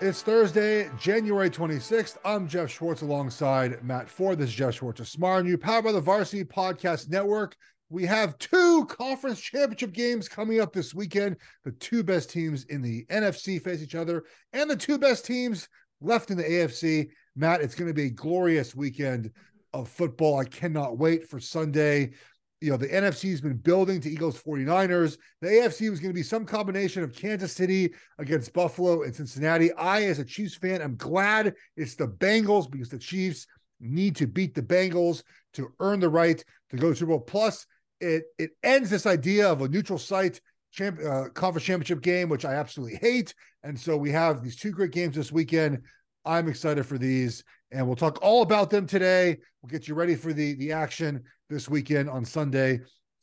It's 0.00 0.22
Thursday, 0.22 0.88
January 0.96 1.50
26th. 1.50 2.18
I'm 2.24 2.46
Jeff 2.46 2.70
Schwartz 2.70 3.02
alongside 3.02 3.82
Matt 3.82 4.08
Ford. 4.08 4.38
This 4.38 4.50
is 4.50 4.54
Jeff 4.54 4.74
Schwartz 4.74 5.00
of 5.00 5.08
Smart 5.08 5.44
New, 5.44 5.58
powered 5.58 5.86
by 5.86 5.90
the 5.90 6.00
Varsity 6.00 6.44
Podcast 6.44 7.08
Network. 7.08 7.56
We 7.90 8.06
have 8.06 8.38
two 8.38 8.86
conference 8.86 9.40
championship 9.40 9.92
games 9.92 10.28
coming 10.28 10.60
up 10.60 10.72
this 10.72 10.94
weekend. 10.94 11.36
The 11.64 11.72
two 11.72 12.04
best 12.04 12.30
teams 12.30 12.62
in 12.66 12.80
the 12.80 13.06
NFC 13.06 13.60
face 13.60 13.82
each 13.82 13.96
other, 13.96 14.22
and 14.52 14.70
the 14.70 14.76
two 14.76 14.98
best 14.98 15.26
teams 15.26 15.68
left 16.00 16.30
in 16.30 16.36
the 16.36 16.44
AFC. 16.44 17.08
Matt, 17.34 17.60
it's 17.60 17.74
going 17.74 17.88
to 17.88 17.94
be 17.94 18.06
a 18.06 18.10
glorious 18.10 18.76
weekend 18.76 19.32
of 19.72 19.88
football. 19.88 20.38
I 20.38 20.44
cannot 20.44 20.96
wait 20.96 21.28
for 21.28 21.40
Sunday 21.40 22.12
you 22.60 22.70
know, 22.70 22.76
the 22.76 22.88
NFC 22.88 23.30
has 23.30 23.40
been 23.40 23.56
building 23.56 24.00
to 24.00 24.10
Eagles 24.10 24.40
49ers. 24.40 25.16
The 25.40 25.48
AFC 25.48 25.90
was 25.90 26.00
going 26.00 26.10
to 26.10 26.18
be 26.18 26.24
some 26.24 26.44
combination 26.44 27.02
of 27.04 27.14
Kansas 27.14 27.52
City 27.52 27.94
against 28.18 28.52
Buffalo 28.52 29.02
and 29.02 29.14
Cincinnati. 29.14 29.72
I, 29.74 30.04
as 30.04 30.18
a 30.18 30.24
Chiefs 30.24 30.56
fan, 30.56 30.82
I'm 30.82 30.96
glad 30.96 31.54
it's 31.76 31.94
the 31.94 32.08
Bengals 32.08 32.70
because 32.70 32.88
the 32.88 32.98
Chiefs 32.98 33.46
need 33.80 34.16
to 34.16 34.26
beat 34.26 34.54
the 34.54 34.62
Bengals 34.62 35.22
to 35.54 35.68
earn 35.78 36.00
the 36.00 36.08
right 36.08 36.42
to 36.70 36.76
go 36.76 36.90
to 36.90 36.96
Super 36.96 37.12
Bowl. 37.12 37.20
Plus, 37.20 37.64
it 38.00 38.24
it 38.38 38.50
ends 38.62 38.90
this 38.90 39.06
idea 39.06 39.50
of 39.50 39.62
a 39.62 39.68
neutral 39.68 39.98
site 39.98 40.40
champ, 40.72 40.98
uh, 41.04 41.28
conference 41.34 41.64
championship 41.64 42.00
game, 42.00 42.28
which 42.28 42.44
I 42.44 42.54
absolutely 42.54 42.96
hate. 42.96 43.34
And 43.62 43.78
so 43.78 43.96
we 43.96 44.10
have 44.10 44.42
these 44.42 44.56
two 44.56 44.72
great 44.72 44.92
games 44.92 45.16
this 45.16 45.32
weekend. 45.32 45.82
I'm 46.24 46.48
excited 46.48 46.84
for 46.84 46.98
these, 46.98 47.42
and 47.70 47.86
we'll 47.86 47.96
talk 47.96 48.18
all 48.20 48.42
about 48.42 48.70
them 48.70 48.86
today. 48.86 49.38
We'll 49.62 49.70
get 49.70 49.88
you 49.88 49.94
ready 49.94 50.14
for 50.14 50.32
the 50.32 50.54
the 50.54 50.72
action 50.72 51.22
this 51.48 51.68
weekend 51.68 52.08
on 52.08 52.24
Sunday. 52.24 52.80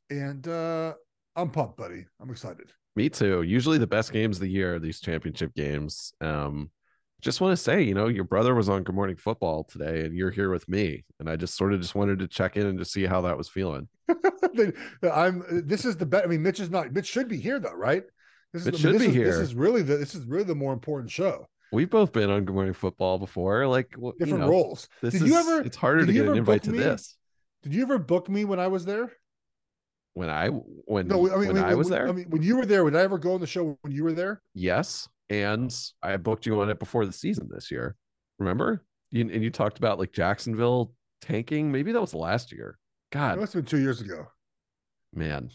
And 0.10 0.48
uh, 0.48 0.94
I'm 1.36 1.50
pumped, 1.50 1.78
buddy. 1.78 2.06
I'm 2.22 2.30
excited. 2.30 2.72
Me 2.96 3.10
too. 3.10 3.42
Usually 3.42 3.78
the 3.78 3.88
best 3.88 4.14
games 4.14 4.38
of 4.38 4.42
the 4.42 4.50
year 4.50 4.76
are 4.76 4.80
these 4.80 5.00
championship 5.00 5.54
games. 5.54 6.14
Um, 6.22 6.70
just 7.22 7.42
want 7.42 7.52
to 7.52 7.58
say, 7.58 7.82
you 7.82 7.94
know, 7.94 8.08
your 8.08 8.24
brother 8.24 8.54
was 8.54 8.70
on 8.70 8.84
Good 8.84 8.96
Morning 8.96 9.16
Football 9.16 9.64
today, 9.64 10.06
and 10.06 10.16
you're 10.16 10.32
here 10.32 10.50
with 10.50 10.68
me, 10.70 11.04
and 11.20 11.30
I 11.30 11.36
just 11.36 11.56
sort 11.58 11.74
of 11.74 11.82
just 11.82 11.96
wanted 11.96 12.20
to 12.20 12.28
check 12.28 12.56
in 12.56 12.68
and 12.68 12.78
just 12.78 12.94
see 12.94 13.06
how 13.06 13.22
that 13.22 13.38
was 13.38 13.50
feeling. 13.50 13.88
I'm. 15.12 15.44
This 15.66 15.86
is 15.86 15.98
the 15.98 16.06
best. 16.06 16.26
I 16.26 16.28
mean, 16.28 16.44
Mitch 16.44 16.60
is 16.60 16.70
not. 16.70 16.94
Mitch 16.94 17.08
should 17.08 17.28
be 17.28 17.40
here 17.40 17.60
though, 17.60 17.74
right? 17.74 18.04
This 18.54 18.62
is, 18.62 18.68
it 18.68 18.78
should 18.78 18.96
I 18.96 19.00
mean, 19.00 19.00
be 19.00 19.08
is, 19.08 19.14
here. 19.14 19.26
This 19.26 19.38
is 19.38 19.56
really 19.56 19.82
the. 19.82 19.98
This 19.98 20.14
is 20.14 20.26
really 20.26 20.44
the 20.44 20.56
more 20.56 20.72
important 20.72 21.10
show. 21.10 21.48
We've 21.72 21.90
both 21.90 22.14
been 22.14 22.30
on 22.30 22.46
Good 22.46 22.54
Morning 22.54 22.74
Football 22.74 23.18
before, 23.18 23.68
like 23.68 23.90
different 23.90 24.20
you 24.20 24.38
know, 24.38 24.48
roles. 24.48 24.88
This 25.02 25.14
did 25.14 25.24
is, 25.24 25.30
you 25.30 25.36
ever? 25.36 25.62
It's 25.62 25.76
harder 25.76 26.06
to 26.06 26.14
get 26.14 26.28
an 26.28 26.38
invite 26.38 26.64
to 26.64 26.72
me? 26.72 26.78
this. 26.78 27.18
Did 27.66 27.74
you 27.74 27.82
ever 27.82 27.98
book 27.98 28.30
me 28.30 28.46
when 28.46 28.60
I 28.60 28.68
was 28.68 28.86
there? 28.86 29.12
When 30.14 30.30
I 30.30 30.50
when 30.50 31.08
no, 31.08 31.34
I 31.34 31.38
mean, 31.38 31.54
when 31.54 31.64
I, 31.64 31.74
was 31.74 31.90
there. 31.90 32.08
I 32.08 32.12
mean, 32.12 32.28
when 32.30 32.44
you 32.44 32.58
were 32.58 32.66
there, 32.68 32.84
would 32.84 32.96
I 32.96 33.02
ever 33.02 33.18
go 33.18 33.34
on 33.34 33.42
the 33.42 33.48
show 33.48 33.76
when 33.82 33.92
you 33.92 34.04
were 34.04 34.14
there? 34.14 34.44
Yes, 34.54 35.10
and 35.32 35.76
I 36.04 36.16
booked 36.18 36.46
you 36.46 36.62
on 36.62 36.70
it 36.70 36.78
before 36.78 37.08
the 37.08 37.12
season 37.12 37.50
this 37.52 37.72
year. 37.72 37.96
Remember? 38.38 38.86
You, 39.10 39.22
and 39.22 39.44
you 39.44 39.50
talked 39.50 39.80
about 39.80 39.98
like 39.98 40.14
Jacksonville 40.14 40.94
tanking. 41.22 41.72
Maybe 41.72 41.92
that 41.92 42.00
was 42.00 42.14
last 42.14 42.52
year. 42.52 42.78
God, 43.12 43.40
it 43.40 43.42
must 43.42 43.54
have 43.54 43.66
been 43.66 43.70
two 43.70 43.82
years 43.82 44.00
ago. 44.00 44.28
Man, 45.12 45.50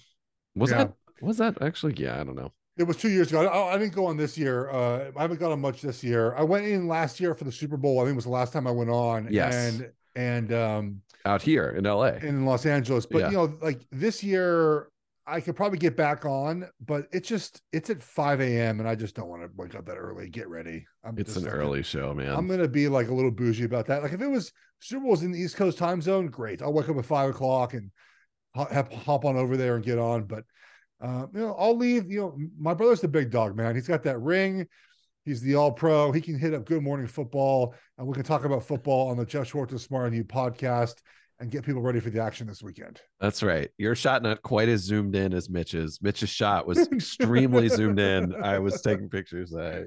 was 0.56 0.72
yeah. 0.72 0.78
that 0.78 0.94
was 1.22 1.36
that 1.36 1.62
actually? 1.62 1.94
Yeah, 1.96 2.20
I 2.20 2.24
don't 2.24 2.34
know. 2.34 2.52
It 2.76 2.88
was 2.88 2.96
two 2.96 3.10
years 3.10 3.28
ago. 3.28 3.46
I, 3.46 3.74
I 3.74 3.78
didn't 3.78 3.94
go 3.94 4.06
on 4.06 4.16
this 4.16 4.36
year. 4.36 4.68
Uh, 4.68 5.12
I 5.16 5.22
haven't 5.22 5.38
gone 5.38 5.52
on 5.52 5.60
much 5.60 5.80
this 5.80 6.02
year. 6.02 6.34
I 6.34 6.42
went 6.42 6.66
in 6.66 6.88
last 6.88 7.20
year 7.20 7.36
for 7.36 7.44
the 7.44 7.52
Super 7.52 7.76
Bowl. 7.76 8.00
I 8.00 8.02
think 8.02 8.14
it 8.14 8.16
was 8.16 8.24
the 8.24 8.30
last 8.30 8.52
time 8.52 8.66
I 8.66 8.72
went 8.72 8.90
on. 8.90 9.28
Yes, 9.30 9.54
and 9.54 9.92
and 10.16 10.52
um 10.52 11.02
out 11.24 11.42
here 11.42 11.70
in 11.70 11.84
LA 11.84 12.14
in 12.22 12.44
Los 12.44 12.66
Angeles. 12.66 13.06
But 13.06 13.20
yeah. 13.20 13.30
you 13.30 13.36
know, 13.36 13.58
like 13.60 13.86
this 13.90 14.22
year, 14.22 14.88
I 15.26 15.40
could 15.40 15.54
probably 15.54 15.78
get 15.78 15.96
back 15.96 16.24
on, 16.24 16.68
but 16.84 17.06
it's 17.12 17.28
just 17.28 17.62
it's 17.72 17.90
at 17.90 18.02
5 18.02 18.40
a.m. 18.40 18.80
and 18.80 18.88
I 18.88 18.94
just 18.94 19.14
don't 19.14 19.28
want 19.28 19.42
to 19.42 19.50
wake 19.56 19.74
up 19.74 19.86
that 19.86 19.96
early. 19.96 20.28
Get 20.28 20.48
ready. 20.48 20.86
I'm 21.04 21.16
it's 21.18 21.36
an 21.36 21.44
like, 21.44 21.54
early 21.54 21.82
show, 21.82 22.14
man. 22.14 22.34
I'm 22.34 22.48
gonna 22.48 22.68
be 22.68 22.88
like 22.88 23.08
a 23.08 23.14
little 23.14 23.30
bougie 23.30 23.64
about 23.64 23.86
that. 23.86 24.02
Like 24.02 24.12
if 24.12 24.20
it 24.20 24.26
was 24.26 24.52
Super 24.80 25.04
Bowl's 25.04 25.22
in 25.22 25.32
the 25.32 25.38
East 25.38 25.56
Coast 25.56 25.78
time 25.78 26.02
zone, 26.02 26.26
great. 26.28 26.62
I'll 26.62 26.72
wake 26.72 26.88
up 26.88 26.96
at 26.96 27.04
five 27.04 27.30
o'clock 27.30 27.74
and 27.74 27.90
have 28.54 28.92
hop 28.92 29.24
on 29.24 29.36
over 29.36 29.56
there 29.56 29.76
and 29.76 29.84
get 29.84 29.98
on. 29.98 30.24
But 30.24 30.44
uh, 31.00 31.26
you 31.32 31.40
know, 31.40 31.54
I'll 31.58 31.76
leave. 31.76 32.10
You 32.10 32.20
know, 32.20 32.38
my 32.58 32.74
brother's 32.74 33.00
the 33.00 33.08
big 33.08 33.30
dog, 33.30 33.56
man. 33.56 33.74
He's 33.74 33.88
got 33.88 34.02
that 34.04 34.20
ring. 34.20 34.66
He's 35.24 35.40
the 35.40 35.54
all 35.54 35.72
pro. 35.72 36.12
He 36.12 36.20
can 36.20 36.38
hit 36.38 36.54
up 36.54 36.64
Good 36.64 36.82
Morning 36.82 37.06
Football, 37.06 37.74
and 37.98 38.06
we 38.06 38.14
can 38.14 38.22
talk 38.22 38.44
about 38.44 38.64
football 38.64 39.08
on 39.08 39.16
the 39.16 39.26
Jeff 39.26 39.48
Schwartz 39.48 39.82
Smart 39.82 40.06
and 40.06 40.16
You 40.16 40.24
podcast 40.24 40.94
and 41.40 41.50
get 41.50 41.64
people 41.64 41.80
ready 41.80 42.00
for 42.00 42.10
the 42.10 42.22
action 42.22 42.46
this 42.46 42.62
weekend. 42.62 43.00
That's 43.18 43.42
right. 43.42 43.70
Your 43.78 43.94
shot 43.94 44.22
not 44.22 44.42
quite 44.42 44.68
as 44.68 44.82
zoomed 44.82 45.16
in 45.16 45.32
as 45.32 45.48
Mitch's. 45.48 45.98
Mitch's 46.02 46.28
shot 46.28 46.66
was 46.66 46.78
extremely 46.92 47.68
zoomed 47.68 47.98
in. 47.98 48.34
I 48.42 48.58
was 48.58 48.80
taking 48.82 49.08
pictures. 49.08 49.54
I, 49.54 49.84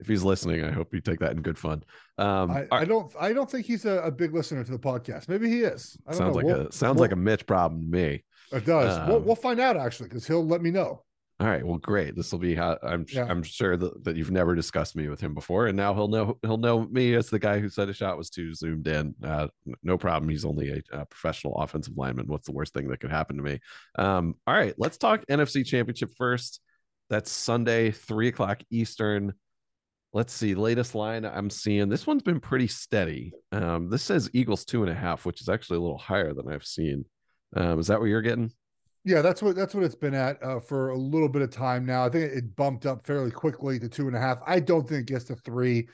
if 0.00 0.06
he's 0.06 0.22
listening, 0.22 0.64
I 0.64 0.70
hope 0.70 0.94
you 0.94 1.00
take 1.00 1.18
that 1.20 1.32
in 1.32 1.42
good 1.42 1.58
fun. 1.58 1.82
Um, 2.16 2.50
I, 2.50 2.66
I 2.72 2.84
don't. 2.84 3.12
I 3.20 3.32
don't 3.32 3.50
think 3.50 3.66
he's 3.66 3.84
a, 3.84 4.00
a, 4.02 4.10
big 4.10 4.34
listener 4.34 4.64
to 4.64 4.70
the 4.70 4.78
podcast. 4.78 5.28
Maybe 5.28 5.48
he 5.48 5.60
is. 5.60 5.98
sounds 6.06 6.20
know. 6.20 6.30
like 6.30 6.44
we'll, 6.44 6.66
a 6.68 6.72
sounds 6.72 6.96
we'll, 6.96 7.04
like 7.04 7.12
a 7.12 7.16
Mitch 7.16 7.46
problem 7.46 7.82
to 7.82 7.86
me. 7.86 8.24
It 8.52 8.64
does. 8.64 8.96
Um, 8.96 9.08
we'll, 9.08 9.20
we'll 9.20 9.36
find 9.36 9.60
out 9.60 9.76
actually 9.76 10.08
because 10.08 10.26
he'll 10.26 10.46
let 10.46 10.62
me 10.62 10.70
know. 10.70 11.02
All 11.40 11.46
right. 11.46 11.64
Well, 11.64 11.78
great. 11.78 12.16
This 12.16 12.32
will 12.32 12.40
be 12.40 12.56
how 12.56 12.78
I'm. 12.82 13.06
Yeah. 13.08 13.26
I'm 13.28 13.44
sure 13.44 13.76
that, 13.76 14.02
that 14.02 14.16
you've 14.16 14.32
never 14.32 14.56
discussed 14.56 14.96
me 14.96 15.08
with 15.08 15.20
him 15.20 15.34
before, 15.34 15.68
and 15.68 15.76
now 15.76 15.94
he'll 15.94 16.08
know. 16.08 16.36
He'll 16.42 16.56
know 16.56 16.84
me 16.86 17.14
as 17.14 17.30
the 17.30 17.38
guy 17.38 17.60
who 17.60 17.68
said 17.68 17.88
a 17.88 17.92
shot 17.92 18.18
was 18.18 18.28
too 18.28 18.54
zoomed 18.54 18.88
in. 18.88 19.14
Uh, 19.22 19.46
no 19.84 19.96
problem. 19.96 20.28
He's 20.28 20.44
only 20.44 20.70
a, 20.70 20.98
a, 20.98 21.06
professional 21.06 21.54
offensive 21.54 21.96
lineman. 21.96 22.26
What's 22.26 22.46
the 22.46 22.52
worst 22.52 22.74
thing 22.74 22.88
that 22.88 22.98
could 22.98 23.12
happen 23.12 23.36
to 23.36 23.42
me? 23.42 23.60
Um, 23.96 24.34
all 24.48 24.54
right. 24.54 24.74
Let's 24.78 24.98
talk 24.98 25.24
NFC 25.26 25.64
Championship 25.64 26.10
first. 26.18 26.60
That's 27.08 27.30
Sunday, 27.30 27.92
three 27.92 28.28
o'clock 28.28 28.60
Eastern. 28.70 29.32
Let's 30.12 30.32
see. 30.32 30.56
Latest 30.56 30.96
line 30.96 31.24
I'm 31.24 31.50
seeing. 31.50 31.88
This 31.88 32.04
one's 32.04 32.22
been 32.22 32.40
pretty 32.40 32.66
steady. 32.66 33.32
Um, 33.52 33.90
this 33.90 34.02
says 34.02 34.28
Eagles 34.32 34.64
two 34.64 34.82
and 34.82 34.90
a 34.90 34.94
half, 34.94 35.24
which 35.24 35.40
is 35.40 35.48
actually 35.48 35.76
a 35.76 35.82
little 35.82 35.98
higher 35.98 36.34
than 36.34 36.52
I've 36.52 36.66
seen. 36.66 37.04
Um, 37.54 37.78
is 37.78 37.86
that 37.86 38.00
what 38.00 38.06
you're 38.06 38.22
getting? 38.22 38.50
Yeah, 39.08 39.22
that's 39.22 39.40
what 39.40 39.56
that's 39.56 39.74
what 39.74 39.84
it's 39.84 39.94
been 39.94 40.12
at 40.12 40.36
uh, 40.42 40.60
for 40.60 40.90
a 40.90 40.98
little 40.98 41.30
bit 41.30 41.40
of 41.40 41.50
time 41.50 41.86
now. 41.86 42.04
I 42.04 42.10
think 42.10 42.30
it 42.30 42.54
bumped 42.56 42.84
up 42.84 43.06
fairly 43.06 43.30
quickly 43.30 43.78
to 43.78 43.88
two 43.88 44.06
and 44.06 44.14
a 44.14 44.20
half. 44.20 44.36
I 44.46 44.60
don't 44.60 44.86
think 44.86 45.00
it 45.00 45.12
gets 45.14 45.24
to 45.26 45.34
three. 45.34 45.88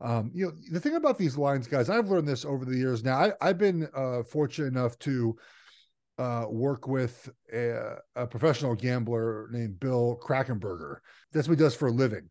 Um, 0.00 0.30
you 0.32 0.46
know, 0.46 0.52
the 0.70 0.78
thing 0.78 0.94
about 0.94 1.18
these 1.18 1.36
lines, 1.36 1.66
guys, 1.66 1.90
I've 1.90 2.10
learned 2.10 2.28
this 2.28 2.44
over 2.44 2.64
the 2.64 2.76
years. 2.76 3.02
Now, 3.02 3.32
I, 3.40 3.46
have 3.48 3.58
been 3.58 3.88
uh, 3.92 4.22
fortunate 4.22 4.68
enough 4.68 4.96
to 5.00 5.36
uh, 6.18 6.44
work 6.48 6.86
with 6.86 7.28
a, 7.52 7.96
a, 8.14 8.24
professional 8.28 8.76
gambler 8.76 9.48
named 9.50 9.80
Bill 9.80 10.16
Krackomberger. 10.22 10.98
That's 11.32 11.48
what 11.48 11.58
he 11.58 11.64
does 11.64 11.74
for 11.74 11.88
a 11.88 11.92
living. 11.92 12.30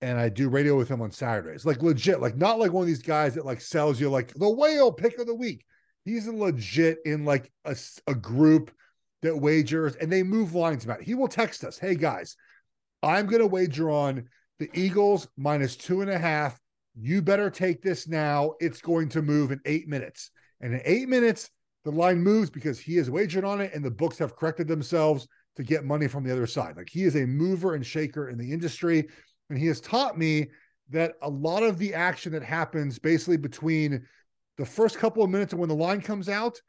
And 0.00 0.16
I 0.16 0.28
do 0.28 0.48
radio 0.48 0.76
with 0.76 0.88
him 0.88 1.02
on 1.02 1.10
Saturdays, 1.10 1.66
like 1.66 1.82
legit, 1.82 2.20
like 2.20 2.36
not 2.36 2.60
like 2.60 2.72
one 2.72 2.82
of 2.82 2.88
these 2.88 3.02
guys 3.02 3.34
that 3.34 3.44
like 3.44 3.60
sells 3.60 4.00
you 4.00 4.10
like 4.10 4.32
the 4.34 4.48
whale 4.48 4.92
pick 4.92 5.18
of 5.18 5.26
the 5.26 5.34
week. 5.34 5.64
He's 6.04 6.28
legit 6.28 6.98
in 7.04 7.24
like 7.24 7.50
a, 7.64 7.76
a 8.06 8.14
group 8.14 8.70
that 9.22 9.36
wagers 9.36 9.96
and 9.96 10.10
they 10.10 10.22
move 10.22 10.54
lines 10.54 10.84
about. 10.84 11.00
It. 11.00 11.06
He 11.06 11.14
will 11.14 11.28
text 11.28 11.64
us, 11.64 11.78
"Hey 11.78 11.94
guys, 11.94 12.36
I'm 13.02 13.26
going 13.26 13.40
to 13.40 13.46
wager 13.46 13.90
on 13.90 14.24
the 14.58 14.70
Eagles 14.74 15.26
minus 15.36 15.76
two 15.76 16.02
and 16.02 16.10
a 16.10 16.18
half. 16.18 16.60
You 16.94 17.22
better 17.22 17.50
take 17.50 17.82
this 17.82 18.06
now. 18.06 18.52
It's 18.60 18.80
going 18.80 19.08
to 19.10 19.22
move 19.22 19.52
in 19.52 19.60
eight 19.64 19.88
minutes. 19.88 20.30
And 20.60 20.74
in 20.74 20.82
eight 20.84 21.08
minutes, 21.08 21.50
the 21.84 21.90
line 21.90 22.22
moves 22.22 22.50
because 22.50 22.78
he 22.78 22.96
has 22.96 23.10
wagered 23.10 23.44
on 23.44 23.60
it 23.60 23.72
and 23.74 23.82
the 23.82 23.90
books 23.90 24.18
have 24.18 24.36
corrected 24.36 24.68
themselves 24.68 25.26
to 25.56 25.62
get 25.62 25.84
money 25.84 26.08
from 26.08 26.24
the 26.24 26.32
other 26.32 26.46
side. 26.46 26.76
Like 26.76 26.90
he 26.90 27.04
is 27.04 27.16
a 27.16 27.26
mover 27.26 27.74
and 27.74 27.84
shaker 27.84 28.28
in 28.28 28.36
the 28.36 28.52
industry. 28.52 29.08
And 29.48 29.58
he 29.58 29.66
has 29.66 29.80
taught 29.80 30.18
me 30.18 30.48
that 30.90 31.14
a 31.22 31.30
lot 31.30 31.62
of 31.62 31.78
the 31.78 31.94
action 31.94 32.32
that 32.32 32.42
happens 32.42 32.98
basically 32.98 33.38
between 33.38 34.06
the 34.58 34.66
first 34.66 34.98
couple 34.98 35.22
of 35.22 35.30
minutes 35.30 35.54
of 35.54 35.58
when 35.58 35.68
the 35.70 35.74
line 35.74 36.02
comes 36.02 36.28
out 36.28 36.60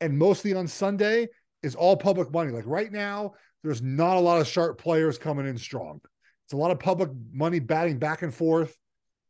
and 0.00 0.18
mostly 0.18 0.54
on 0.54 0.66
Sunday 0.66 1.28
is 1.64 1.74
all 1.74 1.96
public 1.96 2.30
money. 2.30 2.52
Like 2.52 2.66
right 2.66 2.92
now, 2.92 3.34
there's 3.62 3.82
not 3.82 4.16
a 4.16 4.20
lot 4.20 4.40
of 4.40 4.46
sharp 4.46 4.78
players 4.78 5.18
coming 5.18 5.46
in 5.46 5.56
strong. 5.56 6.00
It's 6.44 6.52
a 6.52 6.56
lot 6.56 6.70
of 6.70 6.78
public 6.78 7.10
money 7.32 7.58
batting 7.58 7.98
back 7.98 8.22
and 8.22 8.32
forth. 8.32 8.76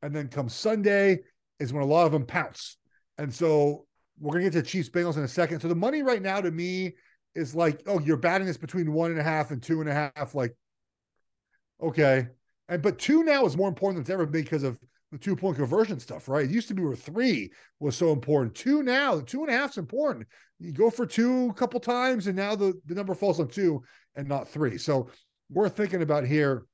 And 0.02 0.14
then 0.14 0.28
come 0.28 0.48
Sunday 0.48 1.20
is 1.60 1.72
when 1.72 1.82
a 1.82 1.86
lot 1.86 2.06
of 2.06 2.12
them 2.12 2.26
pounce. 2.26 2.76
And 3.16 3.32
so 3.32 3.86
we're 4.18 4.32
going 4.32 4.44
to 4.44 4.50
get 4.50 4.64
to 4.64 4.70
Chiefs 4.70 4.90
Bengals 4.90 5.16
in 5.16 5.22
a 5.22 5.28
second. 5.28 5.60
So 5.60 5.68
the 5.68 5.74
money 5.74 6.02
right 6.02 6.20
now 6.20 6.40
to 6.40 6.50
me 6.50 6.94
is 7.34 7.54
like, 7.54 7.80
oh, 7.86 8.00
you're 8.00 8.16
batting 8.16 8.46
this 8.46 8.56
between 8.56 8.92
one 8.92 9.12
and 9.12 9.20
a 9.20 9.24
half 9.24 9.50
and 9.50 9.62
two 9.62 9.80
and 9.80 9.88
a 9.88 9.94
half. 9.94 10.34
Like, 10.34 10.54
okay. 11.80 12.26
And 12.68 12.82
but 12.82 12.98
two 12.98 13.22
now 13.22 13.46
is 13.46 13.56
more 13.56 13.68
important 13.68 13.96
than 13.96 14.02
it's 14.02 14.10
ever 14.10 14.26
been 14.26 14.42
because 14.42 14.64
of 14.64 14.78
the 15.14 15.18
two 15.18 15.36
point 15.36 15.56
conversion 15.56 16.00
stuff, 16.00 16.28
right? 16.28 16.44
It 16.44 16.50
used 16.50 16.68
to 16.68 16.74
be 16.74 16.82
where 16.82 16.96
three 16.96 17.52
was 17.78 17.96
so 17.96 18.12
important. 18.12 18.54
Two 18.54 18.82
now, 18.82 19.14
the 19.14 19.22
two 19.22 19.42
and 19.42 19.48
a 19.48 19.56
half 19.56 19.70
is 19.70 19.78
important. 19.78 20.26
You 20.58 20.72
go 20.72 20.90
for 20.90 21.06
two 21.06 21.50
a 21.50 21.54
couple 21.54 21.78
times, 21.78 22.26
and 22.26 22.36
now 22.36 22.56
the, 22.56 22.74
the 22.86 22.94
number 22.94 23.14
falls 23.14 23.38
on 23.38 23.48
two 23.48 23.82
and 24.16 24.28
not 24.28 24.48
three. 24.48 24.76
So 24.76 25.08
we're 25.50 25.68
thinking 25.68 26.02
about 26.02 26.26
here. 26.26 26.66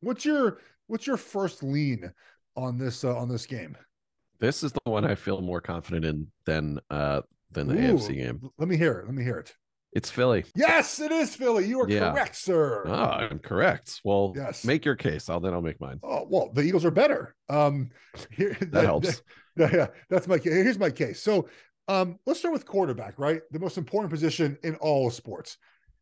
What's 0.00 0.24
your 0.24 0.58
what's 0.86 1.06
your 1.06 1.16
first 1.16 1.62
lean 1.62 2.12
on 2.56 2.78
this 2.78 3.04
uh, 3.04 3.16
on 3.16 3.28
this 3.28 3.46
game? 3.46 3.76
This 4.38 4.62
is 4.62 4.72
the 4.72 4.80
one 4.84 5.04
I 5.04 5.14
feel 5.14 5.40
more 5.40 5.60
confident 5.60 6.04
in 6.04 6.26
than 6.44 6.78
uh 6.90 7.22
than 7.50 7.68
the 7.68 7.74
Ooh, 7.74 7.94
AFC 7.94 8.16
game. 8.16 8.40
Let 8.58 8.68
me 8.68 8.76
hear 8.76 8.98
it. 8.98 9.06
Let 9.06 9.14
me 9.14 9.24
hear 9.24 9.38
it. 9.38 9.54
It's 9.92 10.10
Philly. 10.10 10.44
Yes, 10.54 11.00
it 11.00 11.10
is 11.10 11.34
Philly. 11.34 11.66
You 11.66 11.80
are 11.80 11.88
yeah. 11.88 12.12
correct, 12.12 12.36
sir. 12.36 12.84
Oh, 12.86 12.92
I'm 12.92 13.38
correct. 13.38 14.00
Well, 14.04 14.34
yes. 14.36 14.64
make 14.64 14.84
your 14.84 14.96
case. 14.96 15.30
I'll 15.30 15.40
then 15.40 15.54
I'll 15.54 15.62
make 15.62 15.80
mine. 15.80 15.98
Oh, 16.02 16.26
well, 16.28 16.50
the 16.52 16.62
Eagles 16.62 16.84
are 16.84 16.90
better. 16.90 17.34
Um 17.48 17.90
here, 18.30 18.56
that, 18.60 18.72
that 18.72 18.84
helps. 18.84 19.22
That, 19.56 19.72
yeah, 19.72 19.86
that's 20.10 20.28
my 20.28 20.38
case. 20.38 20.52
Here's 20.52 20.78
my 20.78 20.90
case. 20.90 21.20
So 21.20 21.48
um, 21.88 22.18
let's 22.26 22.38
start 22.38 22.52
with 22.52 22.66
quarterback, 22.66 23.18
right? 23.18 23.40
The 23.50 23.58
most 23.58 23.78
important 23.78 24.12
position 24.12 24.58
in 24.62 24.76
all 24.76 25.10
sports. 25.10 25.56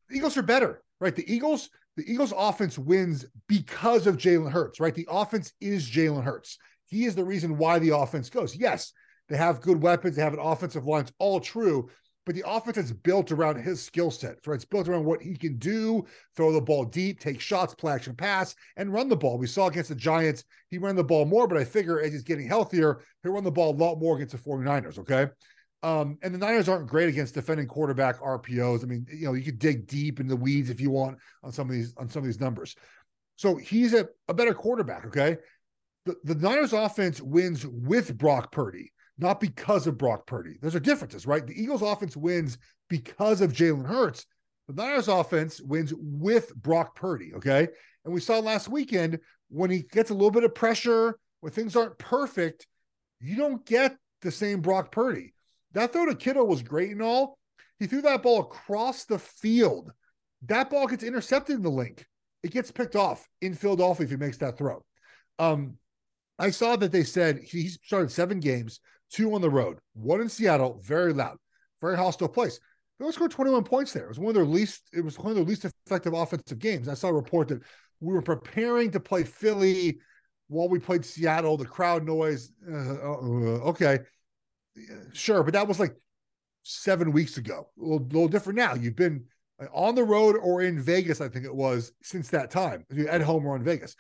The 0.09 0.17
Eagles 0.17 0.37
are 0.37 0.43
better, 0.43 0.83
right? 1.01 1.15
The 1.15 1.33
Eagles, 1.33 1.71
the 1.97 2.11
Eagles 2.11 2.35
offense 2.37 2.77
wins 2.77 3.25
because 3.49 4.07
of 4.09 4.17
Jalen 4.17 4.51
Hurts, 4.51 4.81
right? 4.81 4.95
The 4.95 5.07
offense 5.09 5.53
is 5.61 5.89
Jalen 5.89 6.25
Hurts. 6.25 6.59
He 6.87 7.05
is 7.05 7.15
the 7.15 7.25
reason 7.25 7.57
why 7.57 7.79
the 7.79 7.97
offense 7.97 8.29
goes. 8.31 8.57
Yes, 8.57 8.93
they 9.29 9.37
have 9.37 9.61
good 9.61 9.81
weapons, 9.81 10.17
they 10.17 10.23
have 10.23 10.35
an 10.35 10.41
offensive 10.41 10.87
line. 10.87 11.03
It's 11.03 11.13
all 11.19 11.41
true, 11.41 11.89
but 12.27 12.35
the 12.35 12.45
offense 12.47 12.77
is 12.77 12.93
built 12.93 13.33
around 13.33 13.57
his 13.57 13.83
skill 13.83 14.11
set, 14.11 14.37
right? 14.47 14.57
It's 14.57 14.65
built 14.65 14.89
around 14.89 15.05
what 15.05 15.23
he 15.23 15.37
can 15.37 15.57
do, 15.57 16.05
throw 16.35 16.53
the 16.53 16.61
ball 16.61 16.85
deep, 16.85 17.21
take 17.21 17.41
shots, 17.41 17.75
play 17.75 17.93
action 17.93 18.15
pass, 18.15 18.55
and 18.77 18.93
run 18.93 19.09
the 19.09 19.17
ball. 19.17 19.39
We 19.39 19.47
saw 19.47 19.69
against 19.69 19.89
the 19.89 19.95
Giants, 19.95 20.45
he 20.69 20.79
ran 20.79 20.97
the 20.97 21.05
ball 21.05 21.25
more, 21.25 21.47
but 21.47 21.57
I 21.57 21.65
figure 21.65 22.01
as 22.01 22.13
he's 22.13 22.25
getting 22.25 22.49
healthier, 22.49 23.01
he'll 23.23 23.33
run 23.33 23.45
the 23.45 23.51
ball 23.51 23.71
a 23.71 23.77
lot 23.77 23.99
more 23.99 24.17
against 24.17 24.33
the 24.33 24.51
49ers, 24.51 24.99
okay? 24.99 25.29
Um, 25.83 26.19
and 26.23 26.35
the 26.35 26.39
Niners 26.39 26.69
aren't 26.69 26.89
great 26.89 27.09
against 27.09 27.35
defending 27.35 27.69
quarterback 27.69 28.19
RPOs. 28.19 28.83
I 28.83 28.87
mean, 28.87 29.07
you 29.09 29.27
know, 29.27 29.35
you 29.35 29.45
could 29.45 29.61
dig 29.61 29.87
deep 29.87 30.19
in 30.19 30.27
the 30.27 30.35
weeds 30.35 30.69
if 30.69 30.81
you 30.81 30.91
want 30.91 31.19
on 31.45 31.53
some 31.53 31.69
of 31.69 31.75
these 31.75 31.95
on 31.97 32.09
some 32.09 32.21
of 32.21 32.27
these 32.27 32.41
numbers. 32.41 32.75
So 33.37 33.57
he's 33.57 33.95
a, 33.95 34.09
a 34.27 34.35
better 34.35 34.55
quarterback, 34.55 35.07
okay? 35.07 35.37
the, 36.07 36.17
the 36.25 36.35
Niners 36.37 36.73
offense 36.73 37.21
wins 37.21 37.67
with 37.67 38.17
Brock 38.17 38.53
Purdy, 38.53 38.93
not 39.19 39.41
because 39.41 39.87
of 39.87 39.99
Brock 39.99 40.27
Purdy. 40.27 40.57
Those 40.61 40.75
are 40.75 40.81
differences, 40.81 41.27
right? 41.27 41.47
The 41.47 41.61
Eagles 41.61 41.83
offense 41.83 42.17
wins 42.17 42.59
because 42.89 43.41
of 43.41 43.53
Jalen 43.53 43.87
Hurts. 43.87 44.27
The 44.69 44.75
Niners 44.75 45.09
offense 45.09 45.61
wins 45.61 45.93
with 45.97 46.55
Brock 46.55 46.97
Purdy, 46.97 47.35
okay? 47.35 47.69
And 48.05 48.13
we 48.13 48.21
saw 48.21 48.39
last 48.39 48.69
weekend 48.69 49.21
when 49.49 49.71
he 49.71 49.83
gets 49.83 50.11
a 50.11 50.15
little 50.15 50.31
bit 50.31 50.45
of 50.45 50.55
pressure, 50.55 51.19
when 51.41 51.53
things 51.53 51.77
aren't 51.77 51.99
perfect, 51.99 52.67
you 53.21 53.37
don't 53.37 53.65
get 53.65 53.97
the 54.23 54.31
same 54.31 54.61
Brock 54.61 54.91
Purdy. 54.91 55.35
That 55.73 55.93
throw 55.93 56.07
to 56.07 56.15
Kittle 56.15 56.47
was 56.47 56.63
great 56.63 56.91
and 56.91 57.03
all. 57.03 57.39
He 57.79 57.87
threw 57.87 58.03
that 58.03 58.23
ball 58.23 58.41
across 58.41 59.05
the 59.05 59.19
field. 59.19 59.93
That 60.47 60.71
ball 60.71 60.87
gets 60.87 61.05
intercepted 61.05 61.57
in 61.57 61.63
the 61.63 61.71
link. 61.71 62.05
It 62.43 62.51
gets 62.51 62.71
picked 62.71 62.97
off 62.97 63.27
in 63.41 63.55
Philadelphia 63.55 64.05
if 64.05 64.11
he 64.11 64.17
makes 64.17 64.39
that 64.39 64.57
throw. 64.57 64.85
Um, 65.39 65.75
I 66.39 66.51
saw 66.51 66.77
that 66.77 66.93
they 66.93 67.05
said 67.05 67.39
he 67.39 67.69
started 67.69 68.11
seven 68.11 68.41
games, 68.41 68.81
two 69.11 69.35
on 69.35 69.41
the 69.41 69.51
road, 69.51 69.79
one 69.95 70.21
in 70.21 70.29
Seattle, 70.29 70.81
very 70.85 71.13
loud, 71.13 71.37
very 71.81 71.97
hostile 71.97 72.29
place. 72.29 72.59
They 72.99 73.05
only 73.05 73.13
scored 73.13 73.31
21 73.31 73.65
points 73.65 73.93
there. 73.93 74.05
It 74.05 74.09
was 74.09 74.19
one 74.19 74.31
of 74.31 74.35
their 74.35 74.45
least, 74.45 74.83
it 74.93 75.05
was 75.05 75.19
one 75.19 75.31
of 75.31 75.37
their 75.37 75.45
least 75.45 75.67
effective 75.87 76.15
offensive 76.15 76.59
games. 76.59 76.89
I 76.89 76.95
saw 76.95 77.09
a 77.09 77.13
report 77.13 77.49
that 77.49 77.63
we 78.01 78.15
were 78.15 78.23
preparing 78.23 78.91
to 78.93 79.01
play 79.01 79.25
Philly 79.25 79.99
while 80.49 80.69
we 80.69 80.79
played 80.79 81.05
Seattle, 81.05 81.57
the 81.57 81.67
crowd 81.67 82.05
noise. 82.05 82.53
Uh, 82.71 82.75
uh, 82.75 83.69
okay. 83.69 83.99
Sure. 85.13 85.43
But 85.43 85.55
that 85.55 85.69
was 85.69 85.81
like 85.81 85.95
seven 86.63 87.13
weeks 87.13 87.37
ago. 87.37 87.69
A 87.79 87.83
little, 87.83 88.07
little 88.07 88.29
different 88.29 88.59
now. 88.59 88.75
You've 88.75 88.97
been 88.97 89.25
on 89.73 89.95
the 89.95 90.05
road 90.05 90.37
or 90.37 90.63
in 90.63 90.81
Vegas, 90.81 91.21
I 91.21 91.29
think 91.29 91.45
it 91.45 91.55
was, 91.55 91.93
since 92.03 92.29
that 92.29 92.51
time, 92.51 92.85
at 93.09 93.23
home 93.23 93.47
or 93.47 93.57
in 93.57 93.63
Vegas 93.63 93.97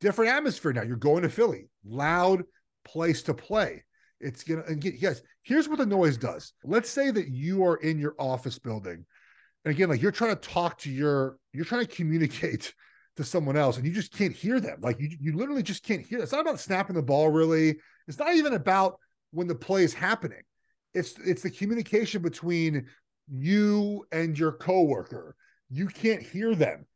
different 0.00 0.32
atmosphere 0.32 0.72
now. 0.72 0.82
You're 0.82 0.96
going 0.96 1.22
to 1.22 1.28
Philly, 1.28 1.68
loud 1.84 2.44
place 2.84 3.22
to 3.22 3.34
play. 3.34 3.84
It's 4.20 4.44
gonna 4.44 4.62
and 4.62 4.80
get 4.80 4.94
yes. 4.96 5.22
Here's 5.42 5.68
what 5.68 5.78
the 5.78 5.86
noise 5.86 6.16
does. 6.16 6.52
Let's 6.64 6.90
say 6.90 7.10
that 7.10 7.28
you 7.28 7.64
are 7.64 7.76
in 7.76 7.98
your 7.98 8.14
office 8.18 8.58
building, 8.58 9.04
and 9.64 9.74
again, 9.74 9.88
like 9.88 10.02
you're 10.02 10.12
trying 10.12 10.36
to 10.36 10.48
talk 10.48 10.78
to 10.78 10.90
your, 10.90 11.38
you're 11.52 11.64
trying 11.64 11.86
to 11.86 11.94
communicate 11.94 12.74
to 13.16 13.24
someone 13.24 13.56
else, 13.56 13.76
and 13.76 13.86
you 13.86 13.92
just 13.92 14.12
can't 14.12 14.34
hear 14.34 14.60
them. 14.60 14.78
Like 14.80 15.00
you, 15.00 15.10
you 15.20 15.36
literally 15.36 15.62
just 15.62 15.82
can't 15.82 16.04
hear. 16.04 16.20
It's 16.20 16.32
not 16.32 16.42
about 16.42 16.60
snapping 16.60 16.96
the 16.96 17.02
ball, 17.02 17.28
really. 17.30 17.78
It's 18.08 18.18
not 18.18 18.34
even 18.34 18.54
about 18.54 18.98
when 19.32 19.46
the 19.46 19.54
play 19.54 19.84
is 19.84 19.94
happening. 19.94 20.42
It's 20.94 21.18
it's 21.18 21.42
the 21.42 21.50
communication 21.50 22.20
between 22.22 22.86
you 23.28 24.04
and 24.12 24.38
your 24.38 24.52
coworker. 24.52 25.34
You 25.70 25.86
can't 25.86 26.22
hear 26.22 26.54
them, 26.54 26.86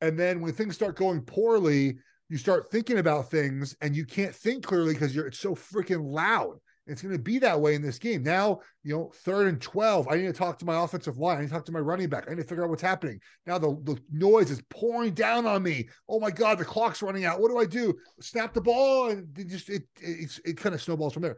and 0.00 0.18
then 0.18 0.40
when 0.40 0.52
things 0.52 0.74
start 0.74 0.96
going 0.96 1.22
poorly, 1.22 1.98
you 2.32 2.38
start 2.38 2.70
thinking 2.70 2.96
about 2.96 3.30
things 3.30 3.76
and 3.82 3.94
you 3.94 4.06
can't 4.06 4.34
think 4.34 4.64
clearly 4.64 4.94
because 4.94 5.14
you're 5.14 5.26
it's 5.26 5.38
so 5.38 5.54
freaking 5.54 6.02
loud. 6.02 6.58
It's 6.86 7.00
going 7.00 7.14
to 7.14 7.22
be 7.22 7.38
that 7.38 7.60
way 7.60 7.76
in 7.76 7.82
this 7.82 7.98
game. 7.98 8.24
Now, 8.24 8.60
you 8.82 8.92
know, 8.92 9.12
third 9.24 9.46
and 9.46 9.60
12, 9.60 10.08
I 10.08 10.16
need 10.16 10.26
to 10.26 10.32
talk 10.32 10.58
to 10.58 10.64
my 10.64 10.82
offensive 10.82 11.16
line. 11.16 11.38
I 11.38 11.40
need 11.42 11.46
to 11.46 11.52
talk 11.52 11.64
to 11.66 11.72
my 11.72 11.78
running 11.78 12.08
back. 12.08 12.24
I 12.26 12.30
need 12.30 12.42
to 12.42 12.48
figure 12.48 12.64
out 12.64 12.70
what's 12.70 12.82
happening. 12.82 13.20
Now 13.46 13.58
the, 13.58 13.80
the 13.84 14.00
noise 14.10 14.50
is 14.50 14.62
pouring 14.68 15.14
down 15.14 15.46
on 15.46 15.62
me. 15.62 15.88
Oh 16.08 16.18
my 16.18 16.30
God, 16.30 16.58
the 16.58 16.64
clock's 16.64 17.00
running 17.00 17.24
out. 17.24 17.40
What 17.40 17.50
do 17.50 17.58
I 17.58 17.66
do? 17.66 17.94
Snap 18.20 18.52
the 18.52 18.60
ball 18.60 19.10
and 19.10 19.38
it 19.38 19.46
just 19.46 19.68
it 19.68 19.84
it, 20.00 20.40
it 20.44 20.56
kind 20.56 20.74
of 20.74 20.82
snowballs 20.82 21.12
from 21.12 21.22
there. 21.22 21.36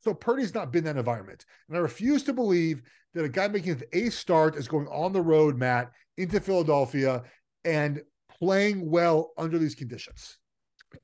So 0.00 0.12
Purdy's 0.12 0.54
not 0.54 0.72
been 0.72 0.84
that 0.84 0.96
environment. 0.96 1.44
And 1.68 1.76
I 1.76 1.80
refuse 1.80 2.24
to 2.24 2.32
believe 2.32 2.82
that 3.14 3.24
a 3.24 3.28
guy 3.28 3.46
making 3.48 3.76
the 3.76 3.96
eighth 3.96 4.14
start 4.14 4.56
is 4.56 4.66
going 4.66 4.88
on 4.88 5.12
the 5.12 5.20
road, 5.20 5.56
Matt, 5.56 5.90
into 6.16 6.40
Philadelphia 6.40 7.22
and 7.64 8.02
playing 8.40 8.90
well 8.90 9.32
under 9.36 9.58
these 9.58 9.74
conditions. 9.74 10.38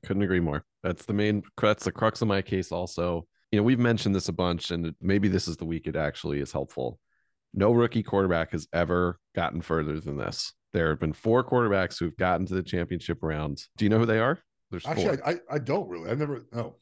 Couldn't 0.05 0.23
agree 0.23 0.39
more. 0.39 0.65
That's 0.83 1.05
the 1.05 1.13
main 1.13 1.43
that's 1.61 1.85
the 1.85 1.91
crux 1.91 2.21
of 2.21 2.27
my 2.27 2.41
case 2.41 2.71
also. 2.71 3.27
You 3.51 3.59
know, 3.59 3.63
we've 3.63 3.79
mentioned 3.79 4.15
this 4.15 4.29
a 4.29 4.33
bunch 4.33 4.71
and 4.71 4.93
maybe 5.01 5.27
this 5.27 5.47
is 5.47 5.57
the 5.57 5.65
week 5.65 5.87
it 5.87 5.95
actually 5.95 6.39
is 6.39 6.51
helpful. 6.51 6.99
No 7.53 7.71
rookie 7.71 8.03
quarterback 8.03 8.51
has 8.51 8.67
ever 8.73 9.19
gotten 9.35 9.61
further 9.61 9.99
than 9.99 10.17
this. 10.17 10.53
There 10.73 10.89
have 10.89 10.99
been 10.99 11.13
four 11.13 11.43
quarterbacks 11.43 11.97
who've 11.97 12.15
gotten 12.17 12.45
to 12.47 12.53
the 12.53 12.63
championship 12.63 13.19
round. 13.21 13.63
Do 13.77 13.85
you 13.85 13.89
know 13.89 13.99
who 13.99 14.05
they 14.05 14.19
are? 14.19 14.39
There's 14.69 14.85
actually 14.85 15.19
I, 15.25 15.35
I 15.49 15.59
don't 15.59 15.87
really. 15.87 16.09
I've 16.09 16.19
never 16.19 16.45
no. 16.51 16.75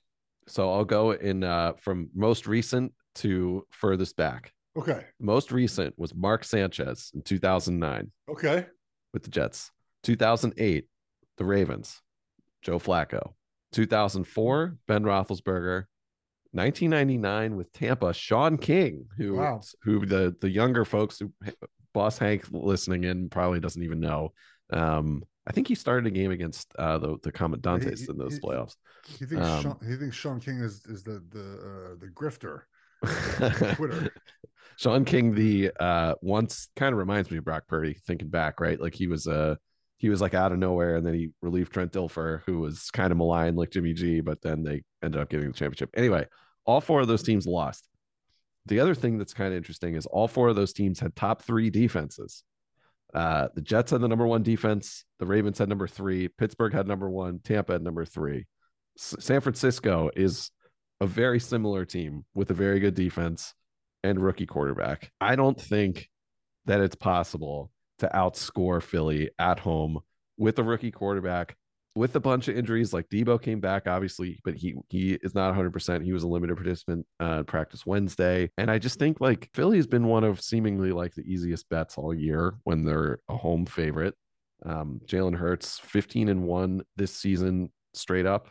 So 0.48 0.72
I'll 0.72 0.86
go 0.86 1.12
in 1.12 1.44
uh, 1.44 1.74
from 1.80 2.10
most 2.16 2.48
recent 2.48 2.94
to 3.16 3.66
furthest 3.72 4.16
back. 4.16 4.52
Okay. 4.78 5.06
Most 5.20 5.52
recent 5.52 5.98
was 5.98 6.14
Mark 6.14 6.44
Sanchez 6.44 7.12
in 7.14 7.22
2009. 7.22 8.12
Okay. 8.30 8.66
With 9.14 9.24
the 9.24 9.30
Jets. 9.30 9.72
2008, 10.04 10.88
the 11.38 11.46
Ravens, 11.46 12.02
Joe 12.62 12.78
Flacco. 12.78 13.34
2004, 13.72 14.78
Ben 14.88 15.04
Roethlisberger. 15.04 15.86
1999 16.56 17.56
with 17.56 17.72
Tampa, 17.74 18.14
Shaun 18.14 18.58
King, 18.58 19.06
who 19.18 19.36
wow. 19.36 19.62
who 19.84 20.06
the 20.06 20.36
the 20.40 20.50
younger 20.50 20.86
folks 20.86 21.20
who 21.20 21.32
Boss 21.94 22.18
Hank 22.18 22.46
listening 22.52 23.04
in 23.04 23.30
probably 23.30 23.60
doesn't 23.60 23.84
even 23.84 24.00
know. 24.00 24.34
Um, 24.72 25.24
I 25.48 25.52
think 25.52 25.68
he 25.68 25.76
started 25.76 26.08
a 26.08 26.12
game 26.12 26.32
against 26.32 26.74
uh, 26.78 26.98
the 26.98 27.18
the 27.24 27.32
Comandantes 27.32 28.00
he, 28.00 28.08
in 28.10 28.18
those 28.18 28.36
he, 28.36 28.40
playoffs. 28.40 28.76
He 29.06 29.26
thinks 29.26 29.46
um, 29.46 29.64
Shaun, 29.64 29.78
he 29.88 29.96
thinks 29.96 30.16
Shaun 30.16 30.40
King 30.40 30.60
is 30.60 30.86
is 30.86 31.04
the 31.04 31.24
the 31.30 31.40
uh, 31.40 31.96
the 32.00 32.08
grifter. 32.08 32.62
Twitter. 33.76 34.12
Shaun 34.78 35.06
King, 35.06 35.36
the 35.36 35.72
uh, 35.80 36.16
once 36.22 36.70
kind 36.76 36.94
of 36.94 37.00
reminds 37.00 37.30
me 37.30 37.38
of 37.38 37.46
Brock 37.46 37.68
Purdy. 37.68 37.94
Thinking 38.08 38.30
back, 38.30 38.60
right? 38.60 38.80
Like 38.80 38.96
he 38.96 39.08
was 39.08 39.28
a 39.28 39.40
uh, 39.40 39.56
he 39.98 40.10
was 40.10 40.22
like 40.22 40.34
out 40.34 40.52
of 40.52 40.60
nowhere, 40.60 40.96
and 40.96 41.06
then 41.06 41.14
he 41.14 41.30
relieved 41.42 41.72
Trent 41.72 41.92
Dilfer, 41.92 42.42
who 42.46 42.60
was 42.60 42.90
kind 42.92 43.12
of 43.12 43.18
maligned 43.18 43.58
like 43.58 43.72
Jimmy 43.72 43.94
G, 43.94 44.22
but 44.22 44.42
then 44.42 44.64
they 44.64 44.84
ended 45.04 45.22
up 45.22 45.30
getting 45.30 45.48
the 45.48 45.54
championship. 45.54 45.90
Anyway, 45.96 46.26
all 46.66 46.82
four 46.82 47.02
of 47.02 47.08
those 47.08 47.24
teams 47.24 47.46
lost. 47.46 47.88
The 48.68 48.80
other 48.80 48.96
thing 48.96 49.18
that's 49.18 49.34
kind 49.34 49.54
of 49.54 49.58
interesting 49.58 49.96
is 49.96 50.06
all 50.08 50.28
four 50.28 50.50
of 50.50 50.56
those 50.56 50.74
teams 50.74 51.00
had 51.00 51.16
top 51.16 51.42
three 51.42 51.70
defenses. 51.70 52.44
Uh, 53.14 53.48
the 53.54 53.62
Jets 53.62 53.92
had 53.92 54.02
the 54.02 54.08
number 54.08 54.28
one 54.28 54.44
defense. 54.44 55.06
The 55.20 55.26
Ravens 55.26 55.60
had 55.60 55.70
number 55.70 55.88
three. 55.88 56.28
Pittsburgh 56.28 56.74
had 56.74 56.88
number 56.88 57.10
one. 57.10 57.40
Tampa 57.40 57.74
had 57.74 57.84
number 57.84 58.04
three. 58.06 58.46
S- 58.98 59.16
San 59.20 59.42
Francisco 59.42 60.10
is 60.16 60.52
a 61.00 61.06
very 61.06 61.40
similar 61.40 61.86
team 61.86 62.26
with 62.34 62.50
a 62.50 62.56
very 62.56 62.80
good 62.80 62.96
defense 62.96 63.54
and 64.04 64.20
rookie 64.20 64.46
quarterback. 64.46 65.12
I 65.22 65.36
don't 65.36 65.60
think 65.60 66.10
that 66.66 66.82
it's 66.82 66.96
possible 66.96 67.72
to 68.00 68.10
outscore 68.14 68.82
Philly 68.82 69.30
at 69.40 69.60
home 69.60 70.00
with 70.38 70.60
a 70.60 70.64
rookie 70.64 70.92
quarterback 70.92 71.56
with 71.96 72.16
a 72.16 72.20
bunch 72.20 72.48
of 72.48 72.58
injuries. 72.58 72.94
Like 72.94 73.10
Debo 73.10 73.42
came 73.42 73.60
back, 73.60 73.88
obviously, 73.88 74.40
but 74.44 74.56
he 74.56 74.76
he 74.90 75.14
is 75.24 75.34
not 75.34 75.48
100. 75.48 75.72
percent 75.72 76.04
He 76.04 76.14
was 76.14 76.24
a 76.24 76.28
limited 76.28 76.56
participant 76.56 77.06
uh, 77.20 77.44
practice 77.44 77.86
Wednesday, 77.86 78.52
and 78.58 78.70
I 78.70 78.78
just 78.78 79.00
think 79.00 79.22
like 79.22 79.50
Philly 79.54 79.78
has 79.78 79.88
been 79.88 80.06
one 80.06 80.24
of 80.24 80.42
seemingly 80.42 80.92
like 80.92 81.16
the 81.16 81.24
easiest 81.24 81.70
bets 81.70 81.98
all 81.98 82.14
year 82.14 82.56
when 82.64 82.86
they're 82.86 83.20
a 83.30 83.38
home 83.38 83.66
favorite. 83.66 84.16
Um, 84.66 85.02
Jalen 85.06 85.36
Hurts 85.36 85.80
15 85.80 86.30
and 86.30 86.44
one 86.44 86.84
this 86.96 87.14
season 87.14 87.72
straight 87.94 88.26
up 88.26 88.50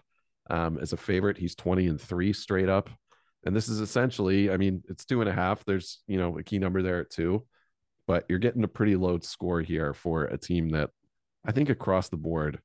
um, 0.51 0.79
as 0.81 0.93
a 0.93 0.97
favorite. 0.97 1.39
He's 1.39 1.55
20 1.55 1.87
and 1.87 2.01
three 2.01 2.33
straight 2.33 2.69
up. 2.69 2.91
And 3.47 3.55
this 3.55 3.69
is 3.69 3.81
essentially, 3.81 4.51
I 4.51 4.57
mean, 4.57 4.83
it's 4.89 5.05
two 5.05 5.21
and 5.21 5.29
a 5.29 5.33
half. 5.33 5.65
There's, 5.65 6.03
you 6.07 6.17
know, 6.19 6.39
a 6.39 6.43
key 6.43 6.59
number 6.59 6.83
there 6.83 7.01
at 7.01 7.11
two, 7.11 7.47
but 8.07 8.25
you're 8.29 8.39
getting 8.39 8.65
a 8.65 8.69
pretty 8.69 8.97
low 8.97 9.19
score 9.21 9.61
here 9.61 9.93
for 9.93 10.25
a 10.25 10.39
team 10.39 10.71
that 10.71 10.91
I 11.45 11.53
think 11.53 11.69
across 11.69 12.09
the 12.09 12.17
board, 12.17 12.61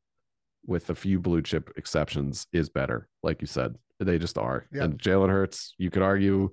with 0.66 0.90
a 0.90 0.96
few 0.96 1.20
blue 1.20 1.42
chip 1.42 1.72
exceptions, 1.76 2.48
is 2.54 2.70
better. 2.70 3.08
Like 3.24 3.42
you 3.42 3.48
said, 3.48 3.76
they 4.00 4.18
just 4.18 4.38
are. 4.38 4.68
Yeah. 4.72 4.84
And 4.84 5.00
Jalen 5.00 5.30
Hurts, 5.30 5.74
you 5.78 5.90
could 5.90 6.04
argue, 6.04 6.52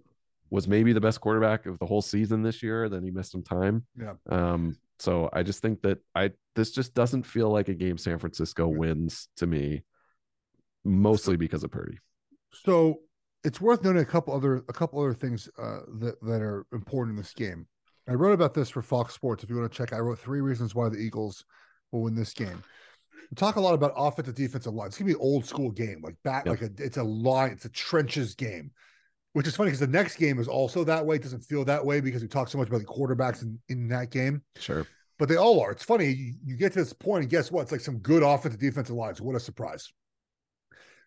was 0.50 0.68
maybe 0.68 0.92
the 0.92 1.00
best 1.00 1.20
quarterback 1.20 1.66
of 1.66 1.78
the 1.78 1.86
whole 1.86 2.02
season 2.02 2.42
this 2.42 2.62
year. 2.62 2.88
Then 2.88 3.02
he 3.02 3.10
missed 3.10 3.32
some 3.32 3.42
time. 3.42 3.84
Yeah. 4.00 4.14
Um, 4.28 4.76
so 4.98 5.28
I 5.32 5.42
just 5.42 5.60
think 5.60 5.82
that 5.82 5.98
I 6.14 6.30
this 6.54 6.70
just 6.70 6.94
doesn't 6.94 7.25
feel 7.25 7.50
like 7.50 7.68
a 7.68 7.75
game 7.75 7.98
San 7.98 8.18
Francisco 8.18 8.66
wins 8.66 9.28
to 9.36 9.46
me 9.46 9.82
mostly 10.84 11.36
because 11.36 11.64
of 11.64 11.70
Purdy. 11.70 11.98
So 12.52 13.00
it's 13.44 13.60
worth 13.60 13.84
noting 13.84 14.02
a 14.02 14.06
couple 14.06 14.34
other 14.34 14.64
a 14.68 14.72
couple 14.72 15.00
other 15.00 15.14
things 15.14 15.48
uh, 15.58 15.80
that 16.00 16.20
that 16.22 16.40
are 16.40 16.64
important 16.72 17.16
in 17.16 17.22
this 17.22 17.34
game. 17.34 17.66
I 18.08 18.12
wrote 18.12 18.32
about 18.32 18.54
this 18.54 18.70
for 18.70 18.82
Fox 18.82 19.14
Sports. 19.14 19.42
If 19.42 19.50
you 19.50 19.56
want 19.56 19.70
to 19.70 19.76
check, 19.76 19.92
I 19.92 19.98
wrote 19.98 20.18
three 20.18 20.40
reasons 20.40 20.75
why 20.75 20.88
the 20.88 20.96
Eagles 20.96 21.44
will 21.90 22.02
win 22.02 22.14
this 22.14 22.32
game. 22.32 22.62
We 23.30 23.35
talk 23.35 23.56
a 23.56 23.61
lot 23.61 23.75
about 23.75 23.92
offensive 23.96 24.35
defensive 24.35 24.75
line. 24.75 24.88
It's 24.88 24.99
gonna 24.99 25.06
be 25.06 25.14
an 25.14 25.20
old 25.20 25.44
school 25.44 25.70
game, 25.70 26.00
like 26.02 26.16
back, 26.25 26.46
yep. 26.46 26.61
like 26.61 26.70
a 26.70 26.82
it's 26.82 26.96
a 26.96 27.02
line, 27.02 27.52
it's 27.52 27.64
a 27.64 27.70
trenches 27.70 28.35
game, 28.35 28.70
which 29.32 29.46
is 29.46 29.56
funny 29.56 29.68
because 29.68 29.80
the 29.80 29.87
next 29.87 30.16
game 30.16 30.38
is 30.38 30.49
also 30.49 30.85
that 30.85 31.04
way. 31.04 31.16
It 31.16 31.23
doesn't 31.23 31.44
feel 31.44 31.64
that 31.64 31.85
way 31.85 32.00
because 32.00 32.23
we 32.23 32.28
talk 32.28 32.49
so 32.49 32.58
much 32.58 32.68
about 32.68 32.80
the 32.80 32.87
quarterbacks 32.87 33.42
in, 33.42 33.58
in 33.68 33.88
that 33.88 34.11
game. 34.11 34.42
Sure. 34.56 34.87
But 35.18 35.28
they 35.28 35.37
all 35.37 35.61
are. 35.61 35.70
It's 35.73 35.82
funny. 35.82 36.11
You, 36.11 36.35
you 36.44 36.56
get 36.56 36.73
to 36.73 36.78
this 36.78 36.92
point, 36.92 37.23
and 37.23 37.30
guess 37.30 37.50
what? 37.50 37.62
It's 37.62 37.73
like 37.73 37.80
some 37.80 37.99
good 37.99 38.23
offensive 38.23 38.61
defensive 38.61 38.96
lines. 38.96 39.20
What 39.20 39.35
a 39.35 39.40
surprise. 39.40 39.92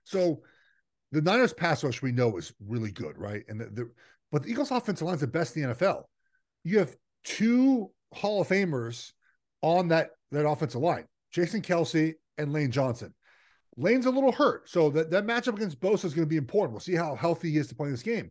So 0.03 0.41
the 1.11 1.21
Niners 1.21 1.53
pass 1.53 1.83
rush 1.83 2.01
we 2.01 2.11
know 2.11 2.37
is 2.37 2.53
really 2.65 2.91
good, 2.91 3.17
right? 3.17 3.43
And 3.47 3.61
the, 3.61 3.65
the 3.65 3.91
but 4.31 4.43
the 4.43 4.49
Eagles 4.49 4.71
offensive 4.71 5.05
line 5.05 5.15
is 5.15 5.21
the 5.21 5.27
best 5.27 5.55
in 5.55 5.63
the 5.63 5.75
NFL. 5.75 6.03
You 6.63 6.79
have 6.79 6.95
two 7.23 7.91
Hall 8.13 8.41
of 8.41 8.47
Famers 8.47 9.11
on 9.61 9.89
that 9.89 10.11
that 10.31 10.47
offensive 10.47 10.81
line, 10.81 11.05
Jason 11.31 11.61
Kelce 11.61 12.15
and 12.37 12.53
Lane 12.53 12.71
Johnson. 12.71 13.13
Lane's 13.77 14.05
a 14.05 14.11
little 14.11 14.31
hurt, 14.31 14.69
so 14.69 14.89
that, 14.89 15.09
that 15.11 15.25
matchup 15.25 15.55
against 15.55 15.79
Bosa 15.79 16.05
is 16.05 16.13
going 16.13 16.25
to 16.25 16.29
be 16.29 16.37
important. 16.37 16.73
We'll 16.73 16.81
see 16.81 16.95
how 16.95 17.15
healthy 17.15 17.51
he 17.51 17.57
is 17.57 17.67
to 17.67 17.75
play 17.75 17.89
this 17.89 18.03
game. 18.03 18.29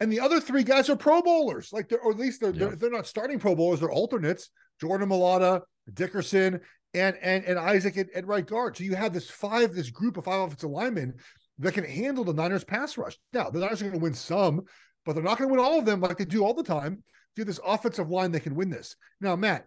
And 0.00 0.12
the 0.12 0.20
other 0.20 0.40
three 0.40 0.62
guys 0.62 0.90
are 0.90 0.96
Pro 0.96 1.22
Bowlers, 1.22 1.72
like 1.72 1.88
they're 1.88 2.00
or 2.00 2.10
at 2.10 2.18
least 2.18 2.40
they're, 2.40 2.52
yeah. 2.52 2.58
they're, 2.66 2.76
they're 2.76 2.90
not 2.90 3.06
starting 3.06 3.38
Pro 3.38 3.54
Bowlers, 3.54 3.80
they're 3.80 3.90
alternates. 3.90 4.50
Jordan 4.80 5.10
Mailata, 5.10 5.60
Dickerson, 5.92 6.60
and 6.94 7.16
and 7.22 7.44
and 7.44 7.58
Isaac 7.58 7.98
at, 7.98 8.10
at, 8.14 8.26
right 8.26 8.46
guard. 8.46 8.76
So 8.76 8.84
you 8.84 8.94
have 8.94 9.12
this 9.12 9.28
five, 9.28 9.74
this 9.74 9.90
group 9.90 10.16
of 10.16 10.24
five 10.24 10.40
offensive 10.40 10.70
linemen 10.70 11.14
that 11.58 11.74
can 11.74 11.84
handle 11.84 12.24
the 12.24 12.32
Niners 12.32 12.64
pass 12.64 12.96
rush. 12.96 13.18
Now 13.32 13.50
the 13.50 13.60
Niners 13.60 13.82
are 13.82 13.84
going 13.84 13.98
to 13.98 14.02
win 14.02 14.14
some, 14.14 14.62
but 15.04 15.12
they're 15.12 15.22
not 15.22 15.38
going 15.38 15.48
to 15.48 15.54
win 15.54 15.64
all 15.64 15.78
of 15.78 15.84
them 15.84 16.00
like 16.00 16.18
they 16.18 16.24
do 16.24 16.44
all 16.44 16.54
the 16.54 16.62
time. 16.62 17.02
Do 17.36 17.44
this 17.44 17.60
offensive 17.64 18.10
line 18.10 18.32
that 18.32 18.40
can 18.40 18.56
win 18.56 18.70
this. 18.70 18.96
Now, 19.20 19.36
Matt, 19.36 19.66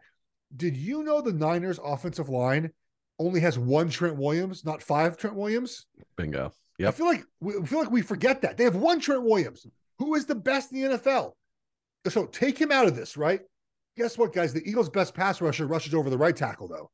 did 0.55 0.75
you 0.77 1.03
know 1.03 1.21
the 1.21 1.33
Niners 1.33 1.79
offensive 1.83 2.29
line 2.29 2.71
only 3.19 3.39
has 3.41 3.57
one 3.57 3.89
Trent 3.89 4.17
Williams, 4.17 4.65
not 4.65 4.81
five 4.81 5.17
Trent 5.17 5.35
Williams? 5.35 5.85
Bingo. 6.15 6.51
Yeah. 6.77 6.89
I 6.89 6.91
feel 6.91 7.05
like 7.05 7.23
we 7.39 7.53
feel 7.65 7.79
like 7.79 7.91
we 7.91 8.01
forget 8.01 8.41
that. 8.41 8.57
They 8.57 8.63
have 8.63 8.75
one 8.75 8.99
Trent 8.99 9.23
Williams, 9.23 9.65
who 9.99 10.15
is 10.15 10.25
the 10.25 10.35
best 10.35 10.71
in 10.71 10.81
the 10.81 10.97
NFL. 10.97 11.33
So 12.07 12.25
take 12.25 12.59
him 12.59 12.71
out 12.71 12.87
of 12.87 12.95
this, 12.95 13.15
right? 13.15 13.41
Guess 13.95 14.17
what, 14.17 14.33
guys? 14.33 14.53
The 14.53 14.67
Eagles' 14.67 14.89
best 14.89 15.13
pass 15.13 15.39
rusher 15.39 15.67
rushes 15.67 15.93
over 15.93 16.09
the 16.09 16.17
right 16.17 16.35
tackle, 16.35 16.67
though 16.67 16.89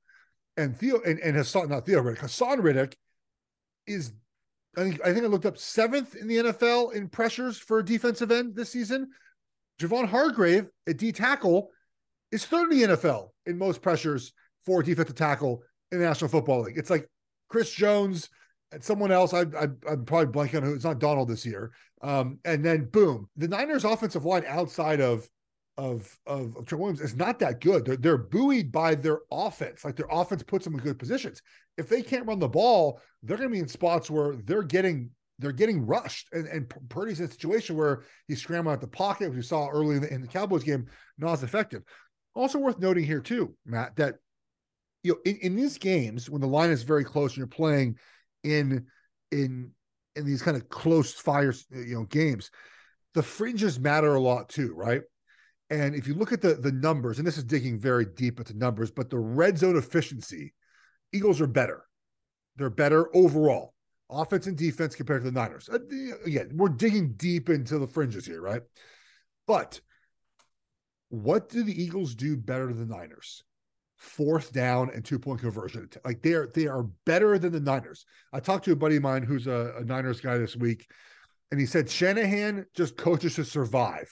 and 0.59 0.75
Theo 0.75 1.01
and, 1.01 1.19
and 1.19 1.35
Haason, 1.35 1.69
not 1.69 1.85
Theo 1.85 2.01
Riddick, 2.01 2.19
Haason 2.19 2.61
Reddick 2.61 2.97
is 3.87 4.11
I 4.77 4.83
think 4.83 5.01
I 5.03 5.13
think 5.13 5.25
I 5.25 5.27
looked 5.27 5.45
up 5.45 5.57
seventh 5.57 6.15
in 6.15 6.27
the 6.27 6.37
NFL 6.37 6.93
in 6.93 7.07
pressures 7.07 7.57
for 7.57 7.79
a 7.79 7.85
defensive 7.85 8.29
end 8.31 8.55
this 8.55 8.71
season. 8.71 9.09
Javon 9.79 10.07
Hargrave 10.07 10.67
at 10.87 10.97
D 10.97 11.11
tackle 11.11 11.69
is 12.31 12.45
third 12.45 12.71
in 12.71 12.79
the 12.79 12.95
NFL 12.95 13.29
in 13.49 13.57
most 13.57 13.81
pressures 13.81 14.33
for 14.65 14.83
defensive 14.83 15.15
tackle 15.15 15.63
in 15.91 15.99
the 15.99 16.05
National 16.05 16.29
Football 16.29 16.61
League. 16.61 16.77
It's 16.77 16.89
like 16.89 17.09
Chris 17.49 17.71
Jones 17.71 18.29
and 18.71 18.83
someone 18.83 19.11
else. 19.11 19.33
I, 19.33 19.41
I 19.41 19.67
am 19.91 20.05
probably 20.05 20.27
blanking 20.27 20.57
on 20.57 20.63
who. 20.63 20.75
It's 20.75 20.83
not 20.83 20.99
Donald 20.99 21.27
this 21.27 21.45
year. 21.45 21.71
Um, 22.01 22.39
and 22.45 22.63
then 22.63 22.85
boom, 22.85 23.27
the 23.35 23.47
Niners' 23.47 23.83
offensive 23.83 24.25
line 24.25 24.43
outside 24.47 25.01
of 25.01 25.27
of 25.77 26.17
of, 26.27 26.55
of 26.57 26.65
Trent 26.65 26.81
Williams 26.81 27.01
is 27.01 27.15
not 27.15 27.39
that 27.39 27.61
good. 27.61 27.85
They're 27.85 27.97
they're 27.97 28.17
buoyed 28.17 28.71
by 28.71 28.95
their 28.95 29.19
offense. 29.31 29.83
Like 29.83 29.95
their 29.95 30.07
offense 30.09 30.43
puts 30.43 30.65
them 30.65 30.75
in 30.75 30.81
good 30.81 30.99
positions. 30.99 31.41
If 31.77 31.89
they 31.89 32.01
can't 32.01 32.27
run 32.27 32.39
the 32.39 32.47
ball, 32.47 33.01
they're 33.23 33.37
going 33.37 33.49
to 33.49 33.53
be 33.53 33.59
in 33.59 33.67
spots 33.67 34.09
where 34.09 34.35
they're 34.35 34.63
getting 34.63 35.09
they're 35.39 35.51
getting 35.53 35.85
rushed. 35.85 36.27
And, 36.33 36.47
and 36.47 36.71
Purdy's 36.89 37.21
in 37.21 37.27
a 37.27 37.31
situation 37.31 37.77
where 37.77 38.03
he's 38.27 38.41
scrambling 38.41 38.73
out 38.73 38.81
the 38.81 38.87
pocket, 38.87 39.29
which 39.29 39.37
we 39.37 39.41
saw 39.41 39.69
early 39.69 39.95
in 39.95 40.01
the, 40.01 40.13
in 40.13 40.21
the 40.21 40.27
Cowboys 40.27 40.63
game, 40.63 40.85
not 41.17 41.33
as 41.33 41.43
effective. 41.43 41.83
Also 42.35 42.59
worth 42.59 42.79
noting 42.79 43.03
here 43.03 43.21
too, 43.21 43.55
Matt, 43.65 43.95
that 43.97 44.15
you 45.03 45.13
know 45.13 45.19
in, 45.25 45.37
in 45.37 45.55
these 45.55 45.77
games 45.77 46.29
when 46.29 46.41
the 46.41 46.47
line 46.47 46.69
is 46.69 46.83
very 46.83 47.03
close 47.03 47.31
and 47.31 47.37
you're 47.37 47.47
playing 47.47 47.97
in 48.43 48.85
in 49.31 49.71
in 50.15 50.25
these 50.25 50.41
kind 50.41 50.57
of 50.57 50.69
close 50.69 51.13
fire 51.13 51.53
you 51.71 51.95
know 51.95 52.03
games, 52.03 52.51
the 53.13 53.23
fringes 53.23 53.79
matter 53.79 54.15
a 54.15 54.21
lot 54.21 54.49
too, 54.49 54.73
right? 54.75 55.01
And 55.69 55.95
if 55.95 56.07
you 56.07 56.13
look 56.13 56.31
at 56.31 56.41
the 56.41 56.55
the 56.55 56.71
numbers, 56.71 57.17
and 57.17 57.27
this 57.27 57.37
is 57.37 57.43
digging 57.43 57.79
very 57.79 58.05
deep 58.05 58.39
into 58.39 58.57
numbers, 58.57 58.91
but 58.91 59.09
the 59.09 59.19
red 59.19 59.57
zone 59.57 59.77
efficiency, 59.77 60.53
Eagles 61.13 61.41
are 61.41 61.47
better. 61.47 61.83
They're 62.55 62.69
better 62.69 63.15
overall, 63.15 63.73
offense 64.09 64.47
and 64.47 64.57
defense 64.57 64.95
compared 64.95 65.23
to 65.23 65.31
the 65.31 65.39
Niners. 65.39 65.69
Uh, 65.69 65.79
again, 66.25 66.51
we're 66.53 66.69
digging 66.69 67.13
deep 67.13 67.49
into 67.49 67.79
the 67.79 67.87
fringes 67.87 68.25
here, 68.25 68.41
right? 68.41 68.61
But 69.47 69.79
what 71.09 71.49
do 71.49 71.63
the 71.63 71.81
Eagles 71.83 72.15
do 72.15 72.37
better 72.37 72.73
than 72.73 72.87
the 72.87 72.95
Niners? 72.95 73.43
Fourth 73.97 74.53
down 74.53 74.91
and 74.93 75.03
two 75.03 75.19
point 75.19 75.41
conversion. 75.41 75.89
Like 76.05 76.21
they 76.21 76.33
are 76.33 76.49
they 76.53 76.67
are 76.67 76.83
better 77.05 77.37
than 77.37 77.51
the 77.51 77.59
Niners. 77.59 78.05
I 78.31 78.39
talked 78.39 78.65
to 78.65 78.71
a 78.71 78.75
buddy 78.75 78.95
of 78.95 79.03
mine 79.03 79.23
who's 79.23 79.47
a, 79.47 79.73
a 79.79 79.83
Niners 79.83 80.21
guy 80.21 80.37
this 80.37 80.55
week, 80.55 80.87
and 81.51 81.59
he 81.59 81.65
said 81.65 81.89
Shanahan 81.89 82.65
just 82.73 82.95
coaches 82.95 83.35
to 83.35 83.43
survive 83.43 84.09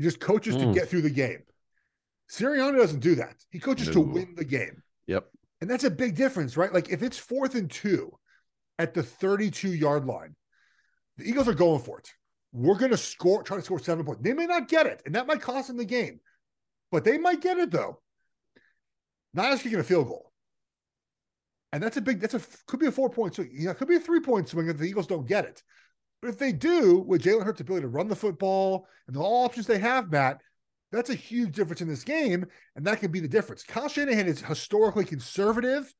he 0.00 0.04
just 0.04 0.18
coaches 0.18 0.56
mm. 0.56 0.60
to 0.60 0.72
get 0.72 0.88
through 0.88 1.02
the 1.02 1.10
game. 1.10 1.42
Sirianni 2.30 2.78
doesn't 2.78 3.00
do 3.00 3.16
that. 3.16 3.34
He 3.50 3.58
coaches 3.58 3.88
no. 3.88 3.92
to 3.92 4.00
win 4.00 4.34
the 4.34 4.46
game. 4.46 4.82
Yep. 5.06 5.26
And 5.60 5.68
that's 5.68 5.84
a 5.84 5.90
big 5.90 6.16
difference, 6.16 6.56
right? 6.56 6.72
Like 6.72 6.88
if 6.88 7.02
it's 7.02 7.18
fourth 7.18 7.54
and 7.54 7.70
two 7.70 8.10
at 8.78 8.94
the 8.94 9.02
32 9.02 9.74
yard 9.74 10.06
line. 10.06 10.34
The 11.18 11.28
Eagles 11.28 11.48
are 11.48 11.54
going 11.54 11.82
for 11.82 11.98
it. 11.98 12.08
We're 12.50 12.78
going 12.78 12.92
to 12.92 12.96
score, 12.96 13.42
try 13.42 13.58
to 13.58 13.62
score 13.62 13.78
seven 13.78 14.06
points. 14.06 14.22
They 14.22 14.32
may 14.32 14.46
not 14.46 14.68
get 14.68 14.86
it, 14.86 15.02
and 15.04 15.14
that 15.14 15.26
might 15.26 15.42
cost 15.42 15.68
them 15.68 15.76
the 15.76 15.84
game, 15.84 16.18
but 16.90 17.04
they 17.04 17.18
might 17.18 17.40
get 17.40 17.58
it 17.58 17.70
though. 17.70 18.00
Niners 19.34 19.62
kicking 19.62 19.78
a 19.78 19.84
field 19.84 20.08
goal. 20.08 20.32
And 21.72 21.82
that's 21.82 21.96
a 21.96 22.00
big, 22.00 22.20
that's 22.20 22.34
a, 22.34 22.40
could 22.66 22.80
be 22.80 22.86
a 22.86 22.92
four 22.92 23.10
point 23.10 23.34
swing. 23.34 23.50
Yeah, 23.52 23.74
could 23.74 23.88
be 23.88 23.96
a 23.96 24.00
three 24.00 24.20
point 24.20 24.48
swing 24.48 24.68
if 24.68 24.78
the 24.78 24.86
Eagles 24.86 25.06
don't 25.06 25.28
get 25.28 25.44
it. 25.44 25.62
But 26.20 26.28
if 26.28 26.38
they 26.38 26.52
do, 26.52 26.98
with 26.98 27.22
Jalen 27.22 27.44
Hurts' 27.44 27.60
ability 27.60 27.82
to 27.82 27.88
run 27.88 28.08
the 28.08 28.16
football 28.16 28.86
and 29.06 29.16
the 29.16 29.20
all 29.20 29.44
options 29.44 29.66
they 29.66 29.78
have, 29.78 30.10
Matt, 30.10 30.40
that's 30.92 31.10
a 31.10 31.14
huge 31.14 31.54
difference 31.54 31.80
in 31.80 31.88
this 31.88 32.04
game. 32.04 32.44
And 32.76 32.84
that 32.86 33.00
can 33.00 33.12
be 33.12 33.20
the 33.20 33.28
difference. 33.28 33.62
Kyle 33.62 33.88
Shanahan 33.88 34.26
is 34.26 34.40
historically 34.40 35.04
conservative 35.04 35.92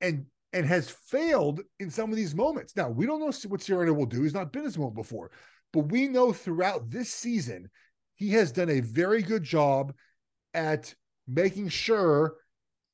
and 0.00 0.26
and 0.52 0.66
has 0.66 0.90
failed 0.90 1.60
in 1.80 1.88
some 1.90 2.10
of 2.10 2.16
these 2.16 2.34
moments. 2.34 2.76
Now, 2.76 2.90
we 2.90 3.06
don't 3.06 3.20
know 3.20 3.32
what 3.48 3.60
Sirianni 3.60 3.96
will 3.96 4.04
do. 4.04 4.22
He's 4.22 4.34
not 4.34 4.52
been 4.52 4.64
this 4.64 4.76
moment 4.76 4.96
before, 4.96 5.30
but 5.72 5.90
we 5.90 6.08
know 6.08 6.32
throughout 6.32 6.90
this 6.90 7.10
season, 7.10 7.70
he 8.22 8.30
has 8.30 8.52
done 8.52 8.70
a 8.70 8.78
very 8.78 9.20
good 9.20 9.42
job 9.42 9.92
at 10.54 10.94
making 11.26 11.68
sure 11.68 12.36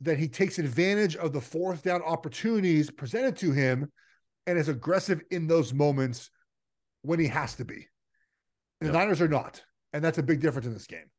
that 0.00 0.18
he 0.18 0.26
takes 0.26 0.58
advantage 0.58 1.16
of 1.16 1.35
the 1.35 1.40
fourth 1.40 1.82
down 1.82 2.00
opportunities 2.02 2.90
presented 2.90 3.37
to 3.37 3.52
him 3.52 3.92
and 4.47 4.58
is 4.58 4.68
aggressive 4.68 5.20
in 5.30 5.47
those 5.47 5.75
moments 5.75 6.30
when 7.02 7.20
he 7.20 7.26
has 7.26 7.54
to 7.56 7.64
be. 7.66 7.87
And 8.80 8.88
the 8.88 8.94
Niners 8.94 9.20
are 9.20 9.28
not. 9.28 9.62
And 9.92 10.02
that's 10.02 10.16
a 10.16 10.23
big 10.23 10.40
difference 10.40 10.66
in 10.66 10.73
this 10.73 10.87
game. 10.87 11.11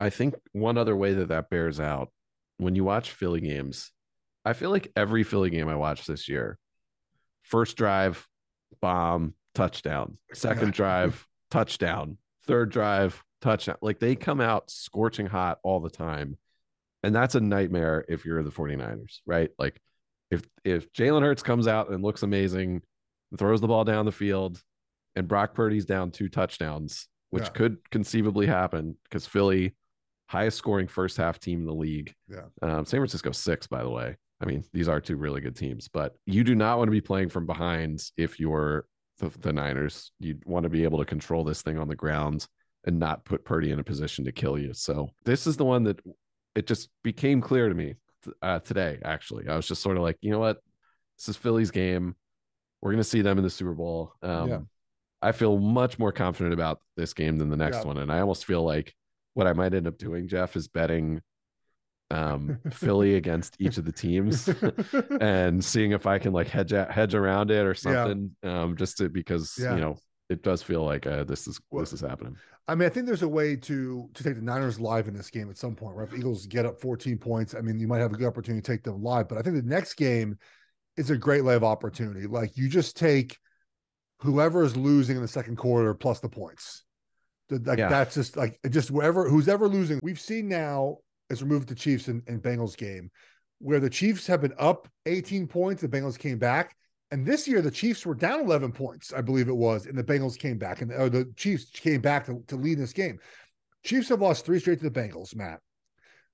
I 0.00 0.08
think 0.08 0.34
one 0.52 0.78
other 0.78 0.96
way 0.96 1.12
that 1.12 1.28
that 1.28 1.50
bears 1.50 1.78
out 1.78 2.08
when 2.56 2.74
you 2.74 2.84
watch 2.84 3.10
Philly 3.10 3.40
games, 3.40 3.92
I 4.46 4.54
feel 4.54 4.70
like 4.70 4.90
every 4.96 5.24
Philly 5.24 5.50
game 5.50 5.68
I 5.68 5.76
watched 5.76 6.06
this 6.06 6.26
year, 6.26 6.58
first 7.42 7.76
drive, 7.76 8.26
bomb, 8.80 9.34
touchdown, 9.54 10.16
second 10.32 10.72
drive, 10.72 11.26
touchdown, 11.50 12.16
third 12.46 12.70
drive, 12.70 13.22
touchdown. 13.42 13.76
Like 13.82 13.98
they 13.98 14.16
come 14.16 14.40
out 14.40 14.70
scorching 14.70 15.26
hot 15.26 15.58
all 15.62 15.80
the 15.80 15.90
time. 15.90 16.38
And 17.02 17.14
that's 17.14 17.34
a 17.34 17.40
nightmare 17.40 18.04
if 18.08 18.24
you're 18.24 18.42
the 18.42 18.50
49ers, 18.50 19.18
right? 19.26 19.50
Like 19.58 19.80
if 20.30 20.42
if 20.64 20.92
Jalen 20.92 21.22
Hurts 21.22 21.42
comes 21.42 21.66
out 21.66 21.90
and 21.90 22.02
looks 22.02 22.22
amazing, 22.22 22.82
throws 23.36 23.60
the 23.60 23.66
ball 23.66 23.84
down 23.84 24.06
the 24.06 24.12
field, 24.12 24.62
and 25.16 25.28
Brock 25.28 25.54
Purdy's 25.54 25.84
down 25.84 26.10
two 26.10 26.28
touchdowns, 26.28 27.08
which 27.30 27.44
yeah. 27.44 27.50
could 27.50 27.90
conceivably 27.90 28.46
happen 28.46 28.96
because 29.04 29.26
Philly, 29.26 29.74
highest 30.28 30.58
scoring 30.58 30.86
first 30.86 31.16
half 31.16 31.40
team 31.40 31.60
in 31.60 31.66
the 31.66 31.74
league. 31.74 32.14
Yeah. 32.28 32.44
Um, 32.62 32.84
San 32.84 33.00
Francisco 33.00 33.32
six, 33.32 33.66
by 33.66 33.82
the 33.82 33.90
way. 33.90 34.16
I 34.40 34.44
mean, 34.44 34.64
these 34.72 34.88
are 34.88 35.00
two 35.00 35.16
really 35.16 35.40
good 35.40 35.56
teams, 35.56 35.88
but 35.88 36.16
you 36.26 36.44
do 36.44 36.54
not 36.54 36.78
want 36.78 36.88
to 36.88 36.92
be 36.92 37.00
playing 37.00 37.28
from 37.28 37.46
behind 37.46 38.02
if 38.16 38.40
you're 38.40 38.86
the, 39.18 39.28
the 39.40 39.52
Niners. 39.52 40.12
You 40.18 40.38
want 40.46 40.64
to 40.64 40.70
be 40.70 40.84
able 40.84 40.98
to 40.98 41.04
control 41.04 41.44
this 41.44 41.62
thing 41.62 41.78
on 41.78 41.88
the 41.88 41.94
ground 41.94 42.46
and 42.84 42.98
not 42.98 43.24
put 43.24 43.44
Purdy 43.44 43.70
in 43.70 43.78
a 43.78 43.84
position 43.84 44.24
to 44.24 44.32
kill 44.32 44.58
you. 44.58 44.74
So 44.74 45.08
this 45.24 45.46
is 45.46 45.56
the 45.56 45.64
one 45.64 45.84
that 45.84 46.00
it 46.54 46.66
just 46.66 46.88
became 47.02 47.40
clear 47.40 47.68
to 47.68 47.74
me 47.74 47.94
uh, 48.42 48.58
today. 48.60 48.98
Actually, 49.04 49.48
I 49.48 49.56
was 49.56 49.66
just 49.66 49.82
sort 49.82 49.96
of 49.96 50.02
like, 50.02 50.18
you 50.20 50.30
know 50.30 50.40
what, 50.40 50.58
this 51.18 51.28
is 51.28 51.36
Philly's 51.36 51.70
game. 51.70 52.16
We're 52.80 52.90
going 52.90 53.02
to 53.02 53.08
see 53.08 53.22
them 53.22 53.38
in 53.38 53.44
the 53.44 53.50
Super 53.50 53.74
Bowl. 53.74 54.12
Um, 54.22 54.48
yeah. 54.48 54.58
I 55.20 55.30
feel 55.30 55.58
much 55.58 55.98
more 55.98 56.10
confident 56.10 56.52
about 56.52 56.80
this 56.96 57.14
game 57.14 57.38
than 57.38 57.48
the 57.48 57.56
next 57.56 57.78
yeah. 57.78 57.84
one, 57.84 57.98
and 57.98 58.10
I 58.10 58.20
almost 58.20 58.44
feel 58.44 58.64
like 58.64 58.92
what 59.34 59.46
I 59.46 59.52
might 59.52 59.72
end 59.72 59.86
up 59.86 59.96
doing, 59.96 60.26
Jeff, 60.26 60.56
is 60.56 60.66
betting 60.66 61.20
um, 62.10 62.58
Philly 62.72 63.14
against 63.16 63.56
each 63.60 63.78
of 63.78 63.84
the 63.84 63.92
teams 63.92 64.48
and 65.20 65.64
seeing 65.64 65.92
if 65.92 66.06
I 66.06 66.18
can 66.18 66.32
like 66.32 66.48
hedge 66.48 66.72
hedge 66.72 67.14
around 67.14 67.52
it 67.52 67.64
or 67.64 67.74
something. 67.74 68.32
Yeah. 68.42 68.62
Um, 68.62 68.76
just 68.76 68.98
to 68.98 69.08
because 69.08 69.56
yeah. 69.60 69.76
you 69.76 69.80
know 69.80 69.96
it 70.32 70.42
does 70.42 70.62
feel 70.62 70.84
like 70.84 71.06
uh, 71.06 71.24
this 71.24 71.46
is 71.46 71.60
well, 71.70 71.82
this 71.82 71.92
is 71.92 72.00
happening. 72.00 72.36
I 72.68 72.74
mean, 72.74 72.86
I 72.86 72.88
think 72.90 73.06
there's 73.06 73.22
a 73.22 73.28
way 73.28 73.56
to 73.56 74.08
to 74.14 74.24
take 74.24 74.36
the 74.36 74.42
Niners 74.42 74.80
live 74.80 75.08
in 75.08 75.14
this 75.14 75.30
game 75.30 75.50
at 75.50 75.58
some 75.58 75.74
point, 75.74 75.96
right? 75.96 76.08
If 76.08 76.18
Eagles 76.18 76.46
get 76.46 76.66
up 76.66 76.80
14 76.80 77.18
points, 77.18 77.54
I 77.54 77.60
mean, 77.60 77.78
you 77.78 77.88
might 77.88 77.98
have 77.98 78.12
a 78.12 78.16
good 78.16 78.26
opportunity 78.26 78.62
to 78.62 78.72
take 78.72 78.82
them 78.82 79.02
live. 79.02 79.28
But 79.28 79.38
I 79.38 79.42
think 79.42 79.56
the 79.56 79.62
next 79.62 79.94
game 79.94 80.38
is 80.96 81.10
a 81.10 81.16
great 81.16 81.44
live 81.44 81.64
opportunity. 81.64 82.26
Like 82.26 82.56
you 82.56 82.68
just 82.68 82.96
take 82.96 83.38
whoever 84.20 84.62
is 84.62 84.76
losing 84.76 85.16
in 85.16 85.22
the 85.22 85.28
second 85.28 85.56
quarter 85.56 85.94
plus 85.94 86.20
the 86.20 86.28
points. 86.28 86.84
Like 87.50 87.78
yeah. 87.78 87.88
that's 87.88 88.14
just 88.14 88.36
like 88.36 88.58
just 88.70 88.88
whoever 88.88 89.28
who's 89.28 89.48
ever 89.48 89.68
losing. 89.68 90.00
We've 90.02 90.20
seen 90.20 90.48
now 90.48 90.98
as 91.30 91.42
we 91.42 91.48
move 91.48 91.66
to 91.66 91.74
Chiefs 91.74 92.08
and, 92.08 92.22
and 92.26 92.42
Bengals 92.42 92.76
game, 92.76 93.10
where 93.58 93.80
the 93.80 93.90
Chiefs 93.90 94.26
have 94.26 94.42
been 94.42 94.54
up 94.58 94.88
18 95.06 95.46
points, 95.46 95.82
the 95.82 95.88
Bengals 95.88 96.18
came 96.18 96.38
back. 96.38 96.76
And 97.12 97.26
this 97.26 97.46
year, 97.46 97.60
the 97.60 97.70
Chiefs 97.70 98.06
were 98.06 98.14
down 98.14 98.40
11 98.40 98.72
points, 98.72 99.12
I 99.12 99.20
believe 99.20 99.48
it 99.48 99.56
was, 99.56 99.84
and 99.84 99.98
the 99.98 100.02
Bengals 100.02 100.38
came 100.38 100.56
back, 100.56 100.80
and 100.80 100.90
or 100.90 101.10
the 101.10 101.30
Chiefs 101.36 101.66
came 101.70 102.00
back 102.00 102.24
to, 102.24 102.42
to 102.48 102.56
lead 102.56 102.78
this 102.78 102.94
game. 102.94 103.18
Chiefs 103.84 104.08
have 104.08 104.22
lost 104.22 104.46
three 104.46 104.58
straight 104.58 104.80
to 104.80 104.88
the 104.88 105.00
Bengals, 105.00 105.36
Matt. 105.36 105.60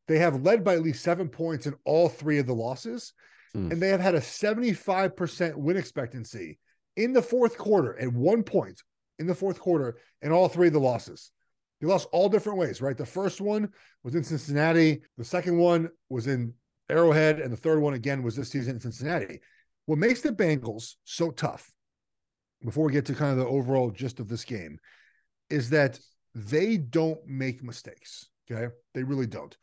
They 0.07 0.21
have 0.21 0.45
led 0.45 0.63
by 0.63 0.75
at 0.75 0.83
least 0.83 1.03
seven 1.03 1.29
points 1.29 1.67
in 1.67 1.75
all 1.85 2.09
three 2.09 2.39
of 2.39 2.47
the 2.47 2.55
losses, 2.55 3.13
mm. 3.57 3.73
and 3.73 3.83
they 3.83 3.89
have 3.89 4.01
had 4.01 4.15
a 4.15 4.21
75% 4.21 5.57
win 5.57 5.77
expectancy 5.77 6.61
in 6.97 7.13
the 7.13 7.23
fourth 7.23 7.59
quarter 7.59 7.99
at 7.99 8.13
one 8.13 8.45
point 8.45 8.81
in 9.19 9.27
the 9.27 9.35
fourth 9.35 9.59
quarter 9.59 9.97
in 10.23 10.31
all 10.31 10.49
three 10.49 10.69
of 10.69 10.73
the 10.73 10.81
losses. 10.81 11.33
They 11.81 11.89
lost 11.89 12.07
all 12.13 12.29
different 12.29 12.59
ways, 12.59 12.81
right? 12.81 12.97
The 12.97 13.05
first 13.05 13.41
one 13.41 13.69
was 14.05 14.15
in 14.15 14.23
Cincinnati. 14.23 15.01
The 15.17 15.25
second 15.25 15.59
one 15.59 15.89
was 16.09 16.29
in 16.29 16.55
Arrowhead. 16.89 17.41
And 17.41 17.53
the 17.53 17.57
third 17.57 17.81
one 17.81 17.95
again 17.95 18.23
was 18.23 18.35
this 18.35 18.51
season 18.51 18.77
in 18.77 18.81
Cincinnati. 18.81 19.41
What 19.89 19.97
makes 19.97 20.21
the 20.21 20.33
Bengals 20.33 20.97
so 21.05 21.31
tough, 21.31 21.73
before 22.63 22.85
we 22.85 22.93
get 22.93 23.07
to 23.07 23.15
kind 23.15 23.33
of 23.33 23.39
the 23.39 23.51
overall 23.51 23.91
gist 23.91 24.21
of 24.21 24.29
this 24.29 24.45
game, 24.45 24.79
is 25.49 25.71
that 25.71 25.99
they 26.35 26.77
don't 26.77 27.27
make 27.27 27.63
mistakes. 27.63 28.27
Okay. 28.53 28.71
They 28.93 29.03
really 29.03 29.27
don't. 29.27 29.57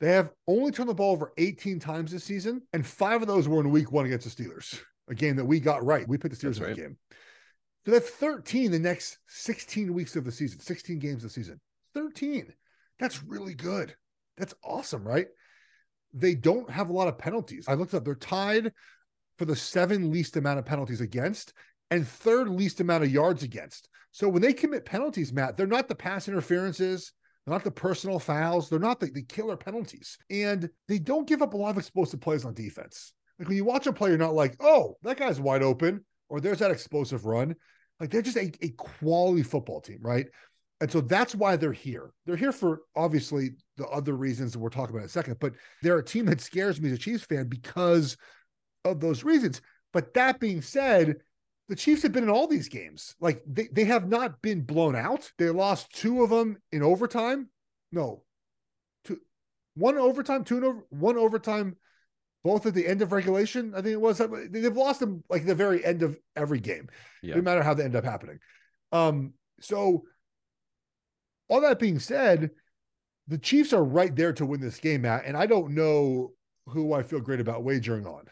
They 0.00 0.12
have 0.12 0.30
only 0.46 0.70
turned 0.70 0.88
the 0.88 0.94
ball 0.94 1.12
over 1.12 1.34
18 1.36 1.78
times 1.78 2.10
this 2.10 2.24
season, 2.24 2.62
and 2.72 2.86
five 2.86 3.20
of 3.20 3.28
those 3.28 3.48
were 3.48 3.60
in 3.60 3.68
week 3.68 3.92
one 3.92 4.06
against 4.06 4.34
the 4.34 4.44
Steelers, 4.44 4.80
a 5.08 5.14
game 5.14 5.36
that 5.36 5.44
we 5.44 5.60
got 5.60 5.84
right. 5.84 6.08
We 6.08 6.16
picked 6.16 6.40
the 6.40 6.46
Steelers 6.46 6.56
in 6.56 6.62
that 6.62 6.76
game. 6.76 6.96
So 7.84 7.90
that's 7.90 8.08
13 8.08 8.70
the 8.70 8.78
next 8.78 9.18
16 9.28 9.92
weeks 9.92 10.16
of 10.16 10.24
the 10.24 10.32
season, 10.32 10.58
16 10.58 10.98
games 11.00 11.16
of 11.16 11.28
the 11.28 11.34
season. 11.34 11.60
13. 11.92 12.50
That's 12.98 13.22
really 13.22 13.54
good. 13.54 13.94
That's 14.38 14.54
awesome, 14.64 15.06
right? 15.06 15.26
They 16.14 16.34
don't 16.34 16.70
have 16.70 16.88
a 16.88 16.94
lot 16.94 17.08
of 17.08 17.18
penalties. 17.18 17.66
I 17.68 17.74
looked 17.74 17.92
up, 17.92 18.06
they're 18.06 18.14
tied 18.14 18.72
for 19.38 19.44
the 19.44 19.56
seven 19.56 20.10
least 20.10 20.36
amount 20.36 20.58
of 20.58 20.64
penalties 20.64 21.00
against 21.00 21.52
and 21.90 22.06
third 22.06 22.48
least 22.48 22.80
amount 22.80 23.04
of 23.04 23.10
yards 23.10 23.42
against. 23.42 23.88
So 24.12 24.28
when 24.28 24.42
they 24.42 24.52
commit 24.52 24.84
penalties, 24.84 25.32
Matt, 25.32 25.56
they're 25.56 25.66
not 25.66 25.88
the 25.88 25.94
pass 25.94 26.26
interferences, 26.28 27.12
they're 27.44 27.54
not 27.54 27.64
the 27.64 27.70
personal 27.70 28.18
fouls, 28.18 28.68
they're 28.68 28.78
not 28.78 28.98
the, 28.98 29.06
the 29.06 29.22
killer 29.22 29.56
penalties. 29.56 30.18
And 30.30 30.68
they 30.88 30.98
don't 30.98 31.28
give 31.28 31.42
up 31.42 31.54
a 31.54 31.56
lot 31.56 31.70
of 31.70 31.78
explosive 31.78 32.20
plays 32.20 32.44
on 32.44 32.54
defense. 32.54 33.12
Like 33.38 33.48
when 33.48 33.56
you 33.56 33.64
watch 33.64 33.86
a 33.86 33.92
play, 33.92 34.08
you're 34.08 34.18
not 34.18 34.34
like, 34.34 34.56
oh, 34.60 34.96
that 35.02 35.18
guy's 35.18 35.40
wide 35.40 35.62
open, 35.62 36.04
or 36.28 36.40
there's 36.40 36.60
that 36.60 36.70
explosive 36.70 37.26
run. 37.26 37.54
Like 38.00 38.10
they're 38.10 38.22
just 38.22 38.36
a, 38.36 38.50
a 38.62 38.70
quality 38.70 39.42
football 39.42 39.80
team, 39.80 39.98
right? 40.00 40.26
And 40.80 40.90
so 40.90 41.00
that's 41.00 41.34
why 41.34 41.56
they're 41.56 41.72
here. 41.72 42.10
They're 42.26 42.36
here 42.36 42.52
for 42.52 42.80
obviously 42.94 43.50
the 43.76 43.86
other 43.86 44.14
reasons 44.14 44.52
that 44.52 44.58
we're 44.58 44.68
talking 44.68 44.94
about 44.94 45.04
in 45.04 45.06
a 45.06 45.10
second, 45.10 45.38
but 45.40 45.54
they're 45.82 45.98
a 45.98 46.04
team 46.04 46.26
that 46.26 46.40
scares 46.40 46.80
me 46.80 46.90
as 46.90 46.96
a 46.96 46.98
Chiefs 46.98 47.24
fan 47.24 47.48
because 47.48 48.16
of 48.92 49.00
those 49.00 49.24
reasons. 49.24 49.60
But 49.92 50.14
that 50.14 50.40
being 50.40 50.62
said, 50.62 51.16
the 51.68 51.76
Chiefs 51.76 52.02
have 52.02 52.12
been 52.12 52.24
in 52.24 52.30
all 52.30 52.46
these 52.46 52.68
games. 52.68 53.14
Like 53.20 53.42
they, 53.46 53.68
they 53.72 53.84
have 53.84 54.08
not 54.08 54.40
been 54.42 54.62
blown 54.62 54.94
out. 54.94 55.30
They 55.38 55.50
lost 55.50 55.92
two 55.92 56.22
of 56.22 56.30
them 56.30 56.58
in 56.72 56.82
overtime. 56.82 57.48
No, 57.92 58.22
two, 59.04 59.18
one 59.74 59.96
overtime, 59.96 60.44
two 60.44 60.64
over, 60.64 60.86
one 60.90 61.16
overtime 61.16 61.76
both 62.44 62.64
at 62.64 62.74
the 62.74 62.86
end 62.86 63.02
of 63.02 63.10
regulation. 63.10 63.72
I 63.74 63.82
think 63.82 63.94
it 63.94 64.00
was 64.00 64.18
they've 64.18 64.76
lost 64.76 65.00
them 65.00 65.24
like 65.28 65.44
the 65.44 65.54
very 65.54 65.84
end 65.84 66.02
of 66.02 66.16
every 66.36 66.60
game, 66.60 66.88
yeah. 67.20 67.34
no 67.34 67.42
matter 67.42 67.62
how 67.62 67.74
they 67.74 67.82
end 67.82 67.96
up 67.96 68.04
happening. 68.04 68.38
Um, 68.92 69.32
so 69.60 70.04
all 71.48 71.60
that 71.62 71.80
being 71.80 71.98
said, 71.98 72.50
the 73.26 73.38
Chiefs 73.38 73.72
are 73.72 73.82
right 73.82 74.14
there 74.14 74.32
to 74.34 74.46
win 74.46 74.60
this 74.60 74.78
game, 74.78 75.02
Matt, 75.02 75.24
and 75.24 75.36
I 75.36 75.46
don't 75.46 75.74
know 75.74 76.32
who 76.68 76.92
I 76.92 77.02
feel 77.02 77.20
great 77.20 77.40
about 77.40 77.64
wagering 77.64 78.06
on. 78.06 78.26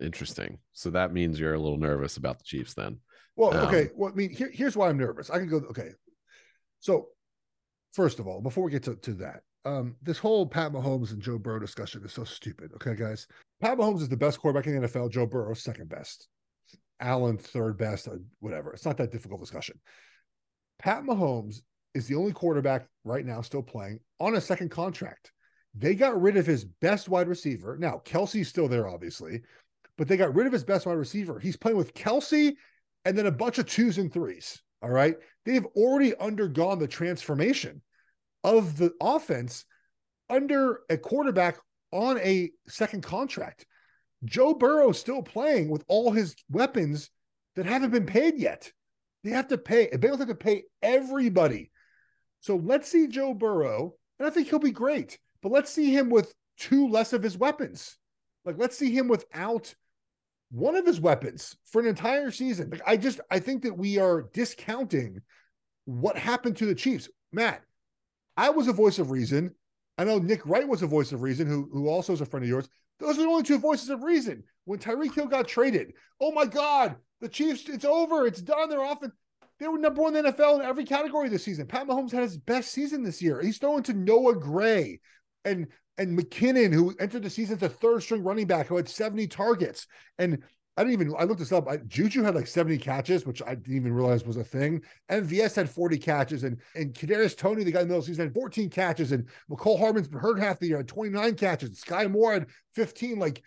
Interesting. 0.00 0.58
So 0.72 0.90
that 0.90 1.12
means 1.12 1.38
you're 1.38 1.54
a 1.54 1.60
little 1.60 1.78
nervous 1.78 2.16
about 2.16 2.38
the 2.38 2.44
Chiefs 2.44 2.74
then. 2.74 2.98
Well, 3.36 3.56
um, 3.56 3.68
okay. 3.68 3.90
Well, 3.94 4.10
I 4.12 4.14
mean, 4.14 4.30
here, 4.30 4.50
here's 4.52 4.76
why 4.76 4.88
I'm 4.88 4.98
nervous. 4.98 5.30
I 5.30 5.38
can 5.38 5.48
go. 5.48 5.58
Okay. 5.70 5.90
So, 6.80 7.08
first 7.92 8.18
of 8.18 8.26
all, 8.26 8.40
before 8.40 8.64
we 8.64 8.70
get 8.70 8.82
to, 8.84 8.96
to 8.96 9.12
that, 9.14 9.42
um, 9.64 9.96
this 10.02 10.18
whole 10.18 10.46
Pat 10.46 10.72
Mahomes 10.72 11.12
and 11.12 11.20
Joe 11.20 11.38
Burrow 11.38 11.58
discussion 11.58 12.02
is 12.04 12.12
so 12.12 12.24
stupid. 12.24 12.70
Okay, 12.74 12.94
guys. 12.94 13.26
Pat 13.60 13.76
Mahomes 13.76 14.00
is 14.00 14.08
the 14.08 14.16
best 14.16 14.40
quarterback 14.40 14.66
in 14.66 14.80
the 14.80 14.88
NFL. 14.88 15.10
Joe 15.10 15.26
Burrow, 15.26 15.54
second 15.54 15.88
best. 15.88 16.28
Allen, 17.00 17.38
third 17.38 17.78
best, 17.78 18.08
uh, 18.08 18.16
whatever. 18.40 18.72
It's 18.72 18.84
not 18.84 18.96
that 18.98 19.12
difficult 19.12 19.40
discussion. 19.40 19.78
Pat 20.78 21.02
Mahomes 21.02 21.60
is 21.94 22.06
the 22.06 22.14
only 22.14 22.32
quarterback 22.32 22.86
right 23.04 23.24
now 23.24 23.40
still 23.40 23.62
playing 23.62 24.00
on 24.18 24.36
a 24.36 24.40
second 24.40 24.70
contract. 24.70 25.32
They 25.74 25.94
got 25.94 26.20
rid 26.20 26.36
of 26.36 26.46
his 26.46 26.64
best 26.64 27.08
wide 27.08 27.28
receiver. 27.28 27.76
Now, 27.78 28.02
Kelce's 28.04 28.48
still 28.48 28.68
there, 28.68 28.88
obviously, 28.88 29.42
but 30.00 30.08
they 30.08 30.16
got 30.16 30.34
rid 30.34 30.46
of 30.46 30.52
his 30.54 30.64
best 30.64 30.86
wide 30.86 30.94
receiver. 30.94 31.38
He's 31.38 31.58
playing 31.58 31.76
with 31.76 31.92
Kelce 31.92 32.54
and 33.04 33.18
then 33.18 33.26
a 33.26 33.30
bunch 33.30 33.58
of 33.58 33.66
twos 33.66 33.98
and 33.98 34.10
threes. 34.10 34.62
All 34.80 34.88
right. 34.88 35.14
They've 35.44 35.66
already 35.76 36.16
undergone 36.16 36.78
the 36.78 36.88
transformation 36.88 37.82
of 38.42 38.78
the 38.78 38.92
offense 38.98 39.66
under 40.30 40.80
a 40.88 40.96
quarterback 40.96 41.58
on 41.92 42.16
a 42.20 42.50
second 42.66 43.02
contract. 43.02 43.66
Joe 44.24 44.54
Burrow 44.54 44.92
still 44.92 45.20
playing 45.20 45.68
with 45.68 45.84
all 45.86 46.12
his 46.12 46.34
weapons 46.48 47.10
that 47.54 47.66
haven't 47.66 47.90
been 47.90 48.06
paid 48.06 48.38
yet. 48.38 48.72
They 49.22 49.32
have 49.32 49.48
to 49.48 49.58
pay. 49.58 49.88
Bengals 49.88 50.20
have 50.20 50.28
to 50.28 50.34
pay 50.34 50.62
everybody. 50.80 51.70
So 52.40 52.56
let's 52.56 52.90
see 52.90 53.06
Joe 53.06 53.34
Burrow, 53.34 53.96
and 54.18 54.26
I 54.26 54.30
think 54.30 54.48
he'll 54.48 54.60
be 54.60 54.70
great. 54.70 55.18
But 55.42 55.52
let's 55.52 55.70
see 55.70 55.94
him 55.94 56.08
with 56.08 56.34
two 56.56 56.88
less 56.88 57.12
of 57.12 57.22
his 57.22 57.36
weapons. 57.36 57.98
Like 58.46 58.56
let's 58.56 58.78
see 58.78 58.96
him 58.96 59.06
without 59.06 59.74
one 60.50 60.76
of 60.76 60.86
his 60.86 61.00
weapons 61.00 61.56
for 61.64 61.80
an 61.80 61.86
entire 61.86 62.30
season. 62.30 62.70
Like 62.70 62.82
I 62.86 62.96
just 62.96 63.20
I 63.30 63.38
think 63.38 63.62
that 63.62 63.76
we 63.76 63.98
are 63.98 64.28
discounting 64.32 65.20
what 65.84 66.16
happened 66.16 66.56
to 66.58 66.66
the 66.66 66.74
Chiefs. 66.74 67.08
Matt, 67.32 67.62
I 68.36 68.50
was 68.50 68.68
a 68.68 68.72
voice 68.72 68.98
of 68.98 69.10
reason. 69.10 69.54
I 69.96 70.04
know 70.04 70.18
Nick 70.18 70.44
Wright 70.46 70.66
was 70.66 70.82
a 70.82 70.86
voice 70.86 71.12
of 71.12 71.22
reason, 71.22 71.46
who 71.46 71.68
who 71.72 71.88
also 71.88 72.12
is 72.12 72.20
a 72.20 72.26
friend 72.26 72.44
of 72.44 72.48
yours. 72.50 72.68
Those 72.98 73.18
are 73.18 73.22
the 73.22 73.28
only 73.28 73.42
two 73.42 73.58
voices 73.58 73.90
of 73.90 74.02
reason. 74.02 74.42
When 74.64 74.78
Tyreek 74.78 75.14
Hill 75.14 75.26
got 75.26 75.48
traded, 75.48 75.94
oh 76.20 76.32
my 76.32 76.44
God, 76.44 76.96
the 77.20 77.28
Chiefs, 77.28 77.68
it's 77.68 77.84
over, 77.84 78.26
it's 78.26 78.42
done. 78.42 78.68
They're 78.68 78.82
off. 78.84 79.02
They 79.58 79.68
were 79.68 79.78
number 79.78 80.02
one 80.02 80.16
in 80.16 80.24
the 80.24 80.32
NFL 80.32 80.56
in 80.56 80.66
every 80.66 80.84
category 80.84 81.28
this 81.28 81.44
season. 81.44 81.66
Pat 81.66 81.86
Mahomes 81.86 82.12
had 82.12 82.22
his 82.22 82.38
best 82.38 82.72
season 82.72 83.02
this 83.02 83.20
year. 83.20 83.40
He's 83.40 83.58
throwing 83.58 83.82
to 83.84 83.92
Noah 83.92 84.36
Gray 84.36 85.00
and 85.44 85.68
and 86.00 86.18
McKinnon, 86.18 86.72
who 86.72 86.96
entered 86.98 87.22
the 87.22 87.30
season 87.30 87.56
as 87.56 87.62
a 87.62 87.68
third 87.68 88.02
string 88.02 88.24
running 88.24 88.46
back, 88.46 88.66
who 88.66 88.76
had 88.76 88.88
70 88.88 89.26
targets. 89.26 89.86
And 90.18 90.42
I 90.78 90.82
didn't 90.82 90.94
even 90.94 91.14
I 91.18 91.24
looked 91.24 91.40
this 91.40 91.52
up. 91.52 91.68
I, 91.68 91.76
Juju 91.76 92.22
had 92.22 92.34
like 92.34 92.46
70 92.46 92.78
catches, 92.78 93.26
which 93.26 93.42
I 93.42 93.54
didn't 93.54 93.76
even 93.76 93.92
realize 93.92 94.24
was 94.24 94.38
a 94.38 94.44
thing. 94.44 94.82
MVS 95.10 95.56
had 95.56 95.68
40 95.68 95.98
catches, 95.98 96.42
and 96.42 96.58
and 96.74 96.94
Kadarius 96.94 97.36
Toney, 97.36 97.64
the 97.64 97.72
guy 97.72 97.80
in 97.80 97.88
the 97.88 97.92
middle 97.92 97.98
of 97.98 98.06
the 98.06 98.12
season, 98.12 98.26
had 98.26 98.34
14 98.34 98.70
catches, 98.70 99.12
and 99.12 99.28
Mecole 99.50 99.78
Hardman's 99.78 100.08
been 100.08 100.20
hurt 100.20 100.38
half 100.38 100.58
the 100.58 100.68
year, 100.68 100.78
had 100.78 100.88
29 100.88 101.34
catches. 101.34 101.82
Skyy 101.82 102.10
Moore 102.10 102.32
had 102.32 102.46
15. 102.76 103.18
Like 103.18 103.42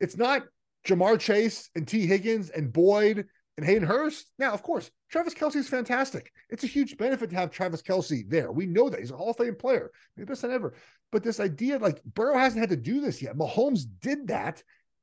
it's 0.00 0.16
not 0.16 0.44
Ja'Marr 0.86 1.20
Chase 1.20 1.68
and 1.74 1.86
Tee 1.86 2.06
Higgins 2.06 2.48
and 2.48 2.72
Boyd 2.72 3.26
and 3.56 3.64
Hayden 3.64 3.86
Hurst. 3.86 4.30
Now, 4.38 4.52
of 4.52 4.62
course, 4.62 4.90
Travis 5.10 5.34
Kelce 5.34 5.56
is 5.56 5.68
fantastic. 5.68 6.32
It's 6.50 6.64
a 6.64 6.68
huge 6.68 6.96
benefit 6.96 7.30
to 7.30 7.36
have 7.36 7.50
Travis 7.50 7.82
Kelce 7.82 8.28
there. 8.28 8.52
We 8.52 8.66
know 8.66 8.88
that 8.88 9.00
he's 9.00 9.10
a 9.10 9.16
Hall 9.16 9.30
of 9.30 9.36
Fame 9.36 9.56
player, 9.56 9.90
maybe 10.16 10.26
best 10.26 10.42
than 10.42 10.52
ever. 10.52 10.74
But 11.12 11.22
this 11.22 11.40
idea, 11.40 11.78
like 11.78 12.02
Burrow 12.04 12.38
hasn't 12.38 12.60
had 12.60 12.70
to 12.70 12.76
do 12.76 13.00
this 13.00 13.22
yet. 13.22 13.36
Mahomes 13.36 13.84
did 14.00 14.28
that 14.28 14.62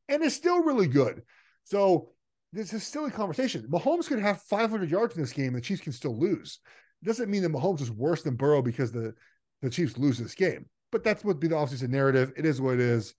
and 0.10 0.22
is 0.22 0.36
still 0.36 0.64
really 0.64 0.88
good. 0.88 1.24
So 1.64 2.10
this 2.52 2.74
is 2.74 2.84
still 2.84 3.06
a 3.06 3.12
conversation. 3.12 3.68
Mahomes 3.70 4.08
could 4.08 4.20
have 4.20 4.42
500 4.44 4.90
yards 4.90 5.16
in 5.16 5.22
this 5.22 5.34
game, 5.34 5.48
and 5.48 5.56
the 5.56 5.62
Chiefs 5.62 5.82
can 5.82 5.94
still 5.94 6.18
lose. 6.18 6.60
It 7.02 7.06
doesn't 7.06 7.30
mean 7.30 7.42
that 7.44 7.52
Mahomes 7.52 7.82
is 7.82 7.92
worse 7.92 8.22
than 8.22 8.36
Burrow 8.36 8.62
because 8.62 8.92
the 8.92 9.14
the 9.62 9.70
Chiefs 9.70 9.98
lose 9.98 10.20
this 10.20 10.36
game. 10.36 10.66
But 10.92 11.04
that's 11.04 11.24
what 11.24 11.40
be 11.40 11.48
the 11.48 11.56
offseason 11.56 11.90
narrative. 11.90 12.34
It 12.38 12.46
is 12.46 12.62
what 12.62 12.76
it 12.76 12.82
is. 12.82 13.16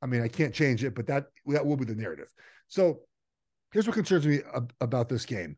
I 0.00 0.06
mean, 0.06 0.22
I 0.22 0.28
can't 0.28 0.54
change 0.54 0.84
it, 0.84 0.94
but 0.94 1.08
that 1.08 1.26
that 1.46 1.66
will 1.66 1.76
be 1.76 1.84
the 1.84 1.94
narrative. 1.94 2.32
So 2.68 3.00
here's 3.72 3.86
what 3.86 3.94
concerns 3.94 4.26
me 4.26 4.40
ab- 4.54 4.72
about 4.80 5.08
this 5.08 5.26
game. 5.26 5.56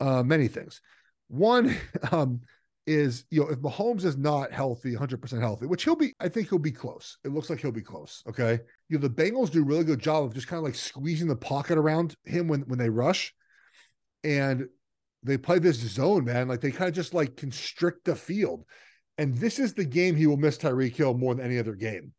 Uh, 0.00 0.22
many 0.22 0.48
things. 0.48 0.80
One 1.28 1.76
um, 2.12 2.40
is, 2.86 3.24
you 3.30 3.40
know, 3.40 3.48
if 3.48 3.58
Mahomes 3.58 4.04
is 4.04 4.16
not 4.16 4.52
healthy, 4.52 4.94
100% 4.94 5.40
healthy, 5.40 5.66
which 5.66 5.84
he'll 5.84 5.96
be, 5.96 6.14
I 6.20 6.28
think 6.28 6.48
he'll 6.48 6.58
be 6.58 6.72
close. 6.72 7.18
It 7.24 7.32
looks 7.32 7.50
like 7.50 7.60
he'll 7.60 7.72
be 7.72 7.82
close. 7.82 8.22
Okay. 8.28 8.60
You 8.88 8.98
know, 8.98 9.08
the 9.08 9.14
Bengals 9.14 9.50
do 9.50 9.62
a 9.62 9.66
really 9.66 9.84
good 9.84 10.00
job 10.00 10.24
of 10.24 10.34
just 10.34 10.46
kind 10.46 10.58
of 10.58 10.64
like 10.64 10.76
squeezing 10.76 11.28
the 11.28 11.36
pocket 11.36 11.78
around 11.78 12.14
him 12.24 12.48
when, 12.48 12.62
when 12.62 12.78
they 12.78 12.90
rush. 12.90 13.34
And 14.22 14.68
they 15.22 15.36
play 15.36 15.58
this 15.58 15.76
zone, 15.76 16.24
man. 16.24 16.48
Like 16.48 16.60
they 16.60 16.70
kind 16.70 16.88
of 16.88 16.94
just 16.94 17.14
like 17.14 17.36
constrict 17.36 18.04
the 18.04 18.14
field. 18.14 18.64
And 19.18 19.34
this 19.34 19.58
is 19.58 19.74
the 19.74 19.84
game 19.84 20.14
he 20.14 20.26
will 20.26 20.36
miss 20.36 20.58
Tyreek 20.58 20.94
Hill 20.94 21.14
more 21.14 21.34
than 21.34 21.44
any 21.44 21.58
other 21.58 21.74
game. 21.74 22.12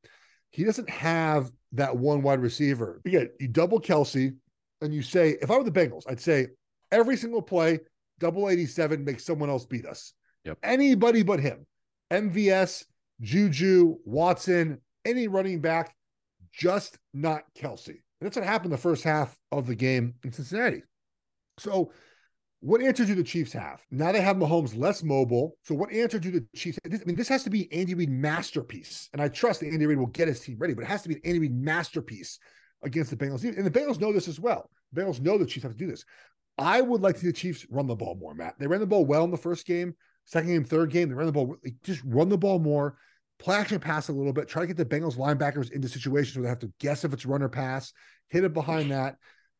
He 0.51 0.63
doesn't 0.63 0.89
have 0.89 1.51
that 1.73 1.95
one 1.95 2.21
wide 2.21 2.39
receiver. 2.39 3.01
Again, 3.05 3.29
you 3.39 3.47
double 3.47 3.79
Kelce, 3.79 4.35
and 4.81 4.93
you 4.93 5.01
say, 5.01 5.37
if 5.41 5.49
I 5.49 5.57
were 5.57 5.63
the 5.63 5.71
Bengals, 5.71 6.03
I'd 6.07 6.19
say 6.19 6.47
every 6.91 7.17
single 7.17 7.41
play, 7.41 7.79
double 8.19 8.49
87 8.49 9.03
makes 9.03 9.25
someone 9.25 9.49
else 9.49 9.65
beat 9.65 9.85
us. 9.85 10.13
Yep. 10.45 10.59
Anybody 10.63 11.23
but 11.23 11.39
him. 11.39 11.65
MVS, 12.11 12.85
Juju, 13.21 13.97
Watson, 14.05 14.79
any 15.05 15.27
running 15.27 15.61
back, 15.61 15.95
just 16.53 16.97
not 17.13 17.43
Kelce. 17.57 17.87
And 17.89 17.97
that's 18.21 18.35
what 18.35 18.45
happened 18.45 18.73
the 18.73 18.77
first 18.77 19.03
half 19.03 19.37
of 19.51 19.67
the 19.67 19.75
game 19.75 20.15
in 20.23 20.31
Cincinnati. 20.31 20.83
So, 21.59 21.91
what 22.61 22.81
answer 22.81 23.05
do 23.05 23.13
the 23.13 23.23
Chiefs 23.23 23.53
have? 23.53 23.81
Now 23.91 24.11
they 24.11 24.21
have 24.21 24.37
Mahomes 24.37 24.75
less 24.75 25.03
mobile. 25.03 25.55
So, 25.63 25.75
what 25.75 25.91
answer 25.91 26.17
do 26.17 26.31
the 26.31 26.45
Chiefs? 26.55 26.79
I 26.85 26.89
mean, 27.05 27.15
this 27.15 27.27
has 27.27 27.43
to 27.43 27.49
be 27.49 27.71
Andy 27.71 27.93
Reid 27.93 28.09
masterpiece, 28.09 29.09
and 29.13 29.21
I 29.21 29.27
trust 29.27 29.59
that 29.59 29.67
Andy 29.67 29.85
Reid 29.85 29.99
will 29.99 30.07
get 30.07 30.27
his 30.27 30.39
team 30.39 30.57
ready. 30.57 30.73
But 30.73 30.83
it 30.83 30.87
has 30.87 31.03
to 31.03 31.09
be 31.09 31.15
an 31.15 31.21
Andy 31.25 31.39
Reid 31.39 31.55
masterpiece 31.55 32.39
against 32.83 33.09
the 33.09 33.17
Bengals. 33.17 33.43
And 33.43 33.65
the 33.65 33.71
Bengals 33.71 33.99
know 33.99 34.13
this 34.13 34.27
as 34.27 34.39
well. 34.39 34.69
The 34.91 35.01
Bengals 35.01 35.21
know 35.21 35.37
the 35.37 35.45
Chiefs 35.45 35.63
have 35.63 35.73
to 35.73 35.77
do 35.77 35.87
this. 35.87 36.05
I 36.57 36.81
would 36.81 37.01
like 37.01 37.15
to 37.15 37.21
see 37.21 37.27
the 37.27 37.33
Chiefs 37.33 37.65
run 37.69 37.87
the 37.87 37.95
ball 37.95 38.15
more, 38.15 38.33
Matt. 38.33 38.55
They 38.57 38.67
ran 38.67 38.79
the 38.79 38.87
ball 38.87 39.05
well 39.05 39.23
in 39.23 39.31
the 39.31 39.37
first 39.37 39.65
game, 39.65 39.95
second 40.25 40.49
game, 40.49 40.63
third 40.63 40.91
game. 40.91 41.09
They 41.09 41.15
ran 41.15 41.27
the 41.27 41.31
ball, 41.31 41.55
just 41.83 42.01
run 42.03 42.29
the 42.29 42.37
ball 42.37 42.59
more, 42.59 42.97
play 43.39 43.57
action 43.57 43.79
pass 43.79 44.09
a 44.09 44.13
little 44.13 44.33
bit, 44.33 44.47
try 44.47 44.63
to 44.63 44.67
get 44.67 44.77
the 44.77 44.85
Bengals 44.85 45.17
linebackers 45.17 45.71
into 45.71 45.87
situations 45.87 46.35
where 46.35 46.43
they 46.43 46.49
have 46.49 46.59
to 46.59 46.73
guess 46.79 47.03
if 47.03 47.13
it's 47.13 47.25
run 47.25 47.43
or 47.43 47.49
pass, 47.49 47.93
hit 48.29 48.43
it 48.43 48.53
behind 48.53 48.91
that. 48.91 49.17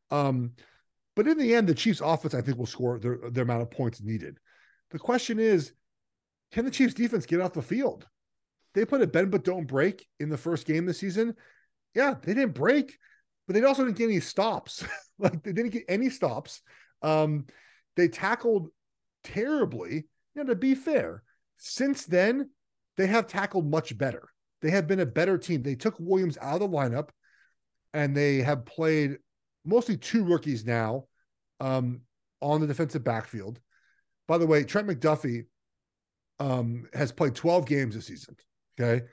Um, 0.10 0.54
but 1.16 1.28
in 1.28 1.38
the 1.38 1.54
end, 1.54 1.68
the 1.68 1.76
Chiefs 1.76 2.02
offense, 2.04 2.34
I 2.34 2.42
think, 2.42 2.58
will 2.58 2.66
score 2.66 3.00
their, 3.00 3.20
their 3.32 3.44
amount 3.44 3.64
of 3.64 3.72
points 3.72 4.02
needed. 4.02 4.38
The 4.92 5.00
question 5.00 5.40
is, 5.40 5.74
can 6.52 6.66
the 6.66 6.72
Chiefs 6.72 6.94
defense 6.94 7.26
get 7.26 7.42
off 7.42 7.54
the 7.54 7.62
field? 7.62 8.08
They 8.74 8.86
put 8.86 9.02
a 9.02 9.08
bend 9.08 9.32
but 9.32 9.44
don't 9.44 9.68
break 9.68 10.06
in 10.20 10.30
the 10.30 10.38
first 10.38 10.66
game 10.66 10.86
this 10.86 11.00
season. 11.00 11.36
Yeah, 11.98 12.14
they 12.22 12.36
didn't 12.36 12.54
break, 12.54 12.96
but 13.48 13.56
they 13.56 13.64
also 13.64 13.84
didn't 13.84 13.98
get 13.98 14.06
any 14.06 14.20
stops. 14.20 14.86
like 15.20 15.42
they 15.42 15.52
didn't 15.52 15.72
get 15.72 15.86
any 15.90 16.12
stops. 16.12 16.62
Um, 17.02 17.48
they 17.96 18.08
tackled 18.08 18.70
terribly. 19.24 20.06
Now, 20.36 20.44
to 20.44 20.54
be 20.54 20.76
fair, 20.76 21.24
since 21.58 22.06
then, 22.06 22.52
they 22.98 23.08
have 23.08 23.26
tackled 23.26 23.70
much 23.70 23.98
better. 23.98 24.30
They 24.62 24.70
have 24.70 24.88
been 24.88 25.00
a 25.00 25.08
better 25.08 25.40
team. 25.40 25.64
They 25.64 25.74
took 25.74 25.96
Williams 25.98 26.38
out 26.40 26.62
of 26.62 26.72
the 26.72 26.78
lineup 26.78 27.10
and 27.96 28.16
they 28.16 28.38
have 28.38 28.66
played 28.66 29.18
mostly 29.66 29.98
two 29.98 30.24
rookies 30.24 30.64
now 30.64 31.06
um, 31.60 32.02
on 32.42 32.62
the 32.62 32.68
defensive 32.68 33.04
backfield. 33.04 33.60
By 34.28 34.38
the 34.38 34.46
way, 34.46 34.64
Trent 34.64 34.88
McDuffie 34.88 35.46
um, 36.40 36.88
has 36.94 37.12
played 37.12 37.34
12 37.34 37.66
games 37.66 37.96
this 37.96 38.06
season. 38.06 38.36
Okay. 38.80 39.04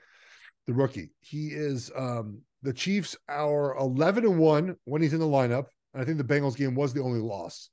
The 0.67 0.73
rookie. 0.73 1.11
He 1.21 1.47
is 1.47 1.91
um, 1.95 2.41
the 2.65 2.73
Chiefs 2.73 3.15
are 3.29 3.77
11 3.77 4.25
and 4.25 4.39
1 4.39 4.75
when 4.85 5.01
he's 5.01 5.13
in 5.13 5.19
the 5.19 5.25
lineup. 5.25 5.65
And 5.93 6.01
I 6.01 6.05
think 6.05 6.17
the 6.17 6.23
Bengals 6.23 6.57
game 6.57 6.75
was 6.75 6.93
the 6.93 7.01
only 7.01 7.19
loss. 7.19 7.69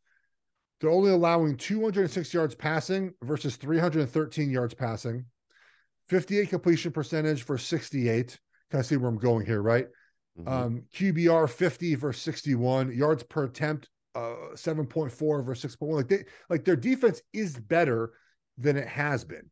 They're 0.81 0.91
only 0.91 1.13
allowing 1.13 1.57
206 1.57 2.35
yards 2.35 2.55
passing 2.55 3.15
versus 3.23 3.57
313 3.57 4.51
yards 4.51 4.75
passing. 4.75 5.25
58 6.09 6.51
completion 6.51 6.93
percentage 6.93 7.45
for 7.45 7.57
68. 7.57 8.39
Can 8.71 8.81
I 8.81 8.83
see 8.83 8.97
where 8.97 9.09
I'm 9.09 9.19
going 9.19 9.47
here, 9.47 9.63
right? 9.63 9.87
Mm-hmm. 10.39 10.49
Um, 10.49 10.83
QBR 10.95 11.49
50 11.49 11.95
versus 11.95 12.23
61. 12.23 12.93
Yards 12.93 13.23
per 13.23 13.45
attempt, 13.45 13.89
uh, 14.15 14.35
7.4 14.55 15.45
versus 15.45 15.77
6.1. 15.77 15.95
Like 15.95 16.09
they 16.09 16.25
like 16.51 16.65
their 16.65 16.77
defense 16.77 17.23
is 17.33 17.57
better 17.57 18.13
than 18.59 18.77
it 18.77 18.89
has 18.89 19.25
been 19.25 19.49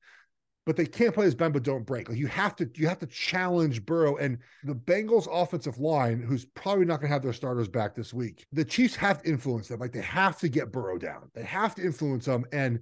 but 0.66 0.76
they 0.76 0.86
can't 0.86 1.14
play 1.14 1.26
as 1.26 1.34
bend 1.34 1.54
but 1.54 1.62
don't 1.62 1.86
break. 1.86 2.08
Like 2.08 2.18
you 2.18 2.26
have 2.26 2.54
to 2.56 2.70
you 2.74 2.86
have 2.86 2.98
to 2.98 3.06
challenge 3.06 3.84
Burrow 3.84 4.16
and 4.16 4.38
the 4.64 4.74
Bengals 4.74 5.26
offensive 5.30 5.78
line, 5.78 6.20
who's 6.20 6.44
probably 6.44 6.84
not 6.84 7.00
going 7.00 7.08
to 7.08 7.14
have 7.14 7.22
their 7.22 7.32
starters 7.32 7.68
back 7.68 7.94
this 7.94 8.12
week. 8.12 8.46
The 8.52 8.64
Chiefs 8.64 8.94
have 8.96 9.22
to 9.22 9.28
influence 9.28 9.68
them. 9.68 9.80
Like 9.80 9.92
they 9.92 10.02
have 10.02 10.38
to 10.40 10.48
get 10.48 10.72
Burrow 10.72 10.98
down. 10.98 11.30
They 11.34 11.44
have 11.44 11.74
to 11.76 11.82
influence 11.82 12.26
them, 12.26 12.44
and 12.52 12.80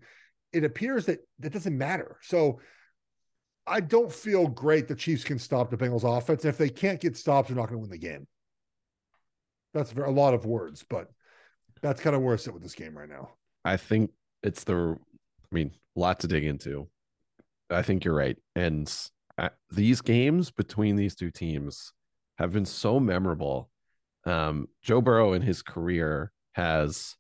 it 0.53 0.65
appears 0.65 1.07
that 1.07 1.21
that 1.39 1.53
doesn't 1.53 1.77
matter. 1.77 2.19
So 2.23 2.61
I 3.67 3.81
don't 3.81 4.13
feel 4.13 4.49
great 4.49 4.89
the 4.89 4.95
Chiefs 4.95 5.25
can 5.25 5.39
stop 5.39 5.71
the 5.71 5.77
Bengals 5.77 6.05
offense. 6.05 6.45
If 6.45 6.59
they 6.59 6.71
can't 6.71 7.01
get 7.01 7.17
stopped, 7.17 7.49
they're 7.49 7.57
not 7.57 7.69
going 7.69 7.77
to 7.77 7.81
win 7.81 7.91
the 7.91 7.99
game. 7.99 8.27
That's 9.75 9.93
a 9.93 10.11
lot 10.11 10.35
of 10.35 10.47
words, 10.47 10.85
but 10.89 11.09
that's 11.83 12.01
kind 12.01 12.17
of 12.17 12.23
where 12.23 12.35
I 12.35 12.39
sit 12.39 12.55
with 12.55 12.63
this 12.63 12.75
game 12.75 12.97
right 12.97 13.09
now. 13.09 13.31
I 13.65 13.77
think 13.77 14.11
it's 14.43 14.65
the, 14.65 14.97
I 14.97 15.55
mean, 15.55 15.73
a 15.97 16.01
lot 16.01 16.21
to 16.21 16.27
dig 16.27 16.45
into 16.45 16.89
I 17.71 17.83
think 17.83 18.05
you're 18.05 18.15
right. 18.15 18.37
And 18.55 18.93
these 19.71 20.01
games 20.01 20.51
between 20.51 20.97
these 20.97 21.15
two 21.15 21.31
teams 21.31 21.93
have 22.39 22.53
been 22.53 22.65
so 22.65 22.99
memorable. 22.99 23.71
Um, 24.25 24.69
Joe 24.83 25.01
Burrow 25.01 25.33
in 25.33 25.43
his 25.43 25.63
career 25.63 26.33
has 26.53 27.17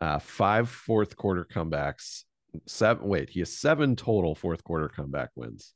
uh, 0.00 0.18
five 0.18 0.68
fourth 0.68 1.16
quarter 1.16 1.44
comebacks. 1.44 2.24
Seven. 2.66 3.06
Wait, 3.06 3.30
he 3.30 3.40
has 3.40 3.56
seven 3.56 3.96
total 3.96 4.34
fourth 4.34 4.62
quarter 4.62 4.88
comeback 4.88 5.30
wins. 5.34 5.74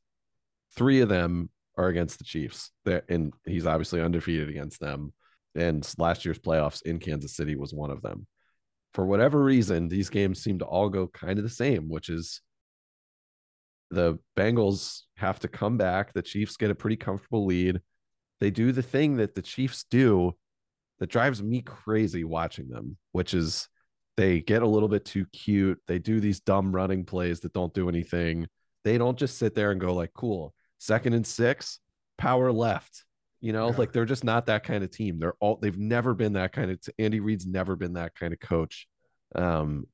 Three 0.77 1.01
of 1.01 1.09
them 1.09 1.51
are 1.77 1.89
against 1.89 2.19
the 2.19 2.25
Chiefs. 2.25 2.71
They're, 2.85 3.03
and 3.09 3.33
he's 3.47 3.67
obviously 3.67 4.01
undefeated 4.01 4.49
against 4.49 4.81
them. 4.81 5.13
and 5.55 5.89
last 5.99 6.25
year's 6.25 6.39
playoffs 6.39 6.83
in 6.83 6.99
Kansas 6.99 7.35
City 7.35 7.57
was 7.57 7.75
one 7.75 7.91
of 7.91 8.03
them. 8.03 8.27
For 8.95 9.05
whatever 9.05 9.43
reason, 9.43 9.89
these 9.89 10.09
games 10.09 10.43
seem 10.43 10.59
to 10.61 10.65
all 10.65 10.89
go 10.89 11.09
kind 11.09 11.39
of 11.39 11.45
the 11.45 11.51
same, 11.51 11.89
which 11.89 12.09
is 12.09 12.41
the 13.91 14.19
Bengals 14.37 15.03
have 15.17 15.41
to 15.41 15.49
come 15.49 15.77
back. 15.77 16.13
The 16.13 16.23
Chiefs 16.23 16.57
get 16.57 16.71
a 16.71 16.75
pretty 16.75 16.97
comfortable 16.97 17.47
lead. 17.47 17.81
They 18.41 18.51
do 18.51 18.73
the 18.73 18.83
thing 18.83 19.17
that 19.17 19.35
the 19.35 19.43
Chiefs 19.43 19.85
do 19.91 20.35
that 20.99 21.11
drives 21.11 21.43
me 21.43 21.63
crazy 21.63 22.25
watching 22.25 22.69
them, 22.69 22.97
which 23.13 23.35
is 23.35 23.69
they 24.17 24.41
get 24.41 24.63
a 24.63 24.67
little 24.67 24.89
bit 24.89 25.05
too 25.05 25.27
cute. 25.33 25.81
They 25.87 25.99
do 25.99 26.21
these 26.21 26.41
dumb 26.41 26.75
running 26.75 27.05
plays 27.05 27.41
that 27.41 27.53
don't 27.53 27.73
do 27.73 27.89
anything. 27.89 28.47
They 28.85 28.99
don't 28.99 29.19
just 29.19 29.39
sit 29.39 29.55
there 29.55 29.71
and 29.71 29.81
go 29.81 29.95
like, 29.95 30.13
"Cool, 30.13 30.55
second 30.79 31.15
and 31.15 31.27
six, 31.27 31.79
power 32.17 32.53
left." 32.53 33.05
You 33.41 33.53
know, 33.53 33.71
yeah. 33.71 33.77
like 33.77 33.93
they're 33.93 34.05
just 34.05 34.25
not 34.25 34.47
that 34.47 34.65
kind 34.65 34.83
of 34.83 34.91
team. 34.91 35.19
They're 35.19 35.35
all 35.41 35.57
they've 35.57 35.79
never 35.79 36.15
been 36.15 36.33
that 36.35 36.53
kind 36.53 36.71
of. 36.71 36.81
Andy 36.99 37.21
Reid's 37.21 37.47
never 37.47 37.77
been 37.77 37.93
that 37.95 38.15
kind 38.15 38.33
of 38.33 38.41
coach. 38.41 38.89
Um, 39.35 39.87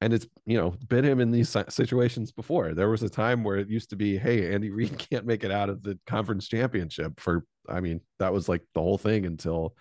and 0.00 0.12
it's 0.12 0.26
you 0.46 0.56
know 0.56 0.74
been 0.88 1.04
him 1.04 1.20
in 1.20 1.30
these 1.30 1.54
situations 1.68 2.32
before. 2.32 2.74
There 2.74 2.88
was 2.88 3.02
a 3.02 3.08
time 3.08 3.44
where 3.44 3.56
it 3.56 3.68
used 3.68 3.90
to 3.90 3.96
be, 3.96 4.16
hey, 4.16 4.52
Andy 4.52 4.70
Reid 4.70 4.98
can't 5.10 5.26
make 5.26 5.44
it 5.44 5.50
out 5.50 5.68
of 5.68 5.82
the 5.82 5.98
conference 6.06 6.48
championship 6.48 7.20
for. 7.20 7.44
I 7.68 7.80
mean, 7.80 8.00
that 8.18 8.32
was 8.32 8.48
like 8.48 8.62
the 8.74 8.80
whole 8.80 8.98
thing 8.98 9.26
until 9.26 9.74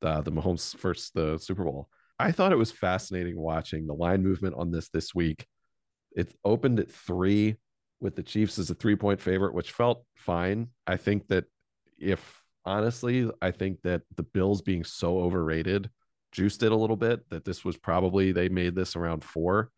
the 0.00 0.22
the 0.22 0.32
Mahomes 0.32 0.76
first 0.76 1.14
the 1.14 1.38
Super 1.38 1.64
Bowl. 1.64 1.88
I 2.18 2.32
thought 2.32 2.52
it 2.52 2.56
was 2.56 2.72
fascinating 2.72 3.38
watching 3.38 3.86
the 3.86 3.94
line 3.94 4.22
movement 4.22 4.54
on 4.56 4.70
this 4.70 4.88
this 4.88 5.14
week. 5.14 5.46
It 6.12 6.34
opened 6.44 6.80
at 6.80 6.90
three 6.90 7.56
with 8.00 8.16
the 8.16 8.22
Chiefs 8.22 8.58
as 8.58 8.70
a 8.70 8.74
three 8.74 8.96
point 8.96 9.20
favorite, 9.20 9.54
which 9.54 9.72
felt 9.72 10.04
fine. 10.14 10.68
I 10.86 10.96
think 10.96 11.28
that 11.28 11.44
if 11.98 12.42
honestly, 12.64 13.30
I 13.42 13.50
think 13.50 13.82
that 13.82 14.02
the 14.16 14.22
Bills 14.22 14.62
being 14.62 14.84
so 14.84 15.18
overrated 15.18 15.90
juiced 16.36 16.62
it 16.62 16.70
a 16.70 16.76
little 16.76 16.96
bit 16.96 17.28
that 17.30 17.46
this 17.46 17.64
was 17.64 17.78
probably 17.78 18.30
they 18.30 18.50
made 18.50 18.74
this 18.74 18.94
around 18.94 19.24
four. 19.24 19.70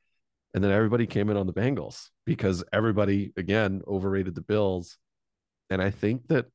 And 0.54 0.64
then 0.64 0.72
everybody 0.72 1.06
came 1.06 1.30
in 1.30 1.36
on 1.36 1.46
the 1.46 1.52
Bengals 1.52 2.08
because 2.26 2.64
everybody 2.72 3.32
again 3.36 3.82
overrated 3.86 4.34
the 4.34 4.40
Bills. 4.40 4.98
And 5.70 5.80
I 5.80 5.90
think 5.90 6.26
that 6.28 6.46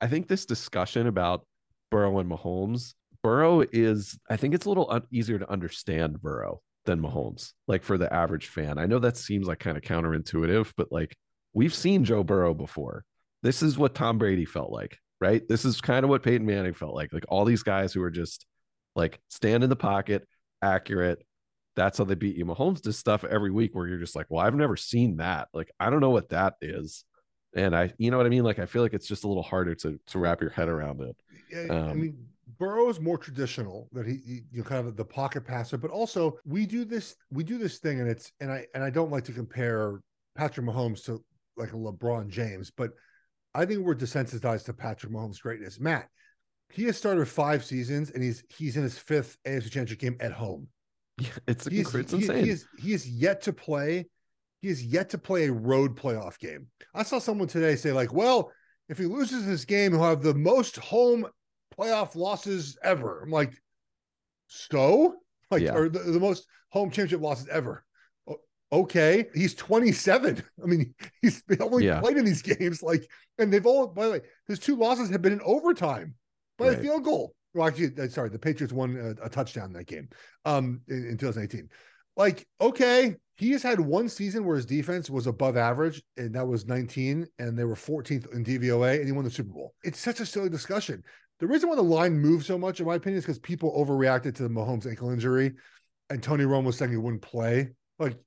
I 0.00 0.08
think 0.08 0.28
this 0.28 0.44
discussion 0.44 1.06
about 1.06 1.46
Burrow 1.90 2.18
and 2.18 2.30
Mahomes, 2.30 2.92
Burrow 3.22 3.64
is 3.72 4.18
I 4.28 4.36
think 4.36 4.52
it's 4.52 4.66
a 4.66 4.68
little 4.68 4.90
un- 4.90 5.06
easier 5.10 5.38
to 5.38 5.50
understand 5.50 6.20
Burrow 6.20 6.60
than 6.84 7.00
Mahomes, 7.00 7.52
like 7.66 7.82
for 7.82 7.96
the 7.96 8.12
average 8.12 8.48
fan. 8.48 8.76
I 8.76 8.84
know 8.84 8.98
that 8.98 9.16
seems 9.16 9.46
like 9.46 9.58
kind 9.58 9.78
of 9.78 9.82
counterintuitive, 9.84 10.74
but 10.76 10.92
like 10.92 11.16
we've 11.54 11.74
seen 11.74 12.04
Joe 12.04 12.22
Burrow 12.22 12.52
before. 12.52 13.04
This 13.42 13.62
is 13.62 13.78
what 13.78 13.94
Tom 13.94 14.18
Brady 14.18 14.44
felt 14.44 14.70
like, 14.70 14.98
right? 15.18 15.48
This 15.48 15.64
is 15.64 15.80
kind 15.80 16.04
of 16.04 16.10
what 16.10 16.22
Peyton 16.22 16.46
Manning 16.46 16.74
felt 16.74 16.94
like. 16.94 17.14
Like 17.14 17.24
all 17.28 17.46
these 17.46 17.62
guys 17.62 17.94
who 17.94 18.02
are 18.02 18.10
just 18.10 18.44
like 18.96 19.20
stand 19.28 19.62
in 19.62 19.70
the 19.70 19.76
pocket, 19.76 20.26
accurate. 20.62 21.24
That's 21.76 21.98
how 21.98 22.04
they 22.04 22.14
beat 22.14 22.36
you. 22.36 22.46
Mahomes 22.46 22.80
does 22.80 22.98
stuff 22.98 23.22
every 23.22 23.50
week 23.50 23.74
where 23.74 23.86
you're 23.86 23.98
just 23.98 24.16
like, 24.16 24.26
well, 24.30 24.44
I've 24.44 24.54
never 24.54 24.76
seen 24.76 25.18
that. 25.18 25.48
Like, 25.52 25.70
I 25.78 25.90
don't 25.90 26.00
know 26.00 26.10
what 26.10 26.30
that 26.30 26.54
is. 26.62 27.04
And 27.54 27.76
I, 27.76 27.92
you 27.98 28.10
know 28.10 28.16
what 28.16 28.26
I 28.26 28.30
mean? 28.30 28.44
Like, 28.44 28.58
I 28.58 28.66
feel 28.66 28.82
like 28.82 28.94
it's 28.94 29.06
just 29.06 29.24
a 29.24 29.28
little 29.28 29.42
harder 29.42 29.74
to 29.76 30.00
to 30.06 30.18
wrap 30.18 30.40
your 30.40 30.50
head 30.50 30.68
around 30.68 31.00
it. 31.02 31.16
Yeah, 31.50 31.74
um, 31.74 31.90
I 31.90 31.94
mean, 31.94 32.26
Burrow 32.58 32.88
is 32.88 33.00
more 33.00 33.18
traditional 33.18 33.88
that 33.92 34.06
he, 34.06 34.20
he, 34.26 34.42
you 34.50 34.58
know, 34.58 34.64
kind 34.64 34.86
of 34.86 34.96
the 34.96 35.04
pocket 35.04 35.44
passer, 35.44 35.76
but 35.76 35.90
also 35.90 36.38
we 36.44 36.64
do 36.66 36.84
this, 36.84 37.16
we 37.30 37.44
do 37.44 37.58
this 37.58 37.78
thing, 37.78 38.00
and 38.00 38.08
it's, 38.08 38.32
and 38.40 38.50
I, 38.50 38.66
and 38.74 38.82
I 38.82 38.90
don't 38.90 39.10
like 39.10 39.24
to 39.24 39.32
compare 39.32 40.00
Patrick 40.34 40.66
Mahomes 40.66 41.04
to 41.04 41.22
like 41.56 41.72
a 41.72 41.76
LeBron 41.76 42.28
James, 42.28 42.70
but 42.70 42.92
I 43.54 43.64
think 43.64 43.80
we're 43.80 43.94
desensitized 43.94 44.66
to 44.66 44.72
Patrick 44.72 45.12
Mahomes' 45.12 45.40
greatness. 45.40 45.80
Matt, 45.80 46.08
he 46.70 46.84
has 46.84 46.96
started 46.96 47.26
five 47.26 47.64
seasons 47.64 48.10
and 48.10 48.22
he's 48.22 48.44
he's 48.48 48.76
in 48.76 48.82
his 48.82 48.98
fifth 48.98 49.36
AFC 49.46 49.64
Championship 49.64 49.98
game 49.98 50.16
at 50.20 50.32
home. 50.32 50.68
Yeah, 51.18 51.28
it's, 51.48 51.66
it's 51.66 51.94
insane. 51.94 52.44
He 52.44 52.50
is, 52.50 52.66
he 52.78 52.92
is 52.92 53.08
yet 53.08 53.40
to 53.42 53.52
play. 53.52 54.06
He 54.60 54.68
is 54.68 54.84
yet 54.84 55.08
to 55.10 55.18
play 55.18 55.46
a 55.46 55.52
road 55.52 55.96
playoff 55.96 56.38
game. 56.38 56.66
I 56.94 57.04
saw 57.04 57.18
someone 57.18 57.48
today 57.48 57.76
say 57.76 57.92
like, 57.92 58.12
"Well, 58.12 58.52
if 58.88 58.98
he 58.98 59.06
loses 59.06 59.46
this 59.46 59.64
game, 59.64 59.92
he'll 59.92 60.02
have 60.02 60.22
the 60.22 60.34
most 60.34 60.76
home 60.76 61.26
playoff 61.78 62.16
losses 62.16 62.76
ever." 62.82 63.22
I'm 63.22 63.30
like, 63.30 63.54
"So, 64.48 65.14
like, 65.50 65.62
yeah. 65.62 65.74
or 65.74 65.88
the, 65.88 66.00
the 66.00 66.20
most 66.20 66.46
home 66.70 66.90
championship 66.90 67.22
losses 67.22 67.48
ever." 67.48 67.84
okay, 68.72 69.26
he's 69.34 69.54
27. 69.54 70.42
I 70.62 70.66
mean, 70.66 70.94
he's 71.22 71.42
only 71.60 71.86
yeah. 71.86 72.00
played 72.00 72.16
in 72.16 72.24
these 72.24 72.42
games, 72.58 72.82
like, 72.82 73.08
and 73.38 73.52
they've 73.52 73.64
all, 73.64 73.86
by 73.86 74.06
the 74.06 74.12
way, 74.12 74.20
his 74.48 74.58
two 74.58 74.76
losses 74.76 75.10
have 75.10 75.22
been 75.22 75.32
in 75.32 75.40
overtime 75.42 76.14
by 76.58 76.68
right. 76.68 76.78
a 76.78 76.80
field 76.80 77.04
goal. 77.04 77.34
Well, 77.54 77.68
actually, 77.68 77.92
uh, 77.98 78.08
sorry, 78.08 78.28
the 78.28 78.38
Patriots 78.38 78.72
won 78.72 78.96
a, 78.96 79.26
a 79.26 79.28
touchdown 79.30 79.72
that 79.72 79.86
game 79.86 80.08
um, 80.44 80.80
in, 80.88 81.08
in 81.08 81.16
2018. 81.16 81.68
Like, 82.16 82.46
okay, 82.60 83.16
he 83.36 83.50
has 83.52 83.62
had 83.62 83.78
one 83.80 84.08
season 84.08 84.44
where 84.44 84.56
his 84.56 84.66
defense 84.66 85.10
was 85.10 85.26
above 85.26 85.56
average, 85.56 86.02
and 86.16 86.34
that 86.34 86.46
was 86.46 86.66
19, 86.66 87.26
and 87.38 87.58
they 87.58 87.64
were 87.64 87.74
14th 87.74 88.32
in 88.34 88.44
DVOA, 88.44 88.96
and 88.96 89.06
he 89.06 89.12
won 89.12 89.24
the 89.24 89.30
Super 89.30 89.52
Bowl. 89.52 89.74
It's 89.84 89.98
such 89.98 90.20
a 90.20 90.26
silly 90.26 90.48
discussion. 90.48 91.02
The 91.38 91.46
reason 91.46 91.68
why 91.68 91.76
the 91.76 91.82
line 91.82 92.18
moved 92.18 92.46
so 92.46 92.56
much, 92.56 92.80
in 92.80 92.86
my 92.86 92.94
opinion, 92.94 93.18
is 93.18 93.24
because 93.24 93.38
people 93.38 93.72
overreacted 93.76 94.34
to 94.36 94.42
the 94.42 94.48
Mahomes 94.48 94.86
ankle 94.86 95.10
injury, 95.10 95.52
and 96.08 96.22
Tony 96.22 96.44
Romo 96.44 96.64
was 96.64 96.78
saying 96.78 96.90
he 96.90 96.96
wouldn't 96.96 97.22
play. 97.22 97.70
Like, 97.98 98.18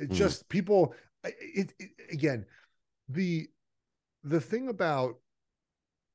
it's 0.00 0.14
mm. 0.14 0.16
just 0.16 0.48
people. 0.48 0.94
It, 1.22 1.72
it 1.78 1.90
again, 2.10 2.46
the 3.08 3.48
the 4.24 4.40
thing 4.40 4.68
about 4.68 5.16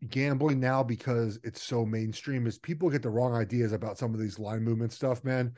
gambling 0.08 0.60
now 0.60 0.82
because 0.82 1.40
it's 1.44 1.62
so 1.62 1.86
mainstream 1.86 2.48
is 2.48 2.58
people 2.58 2.90
get 2.90 3.02
the 3.04 3.10
wrong 3.10 3.36
ideas 3.36 3.74
about 3.74 3.98
some 3.98 4.14
of 4.14 4.20
these 4.20 4.40
line 4.40 4.64
movement 4.64 4.94
stuff, 4.94 5.24
man. 5.24 5.54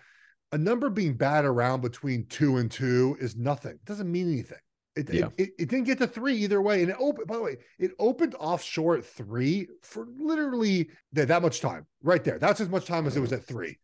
A 0.52 0.58
number 0.58 0.90
being 0.90 1.14
bad 1.16 1.46
around 1.46 1.82
between 1.82 2.26
two 2.26 2.58
and 2.58 2.70
two 2.70 3.16
is 3.20 3.36
nothing. 3.36 3.74
It 3.74 3.86
doesn't 3.86 4.12
mean 4.12 4.32
anything. 4.32 4.58
It, 4.96 5.14
yeah. 5.14 5.28
it, 5.38 5.44
it, 5.44 5.50
it, 5.60 5.70
didn't 5.70 5.86
get 5.86 6.00
to 6.00 6.08
three 6.08 6.36
either 6.36 6.62
way. 6.62 6.82
And 6.82 6.90
it 6.90 6.98
opened, 7.00 7.28
by 7.28 7.38
the 7.38 7.44
way, 7.44 7.58
it 7.80 7.92
opened 7.98 8.36
offshore 8.38 8.98
at 8.98 9.06
three 9.06 9.68
for 9.84 10.06
literally 10.18 10.90
that, 11.14 11.30
that 11.30 11.42
much 11.42 11.62
time 11.62 11.88
right 12.04 12.24
there. 12.24 12.38
That's 12.38 12.60
as 12.60 12.68
much 12.68 12.86
time 12.86 13.08
as 13.08 13.16
it 13.16 13.22
was 13.22 13.32
at 13.32 13.46
three. 13.46 13.78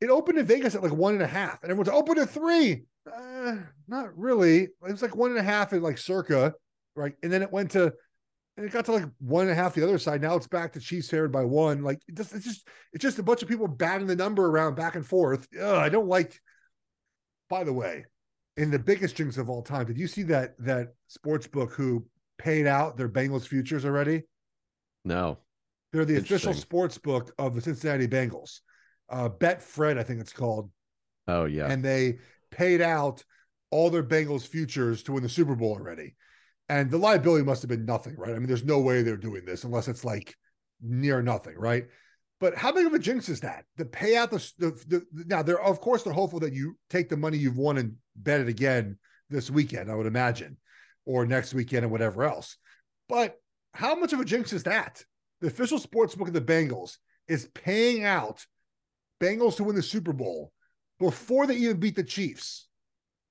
It 0.00 0.10
opened 0.10 0.38
in 0.38 0.44
Vegas 0.44 0.74
at 0.74 0.82
like 0.82 0.92
one 0.92 1.14
and 1.14 1.22
a 1.22 1.26
half, 1.26 1.62
and 1.62 1.70
everyone's 1.70 1.88
open 1.88 2.18
at 2.18 2.28
three. 2.28 2.82
Uh, 3.10 3.56
not 3.88 4.16
really. 4.18 4.64
It 4.64 4.70
was 4.82 5.02
like 5.02 5.16
one 5.16 5.30
and 5.30 5.40
a 5.40 5.42
half 5.42 5.72
at 5.72 5.82
like 5.82 5.96
circa, 5.96 6.52
right? 6.94 7.14
And 7.22 7.32
then 7.32 7.42
it 7.42 7.50
went 7.50 7.70
to 7.72 7.94
and 8.58 8.66
it 8.66 8.72
got 8.72 8.84
to 8.86 8.92
like 8.92 9.04
one 9.20 9.42
and 9.42 9.52
a 9.52 9.54
half 9.54 9.74
the 9.74 9.84
other 9.84 9.98
side. 9.98 10.20
Now 10.20 10.34
it's 10.34 10.48
back 10.48 10.72
to 10.72 10.80
Chiefs 10.80 11.08
favored 11.08 11.30
by 11.30 11.44
one. 11.44 11.84
Like 11.84 12.02
it 12.08 12.16
just, 12.16 12.34
it's 12.34 12.44
just 12.44 12.68
it's 12.92 13.02
just 13.02 13.20
a 13.20 13.22
bunch 13.22 13.40
of 13.40 13.48
people 13.48 13.68
batting 13.68 14.08
the 14.08 14.16
number 14.16 14.46
around 14.46 14.74
back 14.74 14.96
and 14.96 15.06
forth. 15.06 15.46
Ugh, 15.58 15.76
I 15.76 15.88
don't 15.88 16.08
like. 16.08 16.40
By 17.48 17.62
the 17.62 17.72
way, 17.72 18.04
in 18.56 18.72
the 18.72 18.78
biggest 18.78 19.14
jinx 19.14 19.38
of 19.38 19.48
all 19.48 19.62
time, 19.62 19.86
did 19.86 19.96
you 19.96 20.08
see 20.08 20.24
that 20.24 20.54
that 20.58 20.88
sports 21.06 21.46
book 21.46 21.72
who 21.72 22.04
paid 22.36 22.66
out 22.66 22.96
their 22.96 23.08
Bengals 23.08 23.46
futures 23.46 23.84
already? 23.84 24.24
No, 25.04 25.38
they're 25.92 26.04
the 26.04 26.16
official 26.16 26.52
sports 26.52 26.98
book 26.98 27.32
of 27.38 27.54
the 27.54 27.60
Cincinnati 27.60 28.08
Bengals. 28.08 28.58
Uh, 29.08 29.28
Betfred, 29.28 29.98
I 29.98 30.02
think 30.02 30.20
it's 30.20 30.32
called. 30.32 30.68
Oh 31.28 31.44
yeah, 31.44 31.70
and 31.70 31.82
they 31.82 32.18
paid 32.50 32.80
out 32.80 33.22
all 33.70 33.88
their 33.88 34.02
Bengals 34.02 34.48
futures 34.48 35.04
to 35.04 35.12
win 35.12 35.22
the 35.22 35.28
Super 35.28 35.54
Bowl 35.54 35.74
already. 35.74 36.16
And 36.68 36.90
the 36.90 36.98
liability 36.98 37.44
must 37.44 37.62
have 37.62 37.70
been 37.70 37.86
nothing, 37.86 38.14
right? 38.16 38.34
I 38.34 38.38
mean, 38.38 38.46
there's 38.46 38.64
no 38.64 38.78
way 38.78 39.02
they're 39.02 39.16
doing 39.16 39.44
this 39.44 39.64
unless 39.64 39.88
it's 39.88 40.04
like 40.04 40.34
near 40.82 41.22
nothing, 41.22 41.56
right? 41.56 41.86
But 42.40 42.54
how 42.54 42.72
big 42.72 42.86
of 42.86 42.92
a 42.92 42.98
jinx 42.98 43.28
is 43.28 43.40
that? 43.40 43.64
To 43.78 43.84
pay 43.84 44.16
out 44.16 44.30
the, 44.30 44.52
the, 44.58 44.70
the 44.86 45.24
now 45.26 45.42
they're 45.42 45.60
of 45.60 45.80
course 45.80 46.02
they're 46.02 46.12
hopeful 46.12 46.40
that 46.40 46.52
you 46.52 46.76
take 46.88 47.08
the 47.08 47.16
money 47.16 47.36
you've 47.36 47.56
won 47.56 47.78
and 47.78 47.96
bet 48.16 48.40
it 48.40 48.48
again 48.48 48.98
this 49.30 49.50
weekend, 49.50 49.90
I 49.90 49.94
would 49.94 50.06
imagine, 50.06 50.56
or 51.04 51.26
next 51.26 51.54
weekend 51.54 51.84
and 51.84 51.92
whatever 51.92 52.24
else. 52.24 52.56
But 53.08 53.36
how 53.74 53.94
much 53.94 54.12
of 54.12 54.20
a 54.20 54.24
jinx 54.24 54.52
is 54.52 54.62
that? 54.64 55.02
The 55.40 55.48
official 55.48 55.78
sports 55.78 56.14
book 56.14 56.28
of 56.28 56.34
the 56.34 56.40
Bengals 56.40 56.98
is 57.26 57.48
paying 57.54 58.04
out 58.04 58.44
Bengals 59.20 59.56
to 59.56 59.64
win 59.64 59.76
the 59.76 59.82
Super 59.82 60.12
Bowl 60.12 60.52
before 60.98 61.46
they 61.46 61.56
even 61.56 61.80
beat 61.80 61.96
the 61.96 62.04
Chiefs. 62.04 62.68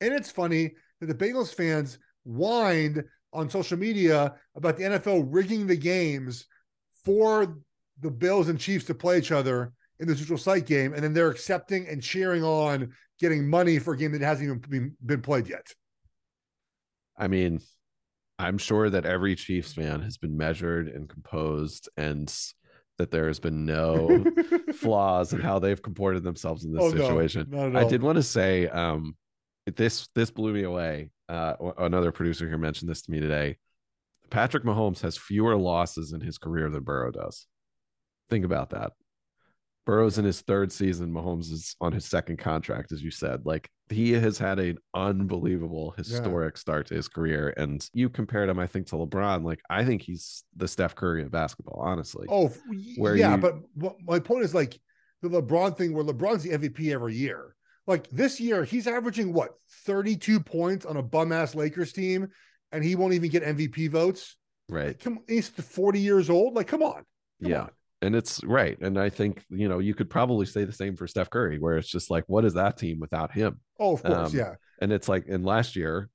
And 0.02 0.14
it's 0.14 0.32
funny 0.32 0.74
that 1.00 1.08
the 1.08 1.16
Bengals 1.16 1.54
fans 1.54 1.98
whined 2.26 3.04
on 3.38 3.50
social 3.50 3.78
media 3.78 4.34
about 4.56 4.78
the 4.78 4.84
NFL 4.84 5.28
rigging 5.30 5.68
the 5.68 5.78
games 5.78 6.46
for 7.06 7.58
the 8.02 8.12
Bills 8.12 8.50
and 8.50 8.60
Chiefs 8.60 8.86
to 8.86 8.96
play 8.96 9.18
each 9.20 9.32
other 9.32 9.74
in 10.00 10.08
the 10.08 10.16
neutral 10.16 10.38
site 10.38 10.66
game, 10.66 10.94
and 10.94 11.04
then 11.04 11.14
they're 11.14 11.30
accepting 11.30 11.88
and 11.88 12.02
cheering 12.02 12.44
on 12.44 12.92
getting 13.20 13.48
money 13.48 13.80
for 13.80 13.94
a 13.94 13.98
game 13.98 14.12
that 14.12 14.22
hasn't 14.22 14.46
even 14.46 14.60
been, 14.60 14.96
been 15.06 15.22
played 15.22 15.48
yet. 15.48 15.74
I 17.18 17.28
mean, 17.28 17.62
I'm 18.38 18.58
sure 18.58 18.90
that 18.90 19.06
every 19.06 19.36
Chiefs 19.36 19.74
fan 19.74 20.02
has 20.02 20.18
been 20.18 20.38
measured 20.38 20.88
and 20.88 21.10
composed, 21.10 21.90
and 21.98 22.32
that 22.98 23.12
there 23.12 23.28
has 23.28 23.40
been 23.40 23.66
no 23.66 24.26
flaws 24.74 25.34
in 25.34 25.40
how 25.40 25.60
they've 25.60 25.82
comported 25.82 26.24
themselves 26.24 26.66
in 26.66 26.74
this 26.74 26.84
oh, 26.84 26.92
situation. 26.92 27.48
No, 27.50 27.78
I 27.78 27.86
did 27.86 28.02
want 28.02 28.18
to 28.18 28.24
say, 28.24 28.68
um, 28.68 29.16
this 29.76 30.08
this 30.16 30.32
blew 30.32 30.54
me 30.54 30.64
away 30.64 31.10
uh, 31.30 31.54
another 31.78 32.12
producer 32.12 32.48
here 32.48 32.58
mentioned 32.58 32.90
this 32.90 33.02
to 33.04 33.12
me 33.12 33.20
today. 33.20 33.58
Patrick 34.30 34.64
Mahomes 34.64 35.02
has 35.02 35.18
fewer 35.18 35.56
losses 35.56 36.14
in 36.14 36.22
his 36.22 36.38
career 36.38 36.70
than 36.70 36.84
Burrow 36.84 37.12
does. 37.12 37.48
Think 38.30 38.46
about 38.46 38.72
that. 38.72 38.94
Burrow's 39.86 40.18
in 40.18 40.26
his 40.26 40.42
third 40.42 40.70
season. 40.72 41.14
Mahomes 41.14 41.50
is 41.52 41.76
on 41.80 41.94
his 41.94 42.04
second 42.04 42.38
contract, 42.38 42.92
as 42.92 43.02
you 43.02 43.10
said. 43.10 43.46
Like 43.46 43.70
he 43.90 44.12
has 44.12 44.38
had 44.38 44.60
an 44.60 44.78
unbelievable 44.94 45.92
historic 45.96 46.56
yeah. 46.56 46.60
start 46.60 46.88
to 46.88 46.96
his 46.96 47.08
career. 47.08 47.54
And 47.56 47.88
you 47.94 48.10
compared 48.10 48.50
him, 48.50 48.60
I 48.60 48.68
think, 48.68 48.88
to 48.88 48.96
LeBron. 48.96 49.46
Like 49.46 49.62
I 49.70 49.86
think 49.86 50.02
he's 50.02 50.44
the 50.58 50.68
Steph 50.68 50.96
Curry 50.96 51.24
of 51.24 51.32
basketball, 51.32 51.82
honestly. 51.82 52.28
Oh, 52.30 52.54
where 52.98 53.16
yeah, 53.16 53.36
you... 53.36 53.42
but 53.42 53.56
my 54.06 54.20
point 54.20 54.44
is 54.44 54.54
like 54.54 54.78
the 55.22 55.30
LeBron 55.30 55.78
thing, 55.78 55.94
where 55.94 56.04
LeBron's 56.04 56.44
the 56.44 56.50
MVP 56.50 56.94
every 56.94 57.16
year. 57.16 57.56
Like 57.88 58.10
this 58.10 58.40
year, 58.40 58.66
he's 58.66 58.86
averaging 58.86 59.34
what 59.34 59.52
32 59.86 60.42
points 60.42 60.86
on 60.86 60.98
a 60.98 61.02
bum 61.02 61.32
ass 61.32 61.56
Lakers 61.56 61.94
team, 61.94 62.28
and 62.72 62.84
he 62.84 62.96
won't 62.96 63.14
even 63.14 63.30
get 63.30 63.44
MVP 63.44 63.90
votes. 63.90 64.36
Right. 64.70 64.88
Like, 64.88 65.00
come, 65.00 65.20
he's 65.28 65.48
40 65.48 66.00
years 66.00 66.30
old. 66.30 66.54
Like, 66.54 66.68
come 66.68 66.84
on. 66.84 67.06
Come 67.42 67.52
yeah. 67.52 67.62
On. 67.62 67.70
And 68.02 68.16
it's 68.16 68.44
right. 68.44 68.78
And 68.80 69.00
I 69.00 69.10
think, 69.10 69.44
you 69.50 69.68
know, 69.70 69.80
you 69.80 69.96
could 69.96 70.10
probably 70.10 70.46
say 70.46 70.66
the 70.66 70.74
same 70.74 70.96
for 70.96 71.08
Steph 71.08 71.30
Curry, 71.30 71.58
where 71.58 71.78
it's 71.78 71.90
just 71.90 72.12
like, 72.12 72.26
what 72.28 72.46
is 72.46 72.54
that 72.54 72.78
team 72.78 73.00
without 73.00 73.32
him? 73.32 73.60
Oh, 73.80 73.94
of 73.94 74.04
course. 74.04 74.34
Um, 74.34 74.38
yeah. 74.38 74.56
And 74.80 74.92
it's 74.92 75.10
like, 75.10 75.26
in 75.26 75.44
last 75.44 75.76
year, 75.76 76.10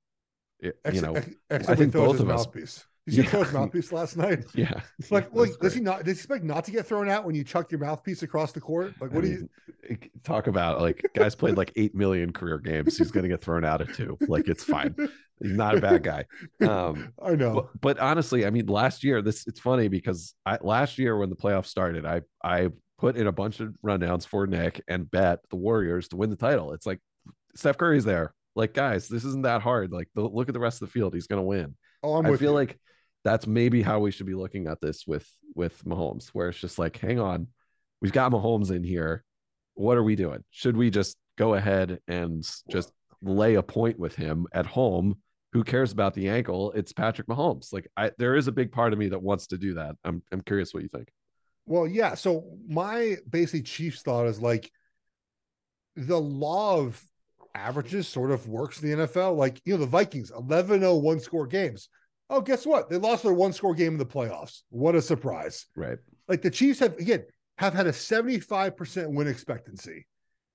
it, 0.59 0.77
Ex- 0.85 0.95
you 0.95 1.01
know, 1.01 1.15
ex- 1.49 1.67
I 1.67 1.75
think 1.75 1.91
both 1.91 2.21
of 2.21 2.29
us. 2.29 2.45
Mouthpiece. 2.45 2.85
Did 3.05 3.15
you 3.15 3.23
yeah. 3.23 3.29
throw 3.29 3.43
his 3.43 3.53
mouthpiece 3.53 3.91
last 3.91 4.15
night? 4.15 4.45
Yeah. 4.55 4.81
Like, 5.09 5.33
like 5.33 5.49
does 5.59 5.73
he 5.73 5.81
not? 5.81 5.99
Does 5.99 6.17
he 6.17 6.19
expect 6.19 6.43
not 6.43 6.63
to 6.65 6.71
get 6.71 6.85
thrown 6.85 7.09
out 7.09 7.25
when 7.25 7.35
you 7.35 7.43
chuck 7.43 7.71
your 7.71 7.79
mouthpiece 7.79 8.23
across 8.23 8.51
the 8.51 8.61
court? 8.61 8.93
Like, 9.01 9.11
what 9.11 9.25
I 9.25 9.27
mean, 9.27 9.49
do 9.81 9.87
you 9.89 9.97
talk 10.23 10.47
about? 10.47 10.79
Like, 10.79 11.03
guys 11.13 11.35
played 11.35 11.57
like 11.57 11.71
eight 11.75 11.95
million 11.95 12.31
career 12.31 12.59
games. 12.59 12.97
He's 12.97 13.11
going 13.11 13.23
to 13.23 13.29
get 13.29 13.41
thrown 13.41 13.65
out 13.65 13.81
at 13.81 13.93
two. 13.93 14.17
Like, 14.21 14.47
it's 14.47 14.63
fine. 14.63 14.95
He's 15.41 15.51
not 15.51 15.77
a 15.77 15.81
bad 15.81 16.03
guy. 16.03 16.25
Um, 16.61 17.11
I 17.23 17.35
know. 17.35 17.53
But, 17.53 17.81
but, 17.81 17.99
honestly, 17.99 18.45
I 18.45 18.51
mean, 18.51 18.67
last 18.67 19.03
year, 19.03 19.21
this 19.21 19.47
it's 19.47 19.59
funny 19.59 19.87
because 19.89 20.35
I, 20.45 20.59
last 20.61 20.97
year 20.97 21.17
when 21.17 21.29
the 21.29 21.35
playoffs 21.35 21.67
started, 21.67 22.05
I 22.05 22.21
I 22.43 22.69
put 22.99 23.17
in 23.17 23.27
a 23.27 23.31
bunch 23.31 23.59
of 23.59 23.73
rundowns 23.83 24.25
for 24.25 24.47
Nick 24.47 24.81
and 24.87 25.09
bet 25.09 25.39
the 25.49 25.57
Warriors 25.57 26.07
to 26.09 26.15
win 26.15 26.29
the 26.29 26.35
title. 26.37 26.71
It's 26.73 26.85
like 26.85 26.99
Steph 27.55 27.77
Curry's 27.77 28.05
there. 28.05 28.33
Like, 28.55 28.73
guys, 28.73 29.07
this 29.07 29.25
isn't 29.25 29.43
that 29.43 29.61
hard. 29.61 29.91
Like, 29.91 30.07
the, 30.15 30.21
look 30.21 30.47
at 30.47 30.53
the 30.53 30.59
rest 30.59 30.81
of 30.81 30.87
the 30.87 30.91
field. 30.93 31.13
He's 31.13 31.27
going 31.27 31.41
to 31.41 31.47
win. 31.47 31.75
Oh, 32.03 32.15
I'm 32.15 32.25
I 32.25 32.37
feel 32.37 32.51
you. 32.51 32.55
like 32.55 32.79
that's 33.23 33.47
maybe 33.47 33.81
how 33.81 33.99
we 33.99 34.11
should 34.11 34.25
be 34.25 34.35
looking 34.35 34.67
at 34.67 34.81
this 34.81 35.05
with 35.07 35.27
with 35.55 35.83
Mahomes, 35.85 36.29
where 36.29 36.49
it's 36.49 36.59
just 36.59 36.79
like, 36.79 36.97
hang 36.97 37.19
on, 37.19 37.47
we've 38.01 38.11
got 38.11 38.31
Mahomes 38.31 38.71
in 38.71 38.83
here. 38.83 39.23
What 39.75 39.97
are 39.97 40.03
we 40.03 40.15
doing? 40.15 40.43
Should 40.51 40.77
we 40.77 40.89
just 40.89 41.17
go 41.37 41.55
ahead 41.55 41.99
and 42.07 42.47
just 42.69 42.91
lay 43.21 43.55
a 43.55 43.63
point 43.63 43.97
with 43.97 44.15
him 44.15 44.45
at 44.53 44.65
home? 44.65 45.17
Who 45.53 45.63
cares 45.63 45.91
about 45.91 46.13
the 46.13 46.29
ankle? 46.29 46.71
It's 46.73 46.93
Patrick 46.93 47.27
Mahomes. 47.27 47.71
Like, 47.71 47.87
I 47.95 48.11
there 48.17 48.35
is 48.35 48.47
a 48.47 48.51
big 48.51 48.71
part 48.71 48.93
of 48.93 48.99
me 48.99 49.09
that 49.09 49.21
wants 49.21 49.47
to 49.47 49.57
do 49.57 49.75
that. 49.75 49.95
I'm 50.03 50.21
I'm 50.31 50.41
curious 50.41 50.73
what 50.73 50.83
you 50.83 50.89
think. 50.89 51.09
Well, 51.65 51.87
yeah. 51.87 52.15
So 52.15 52.57
my 52.67 53.17
basic 53.29 53.65
Chiefs 53.65 54.01
thought 54.01 54.27
is 54.27 54.41
like 54.41 54.69
the 55.95 56.19
law 56.19 56.79
of 56.79 57.01
averages 57.55 58.07
sort 58.07 58.31
of 58.31 58.47
works 58.47 58.81
in 58.81 58.89
the 58.89 59.07
NFL. 59.07 59.37
Like, 59.37 59.61
you 59.63 59.73
know, 59.73 59.79
the 59.79 59.85
Vikings, 59.85 60.31
11 60.31 60.81
0 60.81 60.95
one 60.95 61.19
score 61.19 61.47
games. 61.47 61.89
Oh, 62.33 62.41
guess 62.41 62.65
what? 62.65 62.89
They 62.89 62.97
lost 62.97 63.21
their 63.21 63.33
one 63.33 63.53
score 63.53 63.75
game 63.75 63.93
in 63.93 63.99
the 63.99 64.05
playoffs. 64.07 64.63
What 64.69 64.95
a 64.95 65.01
surprise. 65.03 65.67
Right. 65.75 65.99
Like 66.27 66.41
the 66.41 66.49
Chiefs 66.49 66.79
have, 66.79 66.97
again, 66.97 67.25
have 67.59 67.75
had 67.75 67.85
a 67.85 67.91
75% 67.91 69.13
win 69.13 69.27
expectancy 69.27 70.07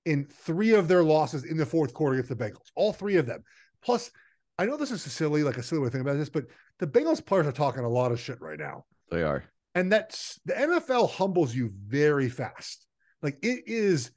in 0.05 0.25
three 0.25 0.73
of 0.73 0.89
their 0.89 1.03
losses 1.03 1.45
in 1.45 1.55
the 1.55 1.65
fourth 1.65 1.93
quarter 1.93 2.15
against 2.15 2.29
the 2.29 2.35
Bengals. 2.35 2.67
All 2.75 2.91
three 2.91 3.15
of 3.15 3.25
them. 3.25 3.43
Plus, 3.81 4.11
I 4.57 4.65
know 4.65 4.75
this 4.75 4.91
is 4.91 5.05
a 5.05 5.09
silly, 5.09 5.41
like 5.41 5.57
a 5.57 5.63
silly 5.63 5.79
way 5.79 5.87
to 5.87 5.91
think 5.91 6.01
about 6.01 6.17
this, 6.17 6.29
but 6.29 6.47
the 6.79 6.87
Bengals 6.87 7.25
players 7.25 7.47
are 7.47 7.53
talking 7.53 7.85
a 7.85 7.89
lot 7.89 8.11
of 8.11 8.19
shit 8.19 8.41
right 8.41 8.59
now. 8.59 8.83
They 9.09 9.23
are. 9.23 9.45
And 9.73 9.89
that's 9.89 10.37
the 10.43 10.53
NFL 10.53 11.11
humbles 11.11 11.55
you 11.55 11.71
very 11.87 12.27
fast. 12.27 12.85
Like 13.21 13.37
it 13.41 13.63
is 13.67 14.11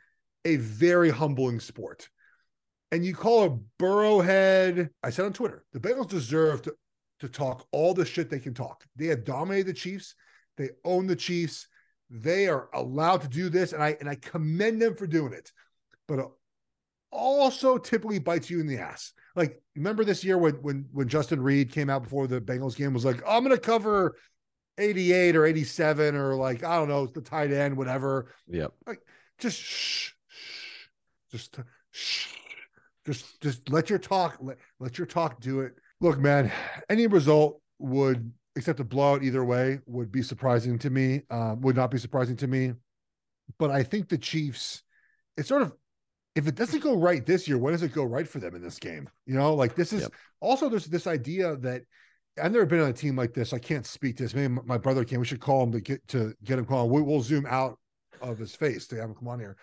a 0.45 0.57
very 0.57 1.11
humbling 1.11 1.61
sport. 1.61 2.09
And 2.91 3.07
you 3.07 3.15
call 3.15 3.45
a 3.45 3.59
Burrowhead. 3.81 4.91
I 5.03 5.11
said 5.11 5.27
on 5.27 5.33
Twitter, 5.33 5.65
the 5.73 5.79
Bengals 5.81 6.09
deserve 6.09 6.63
to 6.63 6.75
to 7.23 7.29
talk 7.29 7.69
all 7.71 7.95
the 7.95 8.05
shit 8.05 8.29
they 8.29 8.41
can 8.41 8.53
talk. 8.53 8.85
They 8.97 9.07
have 9.07 9.25
dominated 9.25 9.69
the 9.69 9.73
Chiefs. 9.73 10.17
They 10.57 10.71
own 10.85 11.07
the 11.07 11.15
Chiefs. 11.15 11.69
They 12.11 12.49
are 12.49 12.69
allowed 12.75 13.23
to 13.23 13.29
do 13.29 13.49
this, 13.49 13.73
and 13.73 13.83
I 13.83 13.97
and 14.01 14.09
I 14.09 14.17
commend 14.17 14.83
them 14.83 14.97
for 14.97 15.07
doing 15.07 15.33
it. 15.33 15.53
But 16.09 16.19
it 16.19 16.27
also 17.13 17.79
typically 17.79 18.19
bites 18.19 18.51
you 18.51 18.59
in 18.59 18.67
the 18.67 18.79
ass. 18.79 19.13
Like 19.37 19.63
remember 19.77 20.05
this 20.05 20.25
year 20.25 20.37
when 20.37 20.55
when 20.57 20.87
when 20.93 21.07
Justin 21.07 21.41
Reid 21.41 21.71
came 21.71 21.89
out 21.89 22.03
before 22.03 22.27
the 22.27 22.41
Bengals 22.41 22.77
game 22.77 22.93
was 22.93 23.05
like, 23.05 23.23
I'm 23.27 23.45
going 23.45 23.57
to 23.57 23.63
cover 23.63 24.17
88 24.79 25.37
or 25.37 25.47
87 25.47 26.17
or 26.17 26.35
like 26.35 26.65
I 26.65 26.77
don't 26.77 26.89
know 26.89 27.07
the 27.07 27.21
tight 27.21 27.53
end, 27.53 27.77
whatever. 27.77 28.33
Yep. 28.49 28.73
Like 28.85 28.99
just 29.39 29.61
shh, 29.61 30.11
shh 30.11 30.89
just 31.31 31.61
shh, 31.93 32.27
just 33.07 33.41
just 33.41 33.71
let 33.71 33.91
your 33.91 34.01
talk 34.01 34.39
let, 34.41 34.59
let 34.81 34.99
your 34.99 35.07
talk 35.07 35.41
do 35.41 35.61
it 35.61 35.77
Look, 36.03 36.19
man, 36.19 36.51
any 36.91 37.07
result 37.07 37.61
would, 37.79 38.33
except 38.57 38.81
a 38.81 38.85
blowout 38.85 39.23
either 39.23 39.45
way, 39.45 39.79
would 39.87 40.11
be 40.11 40.21
surprising 40.21 40.77
to 40.81 40.91
me. 40.91 41.23
Um, 41.31 41.61
would 41.61 41.77
not 41.77 41.93
be 41.93 41.99
surprising 41.99 42.37
to 42.39 42.49
me. 42.49 42.73
But 43.57 43.71
I 43.71 43.85
think 43.85 44.09
the 44.09 44.19
Chiefs, 44.19 44.83
it's 45.37 45.49
sort 45.49 45.63
of, 45.63 45.73
if 46.35 46.49
it 46.49 46.57
doesn't 46.57 46.83
go 46.83 46.97
right 46.97 47.25
this 47.25 47.47
year, 47.47 47.57
when 47.57 47.73
does 47.73 47.85
it 47.85 47.93
go 47.93 48.03
right 48.03 48.27
for 48.27 48.41
them 48.41 48.57
in 48.57 48.63
this 48.63 48.81
game? 48.81 49.09
You 49.27 49.35
know, 49.35 49.55
like 49.55 49.77
this 49.77 49.93
is 49.93 50.03
yep. 50.03 50.13
also 50.41 50.69
there's 50.69 50.87
this 50.87 51.07
idea 51.07 51.55
that 51.59 51.83
I've 52.43 52.51
never 52.51 52.67
been 52.67 52.81
on 52.81 52.91
a 52.91 52.95
team 52.95 53.15
like 53.15 53.33
this. 53.33 53.53
I 53.53 53.59
can't 53.61 53.87
speak 53.87 54.17
to 54.17 54.25
this. 54.25 54.35
Maybe 54.35 54.49
my 54.65 54.79
brother 54.79 55.05
can. 55.05 55.21
We 55.21 55.27
should 55.27 55.41
call 55.41 55.63
him 55.63 55.73
to 55.73 55.81
get 55.81 56.09
to 56.09 56.35
get 56.43 56.59
him 56.59 56.65
called. 56.65 56.91
We, 56.91 57.03
will 57.03 57.23
zoom 57.23 57.47
out 57.47 57.79
of 58.21 58.39
his 58.39 58.57
face 58.57 58.89
to 58.89 58.97
have 58.97 59.11
him 59.11 59.15
come 59.15 59.29
on 59.29 59.39
here. 59.39 59.57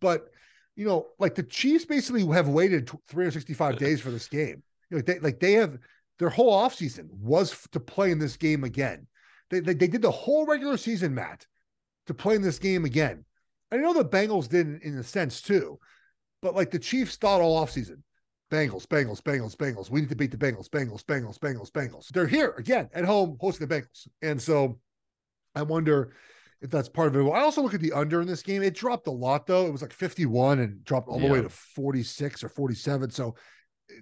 But 0.00 0.28
you 0.74 0.86
know, 0.86 1.06
like 1.20 1.36
the 1.36 1.42
Chiefs 1.44 1.84
basically 1.84 2.26
have 2.34 2.48
waited 2.48 2.88
365 3.08 3.76
days 3.76 4.00
for 4.00 4.10
this 4.10 4.26
game. 4.26 4.62
Know, 4.94 5.00
they 5.00 5.18
like 5.18 5.40
they 5.40 5.52
have 5.52 5.78
their 6.18 6.28
whole 6.28 6.52
offseason 6.52 7.10
was 7.10 7.66
to 7.72 7.80
play 7.80 8.10
in 8.10 8.18
this 8.18 8.36
game 8.36 8.64
again. 8.64 9.06
They, 9.50 9.60
they, 9.60 9.74
they 9.74 9.88
did 9.88 10.02
the 10.02 10.10
whole 10.10 10.46
regular 10.46 10.76
season, 10.76 11.14
Matt, 11.14 11.46
to 12.06 12.14
play 12.14 12.34
in 12.34 12.42
this 12.42 12.58
game 12.58 12.84
again. 12.84 13.24
I 13.70 13.76
know 13.76 13.92
the 13.92 14.04
Bengals 14.04 14.48
did 14.48 14.66
in, 14.66 14.80
in 14.82 14.98
a 14.98 15.02
sense 15.02 15.42
too, 15.42 15.78
but 16.42 16.54
like 16.54 16.70
the 16.70 16.78
Chiefs 16.78 17.16
thought 17.16 17.40
all 17.40 17.64
offseason, 17.64 18.02
Bengals, 18.50 18.86
Bengals, 18.86 19.20
Bengals, 19.20 19.56
Bengals. 19.56 19.90
We 19.90 20.00
need 20.00 20.10
to 20.10 20.16
beat 20.16 20.30
the 20.30 20.36
Bengals, 20.36 20.68
Bengals, 20.68 21.02
Bengals, 21.02 21.38
Bengals, 21.38 21.70
Bengals. 21.70 22.08
They're 22.08 22.26
here 22.26 22.54
again 22.56 22.88
at 22.94 23.04
home 23.04 23.36
hosting 23.40 23.66
the 23.66 23.74
Bengals. 23.74 24.06
And 24.22 24.40
so 24.40 24.78
I 25.54 25.62
wonder 25.62 26.12
if 26.62 26.70
that's 26.70 26.88
part 26.88 27.08
of 27.08 27.16
it. 27.16 27.22
Well, 27.22 27.34
I 27.34 27.40
also 27.40 27.62
look 27.62 27.74
at 27.74 27.80
the 27.80 27.92
under 27.92 28.20
in 28.20 28.28
this 28.28 28.42
game. 28.42 28.62
It 28.62 28.74
dropped 28.74 29.06
a 29.06 29.12
lot 29.12 29.46
though. 29.46 29.66
It 29.66 29.72
was 29.72 29.82
like 29.82 29.92
51 29.92 30.60
and 30.60 30.84
dropped 30.84 31.08
all 31.08 31.18
the 31.18 31.26
way 31.26 31.42
to 31.42 31.48
46 31.48 32.44
or 32.44 32.48
47. 32.48 33.10
So 33.10 33.34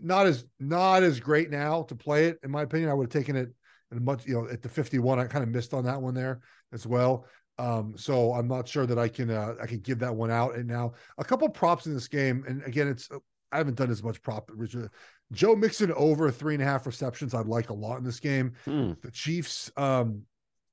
not 0.01 0.27
as 0.27 0.47
not 0.61 1.03
as 1.03 1.21
great 1.21 1.51
now 1.51 1.83
to 1.85 1.95
play 1.95 2.27
it. 2.27 2.39
In 2.43 2.51
my 2.51 2.63
opinion, 2.63 2.91
I 2.91 2.95
would 2.95 3.13
have 3.13 3.23
taken 3.23 3.37
it 3.37 3.51
in 3.91 4.05
much, 4.05 4.27
you 4.27 4.35
know, 4.35 4.49
at 4.49 4.63
the 4.63 4.69
51. 4.69 5.19
I 5.19 5.25
kind 5.27 5.43
of 5.43 5.51
missed 5.51 5.75
on 5.75 5.85
that 5.85 6.01
one 6.01 6.15
there 6.15 6.41
as 6.73 6.87
well. 6.87 7.27
Um, 7.59 7.95
so 7.97 8.33
I'm 8.33 8.49
not 8.49 8.67
sure 8.67 8.87
that 8.87 8.99
I 8.99 9.09
can 9.09 9.31
uh, 9.31 9.55
I 9.63 9.67
can 9.67 9.81
give 9.81 9.99
that 10.01 10.15
one 10.15 10.31
out. 10.31 10.55
And 10.55 10.67
now 10.67 10.95
a 11.19 11.25
couple 11.25 11.49
props 11.49 11.87
in 11.87 11.95
this 11.95 12.09
game, 12.09 12.45
and 12.47 12.63
again, 12.65 12.89
it's 12.89 13.09
I 13.53 13.59
haven't 13.59 13.77
done 13.77 13.91
as 13.91 14.03
much 14.03 14.23
prop. 14.23 14.51
Richard. 14.55 14.91
joe 15.33 15.55
Mixon 15.55 15.93
over 15.93 16.31
three 16.31 16.55
and 16.55 16.63
a 16.63 16.67
half 16.67 16.87
receptions. 16.87 17.35
I'd 17.35 17.47
like 17.47 17.71
a 17.71 17.75
lot 17.75 17.99
in 17.99 18.05
this 18.05 18.21
game. 18.21 18.55
Hmm. 18.65 18.93
The 19.03 19.11
Chiefs 19.11 19.71
um, 19.77 20.23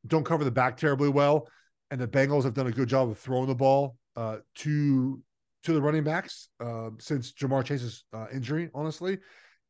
don't 0.08 0.26
cover 0.26 0.46
the 0.46 0.52
back 0.52 0.78
terribly 0.78 1.10
well, 1.10 1.50
and 1.92 2.00
the 2.00 2.08
Bengals 2.08 2.44
have 2.44 2.54
done 2.54 2.68
a 2.68 2.72
good 2.72 2.88
job 2.88 3.10
of 3.10 3.20
throwing 3.20 3.48
the 3.48 3.56
ball 3.56 3.98
uh, 4.16 4.38
to 4.56 5.22
to 5.64 5.74
the 5.74 5.82
running 5.82 6.04
backs 6.04 6.50
uh, 6.60 6.90
since 7.00 7.32
Ja'Marr 7.34 7.64
Chase's 7.64 8.06
uh, 8.14 8.28
injury, 8.34 8.70
honestly. 8.74 9.18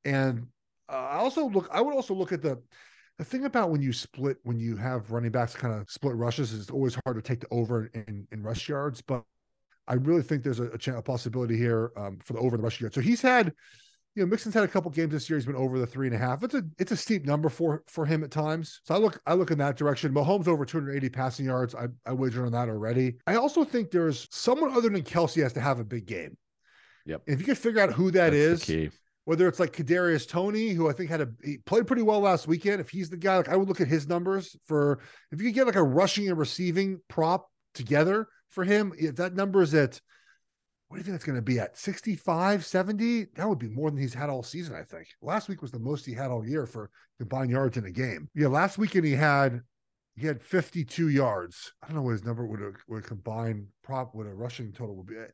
And 0.05 0.47
uh, 0.91 0.95
I 0.95 1.15
also 1.17 1.47
look. 1.49 1.69
I 1.71 1.81
would 1.81 1.93
also 1.93 2.13
look 2.13 2.31
at 2.31 2.41
the 2.41 2.61
the 3.17 3.25
thing 3.25 3.45
about 3.45 3.69
when 3.69 3.81
you 3.81 3.91
split 3.91 4.37
when 4.43 4.57
you 4.57 4.77
have 4.77 5.11
running 5.11 5.31
backs 5.31 5.55
kind 5.55 5.73
of 5.73 5.89
split 5.89 6.15
rushes 6.15 6.53
is 6.53 6.69
always 6.69 6.97
hard 7.05 7.17
to 7.17 7.21
take 7.21 7.41
the 7.41 7.47
over 7.51 7.89
in, 7.93 8.27
in 8.31 8.43
rush 8.43 8.69
yards, 8.69 9.01
but 9.01 9.23
I 9.87 9.95
really 9.95 10.21
think 10.21 10.43
there's 10.43 10.59
a, 10.59 10.69
a, 10.69 10.97
a 10.97 11.01
possibility 11.01 11.57
here 11.57 11.91
um, 11.97 12.19
for 12.23 12.33
the 12.33 12.39
over 12.39 12.55
the 12.55 12.63
rush 12.63 12.79
yards. 12.79 12.95
So 12.95 13.01
he's 13.01 13.21
had 13.21 13.53
you 14.15 14.23
know, 14.23 14.27
Mixon's 14.27 14.55
had 14.55 14.63
a 14.63 14.67
couple 14.67 14.89
games 14.91 15.13
this 15.13 15.29
year. 15.29 15.37
He's 15.37 15.45
been 15.45 15.55
over 15.55 15.77
the 15.77 15.85
three 15.87 16.07
and 16.07 16.15
a 16.15 16.19
half. 16.19 16.43
It's 16.43 16.55
a 16.55 16.63
it's 16.77 16.91
a 16.91 16.97
steep 16.97 17.25
number 17.25 17.47
for 17.47 17.83
for 17.87 18.05
him 18.05 18.23
at 18.23 18.31
times. 18.31 18.81
So 18.83 18.95
I 18.95 18.97
look 18.97 19.21
I 19.25 19.33
look 19.33 19.51
in 19.51 19.57
that 19.59 19.77
direction. 19.77 20.13
Mahomes 20.13 20.47
over 20.47 20.65
280 20.65 21.09
passing 21.09 21.45
yards. 21.45 21.75
I 21.75 21.87
I 22.05 22.13
wagered 22.13 22.45
on 22.45 22.51
that 22.53 22.69
already. 22.69 23.17
I 23.27 23.35
also 23.35 23.63
think 23.63 23.91
there's 23.91 24.27
someone 24.31 24.71
other 24.71 24.89
than 24.89 25.03
Kelce 25.03 25.43
has 25.43 25.53
to 25.53 25.61
have 25.61 25.79
a 25.79 25.83
big 25.83 26.05
game. 26.05 26.37
Yep. 27.05 27.23
And 27.27 27.33
if 27.33 27.39
you 27.39 27.45
could 27.45 27.57
figure 27.57 27.81
out 27.81 27.93
who 27.93 28.11
that 28.11 28.31
That's 28.31 28.69
is, 28.69 28.91
whether 29.25 29.47
it's 29.47 29.59
like 29.59 29.73
Kadarius 29.73 30.27
Toney, 30.27 30.69
who 30.69 30.89
I 30.89 30.93
think 30.93 31.09
had 31.09 31.21
a 31.21 31.29
he 31.43 31.57
played 31.59 31.85
pretty 31.87 32.01
well 32.01 32.19
last 32.19 32.47
weekend. 32.47 32.81
If 32.81 32.89
he's 32.89 33.09
the 33.09 33.17
guy, 33.17 33.37
like 33.37 33.49
I 33.49 33.55
would 33.55 33.67
look 33.67 33.81
at 33.81 33.87
his 33.87 34.07
numbers 34.07 34.55
for 34.65 34.99
if 35.31 35.39
you 35.39 35.47
could 35.47 35.55
get 35.55 35.67
like 35.67 35.75
a 35.75 35.83
rushing 35.83 36.27
and 36.27 36.37
receiving 36.37 36.99
prop 37.07 37.47
together 37.73 38.27
for 38.49 38.63
him. 38.63 38.91
If 38.97 39.17
that 39.17 39.35
number 39.35 39.61
is 39.61 39.73
at 39.75 40.01
what 40.89 40.97
do 40.97 40.99
you 40.99 41.03
think 41.03 41.15
it's 41.15 41.25
going 41.25 41.37
to 41.37 41.41
be 41.41 41.59
at 41.59 41.77
65 41.77 42.65
70 42.65 43.27
that 43.35 43.47
would 43.47 43.59
be 43.59 43.69
more 43.69 43.89
than 43.89 43.99
he's 43.99 44.13
had 44.13 44.29
all 44.29 44.43
season 44.43 44.75
i 44.75 44.83
think 44.83 45.07
last 45.21 45.47
week 45.47 45.61
was 45.61 45.71
the 45.71 45.79
most 45.79 46.05
he 46.05 46.13
had 46.13 46.31
all 46.31 46.45
year 46.45 46.65
for 46.65 46.89
combined 47.17 47.51
yards 47.51 47.77
in 47.77 47.85
a 47.85 47.91
game 47.91 48.27
yeah 48.35 48.47
last 48.47 48.77
weekend 48.77 49.05
he 49.05 49.13
had 49.13 49.61
he 50.19 50.27
had 50.27 50.41
52 50.41 51.09
yards. 51.09 51.71
I 51.81 51.87
don't 51.87 51.95
know 51.95 52.01
what 52.01 52.11
his 52.11 52.25
number 52.25 52.45
would 52.45 52.61
a, 52.61 52.71
would 52.87 53.05
a 53.05 53.07
combined 53.07 53.67
prop 53.83 54.13
what 54.13 54.27
a 54.27 54.33
rushing 54.33 54.71
total 54.71 54.95
would 54.97 55.07
be. 55.07 55.15
Eh, 55.15 55.27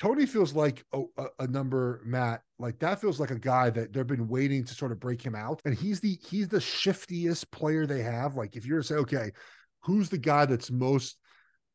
Toney 0.00 0.26
feels 0.26 0.54
like 0.54 0.84
a, 0.92 1.02
a, 1.16 1.26
a, 1.40 1.46
number, 1.46 2.02
Matt. 2.04 2.42
Like 2.58 2.78
that 2.80 3.00
feels 3.00 3.18
like 3.18 3.30
a 3.30 3.38
guy 3.38 3.70
that 3.70 3.92
they've 3.92 4.06
been 4.06 4.28
waiting 4.28 4.64
to 4.64 4.74
sort 4.74 4.92
of 4.92 5.00
break 5.00 5.22
him 5.22 5.34
out, 5.34 5.60
and 5.64 5.74
he's 5.74 6.00
the 6.00 6.18
he's 6.28 6.48
the 6.48 6.60
shiftiest 6.60 7.50
player 7.50 7.86
they 7.86 8.02
have. 8.02 8.36
Like 8.36 8.56
if 8.56 8.64
you're 8.64 8.78
to 8.78 8.84
say, 8.84 8.94
okay, 8.96 9.30
who's 9.82 10.08
the 10.08 10.18
guy 10.18 10.46
that's 10.46 10.70
most 10.70 11.16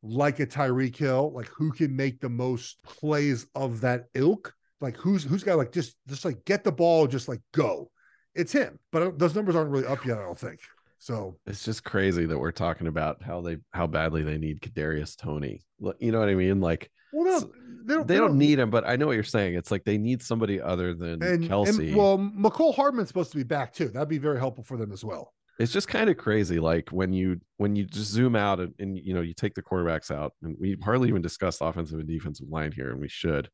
like 0.04 0.38
a 0.38 0.46
Tyreek 0.46 0.96
Hill, 0.96 1.32
like 1.34 1.48
who 1.48 1.72
can 1.72 1.96
make 1.96 2.20
the 2.20 2.28
most 2.28 2.82
plays 2.82 3.46
of 3.54 3.80
that 3.80 4.04
ilk? 4.14 4.54
Like 4.80 4.96
who's 4.96 5.24
who's 5.24 5.42
got 5.42 5.56
like 5.56 5.72
just 5.72 5.96
just 6.06 6.24
like 6.24 6.44
get 6.44 6.62
the 6.62 6.72
ball, 6.72 7.06
just 7.06 7.28
like 7.28 7.40
go. 7.52 7.90
It's 8.34 8.52
him, 8.52 8.78
but 8.92 9.18
those 9.18 9.34
numbers 9.34 9.56
aren't 9.56 9.70
really 9.70 9.86
up 9.86 10.04
yet. 10.04 10.18
I 10.18 10.22
don't 10.22 10.38
think. 10.38 10.60
So 10.98 11.36
it's 11.46 11.64
just 11.64 11.84
crazy 11.84 12.26
that 12.26 12.38
we're 12.38 12.52
talking 12.52 12.86
about 12.86 13.22
how 13.22 13.40
they 13.40 13.58
how 13.72 13.86
badly 13.86 14.22
they 14.22 14.38
need 14.38 14.60
Kadarius 14.60 15.16
Toney. 15.16 15.62
You 15.98 16.12
know 16.12 16.18
what 16.18 16.28
I 16.28 16.34
mean? 16.34 16.60
Like, 16.60 16.90
well, 17.12 17.24
they 17.24 17.94
don't, 17.94 18.06
they 18.08 18.16
don't, 18.16 18.28
don't 18.28 18.38
need 18.38 18.58
him, 18.58 18.70
but 18.70 18.86
I 18.86 18.96
know 18.96 19.06
what 19.06 19.12
you're 19.12 19.22
saying. 19.22 19.54
It's 19.54 19.70
like 19.70 19.84
they 19.84 19.98
need 19.98 20.22
somebody 20.22 20.60
other 20.60 20.94
than 20.94 21.22
and, 21.22 21.44
Kelce. 21.44 21.78
And, 21.78 21.96
well, 21.96 22.18
Mecole 22.18 22.74
Hardman's 22.74 23.08
supposed 23.08 23.30
to 23.32 23.36
be 23.36 23.44
back 23.44 23.72
too. 23.72 23.88
That'd 23.88 24.08
be 24.08 24.18
very 24.18 24.38
helpful 24.38 24.64
for 24.64 24.76
them 24.76 24.92
as 24.92 25.04
well. 25.04 25.32
It's 25.58 25.72
just 25.72 25.88
kind 25.88 26.10
of 26.10 26.16
crazy, 26.16 26.58
like 26.58 26.90
when 26.90 27.12
you 27.12 27.40
when 27.58 27.76
you 27.76 27.84
just 27.84 28.10
zoom 28.10 28.34
out 28.34 28.58
and, 28.60 28.74
and 28.78 28.98
you 28.98 29.14
know 29.14 29.20
you 29.20 29.34
take 29.34 29.54
the 29.54 29.62
quarterbacks 29.62 30.10
out, 30.10 30.32
and 30.42 30.56
we 30.60 30.76
hardly 30.82 31.08
even 31.08 31.22
discussed 31.22 31.60
offensive 31.62 31.98
and 31.98 32.08
defensive 32.08 32.48
line 32.48 32.72
here, 32.72 32.90
and 32.90 33.00
we 33.00 33.08
should. 33.08 33.48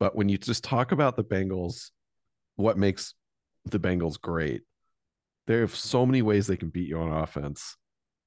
But 0.00 0.16
when 0.16 0.28
you 0.28 0.36
just 0.36 0.64
talk 0.64 0.90
about 0.90 1.16
the 1.16 1.24
Bengals, 1.24 1.90
what 2.56 2.76
makes 2.76 3.14
the 3.66 3.78
Bengals 3.78 4.20
great 4.20 4.62
they 5.46 5.56
have 5.56 5.74
so 5.74 6.06
many 6.06 6.22
ways 6.22 6.46
they 6.46 6.56
can 6.56 6.70
beat 6.70 6.88
you 6.88 6.98
on 6.98 7.12
offense. 7.12 7.76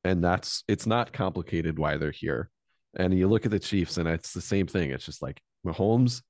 And 0.04 0.24
that's 0.24 0.64
it's 0.68 0.86
not 0.86 1.14
complicated 1.14 1.80
why 1.80 1.98
they're 1.98 2.12
here. 2.12 2.50
And 2.96 3.18
you 3.18 3.28
look 3.28 3.46
at 3.46 3.52
the 3.52 3.60
Chiefs, 3.60 3.98
and 3.98 4.08
it's 4.08 4.34
the 4.34 4.42
same 4.42 4.68
thing. 4.68 4.92
It's 4.92 5.06
just 5.06 5.22
like 5.22 5.42
Mahomes, 5.66 6.22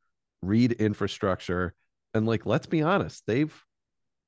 read 0.41 0.73
infrastructure, 0.73 1.73
and 2.13 2.25
like 2.25 2.45
let's 2.45 2.65
be 2.65 2.81
honest, 2.81 3.23
they've 3.27 3.53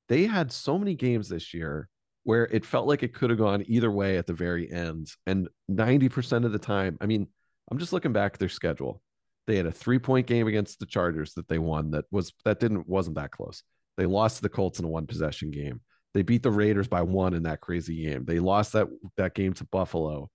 they 0.08 0.24
had 0.24 0.52
so 0.52 0.78
many 0.78 0.94
games 0.94 1.28
this 1.28 1.54
year 1.54 1.88
where 2.24 2.44
it 2.46 2.64
felt 2.64 2.86
like 2.86 3.02
it 3.02 3.14
could 3.14 3.30
have 3.30 3.38
gone 3.38 3.64
either 3.66 3.90
way 3.90 4.18
at 4.18 4.26
the 4.26 4.32
very 4.32 4.70
end. 4.70 5.10
And 5.26 5.48
90% 5.70 6.44
of 6.44 6.52
the 6.52 6.58
time, 6.58 6.98
I 7.00 7.06
mean, 7.06 7.26
I'm 7.70 7.78
just 7.78 7.92
looking 7.92 8.12
back 8.12 8.34
at 8.34 8.38
their 8.38 8.48
schedule. 8.48 9.02
They 9.46 9.56
had 9.56 9.66
a 9.66 9.72
three 9.72 9.98
point 9.98 10.26
game 10.26 10.46
against 10.46 10.78
the 10.78 10.86
Chargers 10.86 11.34
that 11.34 11.48
they 11.48 11.58
won 11.58 11.92
that 11.92 12.04
was 12.10 12.32
that 12.44 12.60
didn't 12.60 12.88
wasn't 12.88 13.16
that 13.16 13.32
close. 13.32 13.62
They 13.96 14.06
lost 14.06 14.36
to 14.36 14.42
the 14.42 14.48
Colts 14.48 14.78
in 14.78 14.84
a 14.84 14.88
one 14.88 15.06
possession 15.06 15.50
game. 15.50 15.80
They 16.14 16.22
beat 16.22 16.42
the 16.42 16.50
Raiders 16.50 16.88
by 16.88 17.02
one 17.02 17.34
in 17.34 17.44
that 17.44 17.60
crazy 17.60 18.04
game. 18.04 18.24
They 18.24 18.38
lost 18.38 18.72
that 18.74 18.88
that 19.16 19.34
game 19.34 19.52
to 19.54 19.64
Buffalo. 19.64 20.30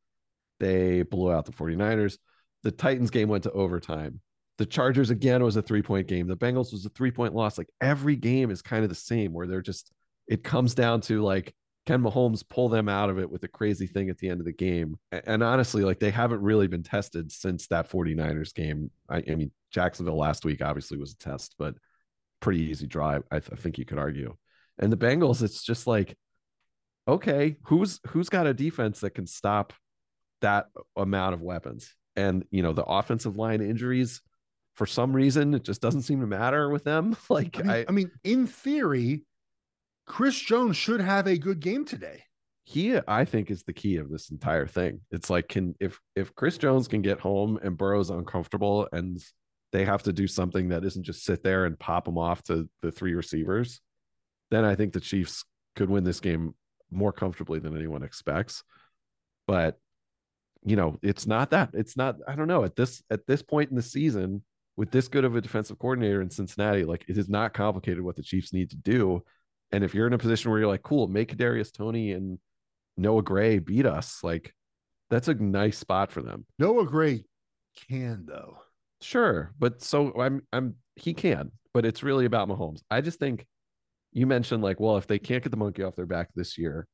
They 0.59 1.03
blew 1.03 1.31
out 1.31 1.45
the 1.45 1.51
49ers. 1.51 2.17
The 2.63 2.71
Titans 2.71 3.09
game 3.11 3.29
went 3.29 3.43
to 3.43 3.51
overtime. 3.51 4.21
The 4.57 4.65
Chargers 4.65 5.09
again 5.09 5.43
was 5.43 5.57
a 5.57 5.61
three-point 5.61 6.07
game. 6.07 6.27
The 6.27 6.37
Bengals 6.37 6.71
was 6.71 6.85
a 6.85 6.89
three-point 6.89 7.35
loss. 7.35 7.57
Like 7.57 7.67
every 7.81 8.15
game 8.15 8.51
is 8.51 8.61
kind 8.61 8.83
of 8.83 8.89
the 8.89 8.95
same 8.95 9.33
where 9.33 9.47
they're 9.47 9.61
just 9.61 9.91
it 10.27 10.43
comes 10.43 10.73
down 10.73 11.01
to 11.01 11.21
like 11.21 11.53
can 11.85 12.01
Mahomes 12.01 12.47
pull 12.47 12.67
them 12.67 12.89
out 12.89 13.09
of 13.09 13.19
it 13.19 13.29
with 13.29 13.43
a 13.43 13.47
crazy 13.47 13.85
thing 13.85 14.09
at 14.09 14.17
the 14.17 14.29
end 14.29 14.39
of 14.39 14.45
the 14.45 14.51
game? 14.51 14.97
And 15.11 15.43
honestly, 15.43 15.83
like 15.83 15.99
they 15.99 16.09
haven't 16.09 16.41
really 16.41 16.67
been 16.67 16.83
tested 16.83 17.31
since 17.31 17.67
that 17.67 17.89
49ers 17.89 18.53
game. 18.53 18.89
I, 19.07 19.17
I 19.17 19.35
mean, 19.35 19.51
Jacksonville 19.71 20.17
last 20.17 20.45
week 20.45 20.63
obviously 20.63 20.97
was 20.97 21.13
a 21.13 21.17
test, 21.17 21.55
but 21.59 21.75
pretty 22.39 22.61
easy 22.61 22.87
drive. 22.87 23.23
I, 23.31 23.39
th- 23.39 23.51
I 23.53 23.55
think 23.55 23.77
you 23.77 23.85
could 23.85 23.99
argue. 23.99 24.35
And 24.79 24.91
the 24.91 24.97
Bengals, 24.97 25.43
it's 25.43 25.63
just 25.63 25.85
like, 25.85 26.17
okay, 27.07 27.57
who's 27.63 27.99
who's 28.07 28.29
got 28.29 28.47
a 28.47 28.53
defense 28.53 29.01
that 29.01 29.11
can 29.11 29.27
stop 29.27 29.73
that 30.41 30.67
amount 30.95 31.35
of 31.35 31.41
weapons? 31.41 31.93
And 32.15 32.45
you 32.49 32.63
know, 32.63 32.73
the 32.73 32.83
offensive 32.83 33.37
line 33.37 33.61
injuries, 33.61 34.21
for 34.73 34.85
some 34.85 35.15
reason, 35.15 35.53
it 35.53 35.63
just 35.63 35.81
doesn't 35.81 36.01
seem 36.01 36.21
to 36.21 36.27
matter 36.27 36.69
with 36.69 36.83
them. 36.83 37.15
Like 37.29 37.59
I 37.59 37.61
mean, 37.61 37.71
I, 37.71 37.85
I 37.87 37.91
mean 37.91 38.11
in 38.23 38.47
theory, 38.47 39.23
Chris 40.05 40.39
Jones 40.39 40.77
should 40.77 41.01
have 41.01 41.27
a 41.27 41.37
good 41.37 41.59
game 41.59 41.85
today. 41.85 42.23
He, 42.63 42.97
I 43.07 43.25
think, 43.25 43.51
is 43.51 43.63
the 43.63 43.73
key 43.73 43.97
of 43.97 44.09
this 44.09 44.31
entire 44.31 44.65
thing. 44.65 45.01
It's 45.11 45.29
like, 45.29 45.47
can 45.47 45.75
if 45.79 45.99
if 46.15 46.33
Chris 46.33 46.57
Jones 46.57 46.87
can 46.87 47.01
get 47.01 47.19
home 47.19 47.59
and 47.61 47.77
Burrow's 47.77 48.09
uncomfortable 48.09 48.87
and 48.91 49.19
they 49.71 49.85
have 49.85 50.03
to 50.03 50.13
do 50.13 50.27
something 50.27 50.69
that 50.69 50.83
isn't 50.83 51.03
just 51.03 51.23
sit 51.23 51.43
there 51.43 51.65
and 51.65 51.77
pop 51.77 52.05
them 52.05 52.17
off 52.17 52.41
to 52.43 52.67
the 52.81 52.91
three 52.91 53.13
receivers, 53.13 53.81
then 54.49 54.65
I 54.65 54.75
think 54.75 54.93
the 54.93 54.99
Chiefs 54.99 55.43
could 55.75 55.89
win 55.89 56.03
this 56.03 56.19
game 56.19 56.55
more 56.89 57.11
comfortably 57.11 57.59
than 57.59 57.75
anyone 57.75 58.03
expects. 58.03 58.63
But 59.47 59.77
you 60.63 60.75
know, 60.75 60.97
it's 61.03 61.27
not 61.27 61.51
that. 61.51 61.69
It's 61.73 61.95
not. 61.95 62.15
I 62.27 62.35
don't 62.35 62.47
know 62.47 62.63
at 62.63 62.75
this 62.75 63.03
at 63.11 63.27
this 63.27 63.43
point 63.43 63.69
in 63.69 63.75
the 63.75 63.83
season 63.83 64.43
with 64.75 64.91
this 64.91 65.07
good 65.07 65.23
of 65.23 65.35
a 65.35 65.41
defensive 65.41 65.77
coordinator 65.77 66.21
in 66.21 66.29
Cincinnati, 66.29 66.83
like 66.83 67.05
it 67.07 67.17
is 67.17 67.29
not 67.29 67.53
complicated 67.53 68.01
what 68.01 68.15
the 68.15 68.23
Chiefs 68.23 68.53
need 68.53 68.71
to 68.71 68.77
do. 68.77 69.23
And 69.75 69.83
if 69.83 69.93
you're 69.93 70.07
in 70.07 70.13
a 70.13 70.17
position 70.17 70.49
where 70.51 70.61
you're 70.61 70.69
like, 70.69 70.83
cool, 70.83 71.09
make 71.09 71.35
Kadarius 71.35 71.73
Toney 71.73 72.13
and 72.13 72.39
Noah 72.95 73.23
Gray 73.23 73.59
beat 73.59 73.85
us, 73.85 74.23
like 74.23 74.53
that's 75.09 75.27
a 75.27 75.33
nice 75.33 75.77
spot 75.77 76.13
for 76.13 76.21
them. 76.21 76.45
Noah 76.57 76.85
Gray 76.85 77.25
can 77.89 78.23
though. 78.25 78.59
Sure, 79.01 79.51
but 79.59 79.83
so 79.83 80.17
I'm 80.17 80.43
I'm 80.53 80.75
he 80.95 81.13
can, 81.13 81.51
but 81.73 81.85
it's 81.85 82.03
really 82.03 82.23
about 82.23 82.47
Mahomes. 82.47 82.83
I 82.89 83.01
just 83.01 83.19
think 83.19 83.45
you 84.13 84.25
mentioned 84.25 84.63
like, 84.63 84.79
well, 84.79 84.95
if 84.95 85.07
they 85.07 85.19
can't 85.19 85.43
get 85.43 85.49
the 85.49 85.57
monkey 85.57 85.83
off 85.83 85.97
their 85.97 86.05
back 86.05 86.29
this 86.35 86.57
year, 86.57 86.87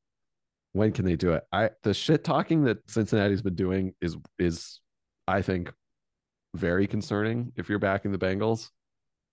when 0.72 0.90
can 0.90 1.04
they 1.04 1.14
do 1.14 1.34
it? 1.34 1.44
I 1.52 1.70
the 1.84 1.94
shit 1.94 2.24
talking 2.24 2.64
that 2.64 2.78
Cincinnati's 2.90 3.42
been 3.42 3.54
doing 3.54 3.94
is 4.00 4.16
is 4.40 4.80
I 5.28 5.40
think 5.42 5.72
very 6.56 6.88
concerning 6.88 7.52
if 7.54 7.68
you're 7.68 7.78
backing 7.78 8.10
the 8.10 8.18
Bengals. 8.18 8.70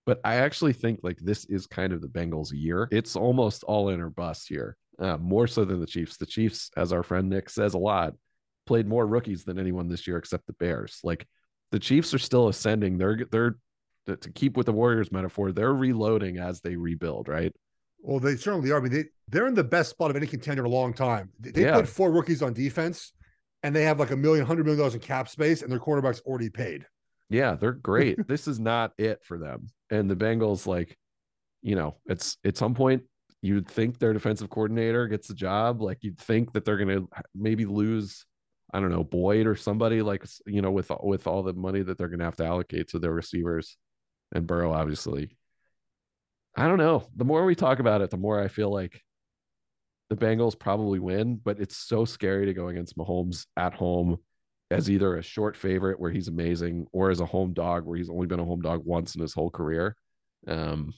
But 0.06 0.20
I 0.24 0.36
actually 0.36 0.72
think 0.72 1.00
like 1.02 1.18
this 1.18 1.44
is 1.44 1.66
kind 1.66 1.92
of 1.92 2.00
the 2.00 2.08
Bengals' 2.08 2.52
year. 2.52 2.88
It's 2.90 3.16
almost 3.16 3.64
all 3.64 3.90
in 3.90 4.00
or 4.00 4.10
bust 4.10 4.48
here, 4.48 4.76
uh, 4.98 5.18
more 5.18 5.46
so 5.46 5.64
than 5.64 5.80
the 5.80 5.86
Chiefs. 5.86 6.16
The 6.16 6.26
Chiefs, 6.26 6.70
as 6.76 6.92
our 6.92 7.02
friend 7.02 7.28
Nick 7.28 7.50
says 7.50 7.74
a 7.74 7.78
lot, 7.78 8.14
played 8.66 8.88
more 8.88 9.06
rookies 9.06 9.44
than 9.44 9.58
anyone 9.58 9.88
this 9.88 10.06
year 10.06 10.16
except 10.16 10.46
the 10.46 10.54
Bears. 10.54 11.00
Like 11.04 11.26
the 11.70 11.78
Chiefs 11.78 12.14
are 12.14 12.18
still 12.18 12.48
ascending. 12.48 12.98
They're 12.98 13.26
they're 13.30 13.56
to 14.06 14.32
keep 14.32 14.56
with 14.56 14.66
the 14.66 14.72
Warriors 14.72 15.12
metaphor, 15.12 15.52
they're 15.52 15.74
reloading 15.74 16.38
as 16.38 16.60
they 16.60 16.76
rebuild, 16.76 17.28
right? 17.28 17.54
Well, 18.02 18.18
they 18.18 18.36
certainly 18.36 18.70
are. 18.70 18.78
I 18.78 18.80
mean, 18.80 18.92
they 18.92 19.04
they're 19.28 19.46
in 19.46 19.54
the 19.54 19.64
best 19.64 19.90
spot 19.90 20.10
of 20.10 20.16
any 20.16 20.26
contender 20.26 20.64
in 20.64 20.66
a 20.66 20.74
long 20.74 20.94
time. 20.94 21.30
They 21.38 21.62
yeah. 21.62 21.74
put 21.74 21.88
four 21.88 22.10
rookies 22.10 22.42
on 22.42 22.54
defense, 22.54 23.12
and 23.62 23.76
they 23.76 23.82
have 23.84 24.00
like 24.00 24.10
a 24.10 24.16
million, 24.16 24.46
hundred 24.46 24.64
million 24.64 24.78
dollars 24.78 24.94
in 24.94 25.00
cap 25.00 25.28
space, 25.28 25.62
and 25.62 25.70
their 25.70 25.78
quarterback's 25.78 26.20
already 26.20 26.48
paid. 26.48 26.86
Yeah, 27.30 27.54
they're 27.54 27.72
great. 27.72 28.18
this 28.28 28.46
is 28.46 28.60
not 28.60 28.92
it 28.98 29.24
for 29.24 29.38
them. 29.38 29.68
And 29.90 30.10
the 30.10 30.16
Bengals, 30.16 30.66
like, 30.66 30.96
you 31.62 31.76
know, 31.76 31.96
it's 32.06 32.36
at 32.44 32.56
some 32.56 32.74
point 32.74 33.04
you'd 33.42 33.68
think 33.68 33.98
their 33.98 34.12
defensive 34.12 34.50
coordinator 34.50 35.06
gets 35.06 35.28
the 35.28 35.34
job. 35.34 35.80
Like 35.80 35.98
you'd 36.02 36.18
think 36.18 36.52
that 36.52 36.64
they're 36.64 36.76
gonna 36.76 37.02
maybe 37.34 37.64
lose, 37.64 38.26
I 38.74 38.80
don't 38.80 38.90
know, 38.90 39.04
Boyd 39.04 39.46
or 39.46 39.56
somebody 39.56 40.02
like 40.02 40.24
you 40.46 40.60
know, 40.60 40.70
with 40.70 40.90
with 41.02 41.26
all 41.26 41.42
the 41.42 41.54
money 41.54 41.82
that 41.82 41.96
they're 41.96 42.08
gonna 42.08 42.24
have 42.24 42.36
to 42.36 42.44
allocate 42.44 42.88
to 42.88 42.98
their 42.98 43.12
receivers 43.12 43.76
and 44.34 44.46
Burrow, 44.46 44.72
obviously. 44.72 45.36
I 46.56 46.66
don't 46.66 46.78
know. 46.78 47.06
The 47.16 47.24
more 47.24 47.44
we 47.44 47.54
talk 47.54 47.78
about 47.78 48.02
it, 48.02 48.10
the 48.10 48.16
more 48.16 48.40
I 48.40 48.48
feel 48.48 48.70
like 48.70 49.00
the 50.08 50.16
Bengals 50.16 50.58
probably 50.58 50.98
win, 50.98 51.36
but 51.36 51.60
it's 51.60 51.76
so 51.76 52.04
scary 52.04 52.46
to 52.46 52.54
go 52.54 52.68
against 52.68 52.98
Mahomes 52.98 53.46
at 53.56 53.72
home 53.72 54.18
as 54.70 54.88
either 54.88 55.16
a 55.16 55.22
short 55.22 55.56
favorite 55.56 55.98
where 55.98 56.10
he's 56.10 56.28
amazing 56.28 56.86
or 56.92 57.10
as 57.10 57.20
a 57.20 57.26
home 57.26 57.52
dog 57.52 57.84
where 57.84 57.96
he's 57.96 58.10
only 58.10 58.26
been 58.26 58.40
a 58.40 58.44
home 58.44 58.60
dog 58.60 58.82
once 58.84 59.14
in 59.14 59.20
his 59.20 59.34
whole 59.34 59.50
career. 59.50 59.96
Um, 60.46 60.94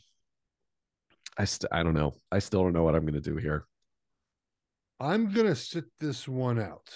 I 1.38 1.44
st- 1.46 1.72
I 1.72 1.82
don't 1.82 1.94
know. 1.94 2.12
I 2.30 2.38
still 2.38 2.62
don't 2.62 2.74
know 2.74 2.82
what 2.82 2.94
I'm 2.94 3.06
going 3.06 3.14
to 3.14 3.20
do 3.20 3.36
here. 3.36 3.64
I'm 5.00 5.32
going 5.32 5.46
to 5.46 5.54
sit 5.56 5.84
this 5.98 6.28
one 6.28 6.60
out. 6.60 6.90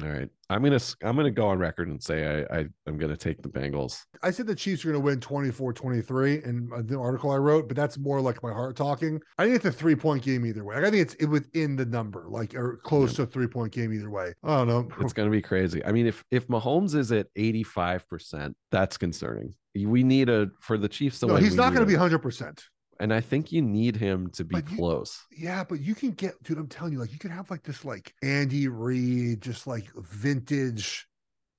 All 0.00 0.08
right, 0.08 0.28
I'm 0.48 0.62
gonna 0.62 0.78
I'm 1.02 1.16
gonna 1.16 1.32
go 1.32 1.48
on 1.48 1.58
record 1.58 1.88
and 1.88 2.00
say 2.00 2.46
I, 2.48 2.58
I 2.58 2.66
am 2.86 2.96
gonna 2.96 3.16
take 3.16 3.42
the 3.42 3.48
Bengals. 3.48 4.00
I 4.22 4.30
said 4.30 4.46
the 4.46 4.54
Chiefs 4.54 4.84
are 4.84 4.88
gonna 4.88 5.00
win 5.00 5.18
24-23 5.18 6.44
in 6.44 6.70
uh, 6.74 6.82
the 6.84 6.98
article 6.98 7.32
I 7.32 7.36
wrote, 7.36 7.66
but 7.66 7.76
that's 7.76 7.98
more 7.98 8.20
like 8.20 8.40
my 8.42 8.52
heart 8.52 8.76
talking. 8.76 9.20
I 9.36 9.44
think 9.44 9.56
it's 9.56 9.64
a 9.64 9.72
three 9.72 9.96
point 9.96 10.22
game 10.22 10.46
either 10.46 10.64
way. 10.64 10.76
I 10.76 10.90
think 10.90 10.96
it's 10.96 11.26
within 11.26 11.74
the 11.74 11.84
number, 11.84 12.26
like 12.28 12.54
or 12.54 12.76
close 12.84 13.12
yeah. 13.12 13.16
to 13.16 13.22
a 13.22 13.26
three 13.26 13.48
point 13.48 13.72
game 13.72 13.92
either 13.92 14.10
way. 14.10 14.32
I 14.44 14.58
don't 14.58 14.68
know. 14.68 14.88
It's 15.00 15.12
gonna 15.12 15.28
be 15.28 15.42
crazy. 15.42 15.84
I 15.84 15.90
mean, 15.90 16.06
if 16.06 16.24
if 16.30 16.46
Mahomes 16.46 16.94
is 16.94 17.10
at 17.10 17.26
85 17.34 18.08
percent, 18.08 18.56
that's 18.70 18.96
concerning. 18.96 19.54
We 19.74 20.04
need 20.04 20.28
a 20.28 20.50
for 20.60 20.78
the 20.78 20.88
Chiefs 20.88 21.18
to 21.20 21.26
no, 21.26 21.34
win. 21.34 21.42
He's 21.42 21.56
not 21.56 21.74
gonna 21.74 21.86
be 21.86 21.94
100 21.94 22.20
percent 22.20 22.62
and 23.00 23.14
I 23.14 23.20
think 23.20 23.50
you 23.50 23.62
need 23.62 23.96
him 23.96 24.30
to 24.32 24.44
be 24.44 24.56
you, 24.56 24.76
close. 24.76 25.24
Yeah, 25.36 25.64
but 25.64 25.80
you 25.80 25.94
can 25.94 26.10
get, 26.10 26.40
dude. 26.42 26.58
I'm 26.58 26.68
telling 26.68 26.92
you, 26.92 26.98
like 26.98 27.12
you 27.12 27.18
can 27.18 27.30
have 27.30 27.50
like 27.50 27.62
this, 27.62 27.84
like 27.84 28.14
Andy 28.22 28.68
Reid, 28.68 29.40
just 29.40 29.66
like 29.66 29.90
vintage 29.96 31.06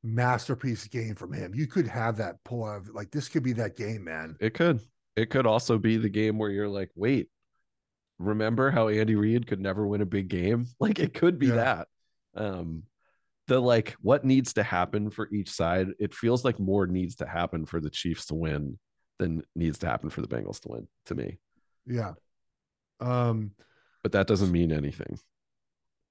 masterpiece 0.03 0.87
game 0.87 1.15
from 1.15 1.33
him. 1.33 1.53
You 1.55 1.65
could 1.65 1.87
have 1.87 2.17
that 2.17 2.35
pull 2.45 2.63
out. 2.63 2.81
Of, 2.81 2.89
like 2.89 3.09
this 3.09 3.27
could 3.27 3.41
be 3.41 3.53
that 3.53 3.75
game, 3.75 4.03
man. 4.03 4.37
It 4.39 4.53
could. 4.53 4.81
It 5.15 5.31
could 5.31 5.47
also 5.47 5.79
be 5.79 5.97
the 5.97 6.09
game 6.09 6.37
where 6.37 6.51
you're 6.51 6.69
like, 6.69 6.91
wait, 6.95 7.29
remember 8.19 8.69
how 8.69 8.87
Andy 8.87 9.15
Reid 9.15 9.47
could 9.47 9.59
never 9.59 9.85
win 9.87 10.01
a 10.01 10.05
big 10.05 10.27
game? 10.29 10.67
Like 10.79 10.99
it 10.99 11.15
could 11.15 11.39
be 11.39 11.47
yeah. 11.47 11.55
that. 11.55 11.87
Um, 12.35 12.83
the 13.47 13.59
like 13.59 13.95
what 13.99 14.23
needs 14.23 14.53
to 14.53 14.63
happen 14.63 15.09
for 15.09 15.27
each 15.33 15.49
side, 15.49 15.87
it 15.99 16.13
feels 16.13 16.45
like 16.45 16.59
more 16.59 16.85
needs 16.85 17.15
to 17.15 17.25
happen 17.25 17.65
for 17.65 17.81
the 17.81 17.89
Chiefs 17.89 18.27
to 18.27 18.35
win 18.35 18.77
than 19.21 19.43
needs 19.55 19.77
to 19.79 19.87
happen 19.87 20.09
for 20.09 20.21
the 20.21 20.27
Bengals 20.27 20.59
to 20.61 20.69
win 20.69 20.87
to 21.05 21.15
me. 21.15 21.37
Yeah. 21.85 22.13
Um 22.99 23.51
but 24.03 24.11
that 24.13 24.27
doesn't 24.27 24.51
mean 24.51 24.71
anything 24.71 25.19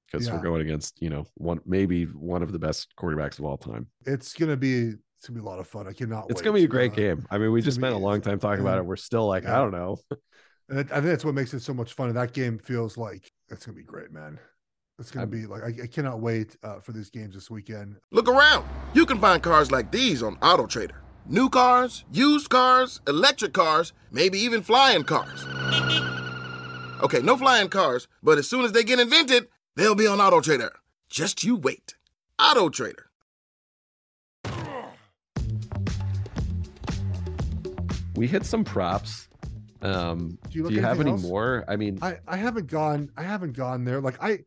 because 0.07 0.27
yeah. 0.27 0.35
we're 0.35 0.43
going 0.43 0.61
against, 0.63 1.01
you 1.03 1.11
know, 1.11 1.27
one 1.35 1.61
maybe 1.67 2.05
one 2.05 2.43
of 2.43 2.53
the 2.53 2.59
best 2.59 2.95
quarterbacks 2.97 3.39
of 3.39 3.45
all 3.45 3.59
time. 3.59 3.89
It's 4.07 4.33
gonna 4.33 4.57
be 4.57 4.95
it's 5.19 5.29
gonna 5.29 5.39
be 5.39 5.45
a 5.45 5.49
lot 5.49 5.59
of 5.59 5.67
fun. 5.67 5.87
I 5.87 5.93
cannot. 5.93 6.31
It's 6.31 6.41
wait. 6.41 6.45
gonna 6.45 6.57
be 6.57 6.65
a 6.65 6.69
great 6.69 6.93
uh, 6.93 6.97
game. 6.97 7.27
I 7.31 7.39
mean, 7.39 7.53
we 7.53 7.61
just 7.61 7.77
spent 7.77 7.93
be, 7.93 7.97
a 7.97 7.99
long 7.99 8.21
time 8.21 8.39
talking 8.39 8.63
about 8.63 8.79
it. 8.79 8.87
We're 8.87 8.97
still 8.97 9.27
like, 9.27 9.43
yeah. 9.43 9.59
I 9.59 9.63
don't 9.63 9.73
know. 9.73 9.99
and 10.71 10.79
I 10.79 10.83
think 10.83 11.05
that's 11.05 11.25
what 11.25 11.35
makes 11.35 11.53
it 11.53 11.61
so 11.61 11.75
much 11.75 11.93
fun. 11.93 12.09
And 12.09 12.17
that 12.17 12.33
game 12.33 12.59
feels 12.59 12.97
like 12.97 13.31
it's 13.49 13.67
gonna 13.67 13.77
be 13.77 13.85
great, 13.85 14.13
man. 14.13 14.39
It's 14.99 15.11
gonna 15.11 15.25
I'm, 15.25 15.31
be 15.31 15.47
like 15.47 15.63
I, 15.63 15.85
I 15.85 15.87
cannot 15.87 16.21
wait 16.21 16.57
uh, 16.63 16.81
for 16.81 16.93
these 16.93 17.11
games 17.11 17.35
this 17.35 17.51
weekend. 17.51 17.97
Look 18.13 18.29
around. 18.29 18.67
You 18.95 19.05
can 19.05 19.19
find 19.19 19.43
cars 19.43 19.71
like 19.71 19.91
these 19.91 20.23
on 20.23 20.39
Auto 20.43 20.67
Trader. 20.67 21.03
New 21.27 21.49
cars, 21.49 22.05
used 22.13 22.49
cars, 22.51 23.01
electric 23.07 23.53
cars, 23.53 23.93
maybe 24.11 24.39
even 24.39 24.63
flying 24.63 25.05
cars. 25.05 25.45
Okay, 27.03 27.21
no 27.21 27.37
flying 27.37 27.69
cars, 27.69 28.09
but 28.23 28.39
as 28.39 28.49
soon 28.49 28.65
as 28.65 28.73
they 28.73 28.85
get 28.85 28.99
invented, 28.99 29.49
they'll 29.77 29.95
be 29.95 30.07
on 30.07 30.21
Auto 30.21 30.41
Trader. 30.41 30.73
Just 31.09 31.45
you 31.45 31.57
wait. 31.57 31.95
Auto 32.39 32.69
Trader. 32.69 33.11
we 38.21 38.27
hit 38.27 38.45
some 38.45 38.63
props. 38.63 39.29
Um, 39.81 40.39
do 40.51 40.59
you, 40.59 40.69
do 40.69 40.75
you 40.75 40.83
have 40.83 41.01
any 41.01 41.13
else? 41.13 41.23
more? 41.23 41.65
I 41.67 41.77
mean, 41.77 41.99
I, 42.03 42.19
I 42.29 42.37
haven't 42.37 42.67
gone, 42.67 43.11
I 43.17 43.23
haven't 43.23 43.55
gone 43.55 43.85
there. 43.85 43.99
Like 44.03 44.23
I, 44.23 44.41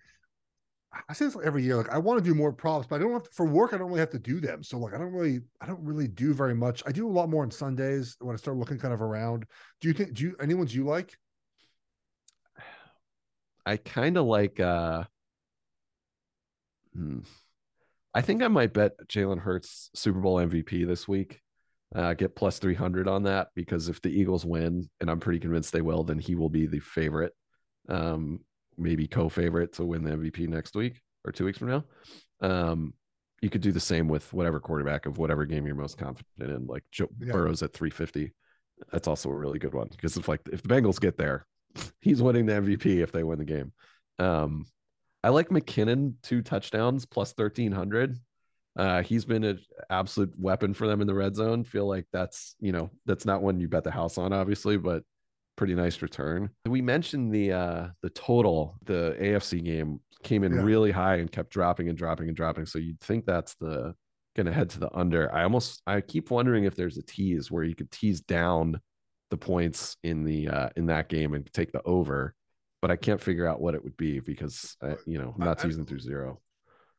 I 1.09 1.13
say 1.13 1.25
this 1.25 1.37
every 1.43 1.63
year. 1.63 1.75
Like 1.75 1.89
I 1.89 1.97
want 1.97 2.23
to 2.23 2.23
do 2.23 2.35
more 2.35 2.51
props, 2.51 2.87
but 2.87 2.97
I 2.97 2.99
don't 2.99 3.13
have 3.13 3.23
to, 3.23 3.29
for 3.31 3.45
work. 3.45 3.73
I 3.73 3.77
don't 3.77 3.87
really 3.87 3.99
have 3.99 4.11
to 4.11 4.19
do 4.19 4.39
them. 4.39 4.63
So 4.63 4.77
like 4.77 4.93
I 4.93 4.97
don't 4.97 5.11
really, 5.11 5.41
I 5.59 5.65
don't 5.65 5.83
really 5.83 6.07
do 6.07 6.33
very 6.33 6.53
much. 6.53 6.83
I 6.85 6.91
do 6.91 7.07
a 7.07 7.11
lot 7.11 7.29
more 7.29 7.43
on 7.43 7.51
Sundays 7.51 8.15
when 8.19 8.35
I 8.35 8.37
start 8.37 8.57
looking 8.57 8.77
kind 8.77 8.93
of 8.93 9.01
around. 9.01 9.45
Do 9.81 9.87
you 9.87 9.93
think? 9.93 10.13
Do 10.13 10.23
you 10.23 10.35
any 10.41 10.53
ones 10.53 10.73
you 10.73 10.85
like? 10.85 11.17
I 13.65 13.77
kind 13.77 14.17
of 14.17 14.25
like. 14.25 14.59
uh 14.59 15.03
hmm. 16.93 17.19
I 18.13 18.21
think 18.21 18.43
I 18.43 18.47
might 18.47 18.73
bet 18.73 18.91
Jalen 19.07 19.39
Hurts 19.39 19.89
Super 19.95 20.19
Bowl 20.19 20.35
MVP 20.35 20.85
this 20.85 21.07
week 21.07 21.41
uh, 21.95 22.13
get 22.13 22.35
plus 22.35 22.59
300 22.59 23.07
on 23.07 23.23
that 23.23 23.49
because 23.55 23.89
if 23.89 24.01
the 24.01 24.09
Eagles 24.09 24.45
win, 24.45 24.89
and 24.99 25.09
I'm 25.09 25.19
pretty 25.19 25.39
convinced 25.39 25.71
they 25.71 25.81
will, 25.81 26.03
then 26.03 26.19
he 26.19 26.35
will 26.35 26.49
be 26.49 26.65
the 26.65 26.79
favorite, 26.79 27.33
um, 27.87 28.39
maybe 28.78 29.07
co 29.07 29.30
favorite 29.30 29.74
to 29.74 29.86
win 29.86 30.03
the 30.03 30.11
MVP 30.11 30.47
next 30.47 30.76
week 30.76 31.01
or 31.26 31.32
two 31.32 31.45
weeks 31.45 31.57
from 31.57 31.69
now. 31.69 31.84
Um, 32.41 32.93
you 33.41 33.49
could 33.49 33.61
do 33.61 33.71
the 33.71 33.80
same 33.80 34.07
with 34.07 34.32
whatever 34.34 34.59
quarterback 34.59 35.05
of 35.05 35.17
whatever 35.17 35.45
game 35.45 35.65
you're 35.65 35.76
most 35.76 35.97
confident 35.97 36.28
in, 36.39 36.65
like 36.65 36.84
Joe 36.91 37.09
yeah. 37.19 37.34
Burrow's 37.34 37.61
at 37.61 37.74
350. 37.74 38.34
That's 38.91 39.07
also 39.07 39.30
a 39.30 39.36
really 39.36 39.59
good 39.59 39.74
one 39.74 39.89
because 39.91 40.17
if 40.17 40.28
like 40.28 40.41
if 40.51 40.61
the 40.61 40.69
Bengals 40.69 40.99
get 40.99 41.17
there, 41.17 41.45
he's 42.01 42.21
winning 42.21 42.45
the 42.45 42.53
MVP 42.53 43.03
if 43.03 43.11
they 43.11 43.24
win 43.24 43.39
the 43.39 43.45
game. 43.45 43.74
Um, 44.19 44.65
I 45.24 45.30
like 45.30 45.49
McKinnon 45.49 46.15
two 46.21 46.41
touchdowns 46.41 47.05
plus 47.05 47.34
1300. 47.36 48.17
Uh, 48.76 49.03
he's 49.03 49.24
been 49.24 49.43
an 49.43 49.59
absolute 49.89 50.34
weapon 50.38 50.74
for 50.74 50.88
them 50.88 51.01
in 51.01 51.07
the 51.07 51.13
red 51.13 51.36
zone. 51.36 51.63
Feel 51.63 51.88
like 51.88 52.05
that's 52.11 52.55
you 52.59 52.71
know 52.71 52.89
that's 53.05 53.26
not 53.26 53.41
one 53.41 53.59
you 53.59 53.67
bet 53.67 53.84
the 53.84 53.91
house 53.91 54.17
on, 54.17 54.34
obviously, 54.34 54.78
but 54.78 55.03
pretty 55.56 55.76
nice 55.76 56.01
return. 56.01 56.49
We 56.66 56.82
mentioned 56.82 57.34
the 57.34 57.54
uh 57.54 57.88
the 58.01 58.10
total, 58.10 58.78
the 58.84 59.16
AFC 59.20 59.64
game 59.64 59.99
came 60.24 60.43
in 60.43 60.54
yeah. 60.54 60.62
really 60.62 60.91
high 60.91 61.16
and 61.16 61.32
kept 61.32 61.51
dropping 61.51 61.89
and 61.89 61.97
dropping 61.97 62.28
and 62.28 62.36
dropping. 62.36 62.66
So 62.66 62.80
you'd 62.80 62.99
think 63.01 63.26
that's 63.26 63.56
the 63.56 63.93
gonna 64.36 64.54
head 64.54 64.70
to 64.72 64.80
the 64.80 64.95
under. 64.95 65.34
I 65.34 65.43
almost 65.43 65.82
I 65.86 66.01
keep 66.01 66.32
wondering 66.32 66.64
if 66.64 66.76
there's 66.76 66.97
a 66.97 67.04
tease 67.04 67.51
where 67.51 67.64
you 67.64 67.76
could 67.76 67.91
tease 67.91 68.22
down 68.22 68.80
the 69.30 69.38
points 69.38 69.97
in 70.04 70.24
the 70.24 70.47
uh 70.49 70.70
in 70.76 70.88
that 70.88 71.10
game 71.10 71.34
and 71.34 71.51
take 71.54 71.72
the 71.72 71.82
over, 71.84 72.36
but 72.82 72.91
I 72.91 72.95
can't 72.95 73.22
figure 73.22 73.47
out 73.47 73.62
what 73.62 73.76
it 73.76 73.84
would 73.84 73.97
be 73.97 74.20
because 74.20 74.76
I, 74.82 74.95
you 75.06 75.18
know 75.18 75.34
I'm 75.38 75.45
not 75.45 75.60
teasing 75.60 75.86
through 75.86 75.99
zero 75.99 76.39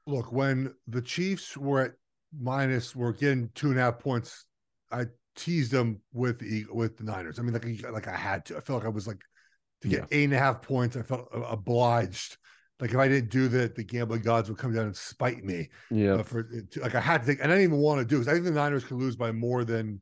look, 0.06 0.32
when 0.32 0.74
the 0.86 1.02
Chiefs 1.02 1.56
were 1.56 1.82
at 1.82 1.92
minus, 2.38 2.94
were 2.94 3.12
getting 3.12 3.50
two 3.54 3.70
and 3.70 3.78
a 3.78 3.82
half 3.82 3.98
points, 3.98 4.44
I 4.90 5.06
teased 5.36 5.72
them 5.72 6.00
with 6.12 6.38
the 6.38 6.64
with 6.72 6.96
the 6.96 7.04
Niners. 7.04 7.38
I 7.38 7.42
mean, 7.42 7.52
like 7.52 7.66
like 7.92 8.08
I 8.08 8.16
had 8.16 8.44
to. 8.46 8.56
I 8.56 8.60
felt 8.60 8.80
like 8.80 8.86
I 8.86 8.90
was 8.90 9.06
like 9.06 9.22
to 9.82 9.88
get 9.88 10.00
yeah. 10.00 10.18
eight 10.18 10.24
and 10.24 10.34
a 10.34 10.38
half 10.38 10.62
points. 10.62 10.96
I 10.96 11.02
felt 11.02 11.28
obliged. 11.32 12.36
Like 12.80 12.90
if 12.90 12.96
I 12.96 13.08
didn't 13.08 13.30
do 13.30 13.48
that, 13.48 13.76
the 13.76 13.84
gambling 13.84 14.22
gods 14.22 14.48
would 14.48 14.58
come 14.58 14.74
down 14.74 14.86
and 14.86 14.96
spite 14.96 15.44
me. 15.44 15.68
Yeah. 15.90 16.14
Uh, 16.14 16.22
for 16.22 16.48
like 16.76 16.94
I 16.94 17.00
had 17.00 17.20
to 17.20 17.26
think, 17.26 17.40
and 17.40 17.50
I 17.50 17.56
didn't 17.56 17.70
even 17.70 17.82
want 17.82 18.00
to 18.00 18.04
do 18.04 18.18
because 18.18 18.28
I 18.28 18.32
think 18.32 18.44
the 18.44 18.50
Niners 18.50 18.84
could 18.84 18.98
lose 18.98 19.16
by 19.16 19.32
more 19.32 19.64
than 19.64 20.00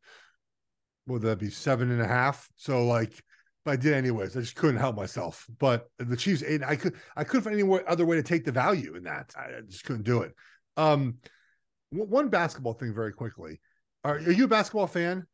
would 1.07 1.23
that 1.23 1.39
be 1.39 1.51
seven 1.51 1.91
and 1.91 2.01
a 2.01 2.07
half. 2.07 2.49
So 2.57 2.87
like 2.87 3.23
but 3.65 3.73
I 3.73 3.77
did 3.77 3.95
anyways. 3.95 4.37
I 4.37 4.41
just 4.41 4.57
couldn't 4.57 4.81
help 4.81 4.97
myself. 4.97 5.47
But 5.59 5.89
the 5.99 6.17
Chiefs, 6.17 6.43
eight, 6.43 6.63
I 6.65 6.77
could, 6.77 6.95
I 7.17 7.25
couldn't 7.25 7.43
find 7.43 7.59
any 7.59 7.81
other 7.87 8.05
way 8.05 8.17
to 8.17 8.23
take 8.23 8.45
the 8.45 8.53
value 8.53 8.97
in 8.97 9.05
that. 9.05 9.33
I 9.37 9.61
just 9.69 9.85
couldn't 9.85 10.03
do 10.03 10.23
it. 10.23 10.35
Um, 10.77 11.19
one 11.91 12.29
basketball 12.29 12.73
thing 12.75 12.95
very 12.95 13.13
quickly. 13.13 13.61
Are, 14.05 14.17
are 14.17 14.33
you 14.33 14.45
a 14.45 14.49
basketball 14.49 14.87
fan? 14.87 15.27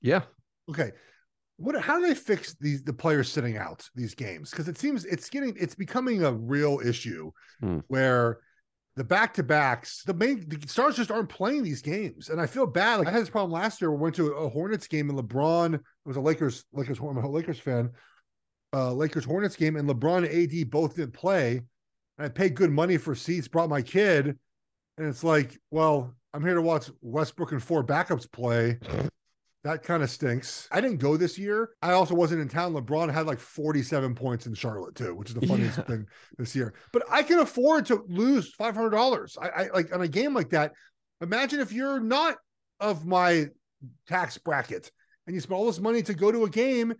Yeah. 0.00 0.22
Okay. 0.70 0.92
What? 1.58 1.80
How 1.80 1.98
do 1.98 2.06
they 2.06 2.14
fix 2.14 2.54
these 2.60 2.82
the 2.82 2.92
players 2.92 3.30
sitting 3.30 3.56
out 3.56 3.88
these 3.94 4.14
games? 4.14 4.50
Because 4.50 4.68
it 4.68 4.78
seems 4.78 5.04
it's 5.04 5.30
getting 5.30 5.54
it's 5.58 5.74
becoming 5.74 6.24
a 6.24 6.32
real 6.32 6.80
issue 6.84 7.30
hmm. 7.60 7.78
where 7.88 8.38
the 8.96 9.04
back 9.04 9.34
to 9.34 9.42
backs, 9.42 10.02
the 10.04 10.14
main 10.14 10.48
the 10.48 10.68
stars 10.68 10.96
just 10.96 11.10
aren't 11.10 11.28
playing 11.28 11.62
these 11.62 11.82
games, 11.82 12.30
and 12.30 12.40
I 12.40 12.46
feel 12.46 12.66
bad. 12.66 12.96
Like 12.98 13.08
I 13.08 13.10
had 13.10 13.22
this 13.22 13.30
problem 13.30 13.52
last 13.52 13.80
year. 13.80 13.90
We 13.90 13.98
went 13.98 14.14
to 14.16 14.32
a 14.32 14.48
Hornets 14.48 14.86
game, 14.86 15.10
and 15.10 15.18
LeBron 15.18 15.74
it 15.74 15.80
was 16.04 16.16
a 16.16 16.20
Lakers 16.20 16.64
Lakers 16.72 16.98
I'm 16.98 17.16
a 17.16 17.28
Lakers 17.28 17.58
fan, 17.58 17.90
uh, 18.72 18.92
Lakers 18.92 19.24
Hornets 19.24 19.56
game, 19.56 19.76
and 19.76 19.88
LeBron 19.88 20.28
and 20.28 20.52
AD 20.52 20.70
both 20.70 20.96
didn't 20.96 21.12
play. 21.12 21.60
And 22.18 22.26
I 22.26 22.28
paid 22.30 22.54
good 22.54 22.70
money 22.70 22.96
for 22.96 23.14
seats, 23.14 23.48
brought 23.48 23.68
my 23.68 23.82
kid, 23.82 24.38
and 24.98 25.06
it's 25.06 25.24
like, 25.24 25.58
well, 25.70 26.14
I'm 26.32 26.42
here 26.42 26.54
to 26.54 26.62
watch 26.62 26.90
Westbrook 27.00 27.52
and 27.52 27.62
four 27.62 27.84
backups 27.84 28.30
play. 28.30 28.78
That 29.64 29.82
kind 29.82 30.02
of 30.02 30.10
stinks. 30.10 30.68
I 30.70 30.80
didn't 30.80 30.98
go 30.98 31.16
this 31.16 31.36
year. 31.36 31.70
I 31.82 31.92
also 31.92 32.14
wasn't 32.14 32.40
in 32.40 32.48
town. 32.48 32.72
LeBron 32.72 33.12
had 33.12 33.26
like 33.26 33.40
47 33.40 34.14
points 34.14 34.46
in 34.46 34.54
Charlotte 34.54 34.94
too, 34.94 35.14
which 35.14 35.30
is 35.30 35.34
the 35.34 35.46
funniest 35.46 35.78
yeah. 35.78 35.84
thing 35.84 36.06
this 36.38 36.54
year. 36.54 36.74
But 36.92 37.02
I 37.10 37.24
can 37.24 37.40
afford 37.40 37.86
to 37.86 38.04
lose 38.06 38.54
$500. 38.54 39.36
I, 39.42 39.48
I 39.48 39.68
like 39.74 39.92
on 39.92 40.02
a 40.02 40.08
game 40.08 40.34
like 40.34 40.50
that. 40.50 40.72
Imagine 41.20 41.60
if 41.60 41.72
you're 41.72 41.98
not 41.98 42.36
of 42.78 43.06
my 43.06 43.46
tax 44.06 44.38
bracket 44.38 44.92
and 45.26 45.34
you 45.34 45.40
spend 45.40 45.58
all 45.58 45.66
this 45.66 45.80
money 45.80 46.02
to 46.02 46.14
go 46.14 46.30
to 46.30 46.44
a 46.44 46.50
game 46.50 46.94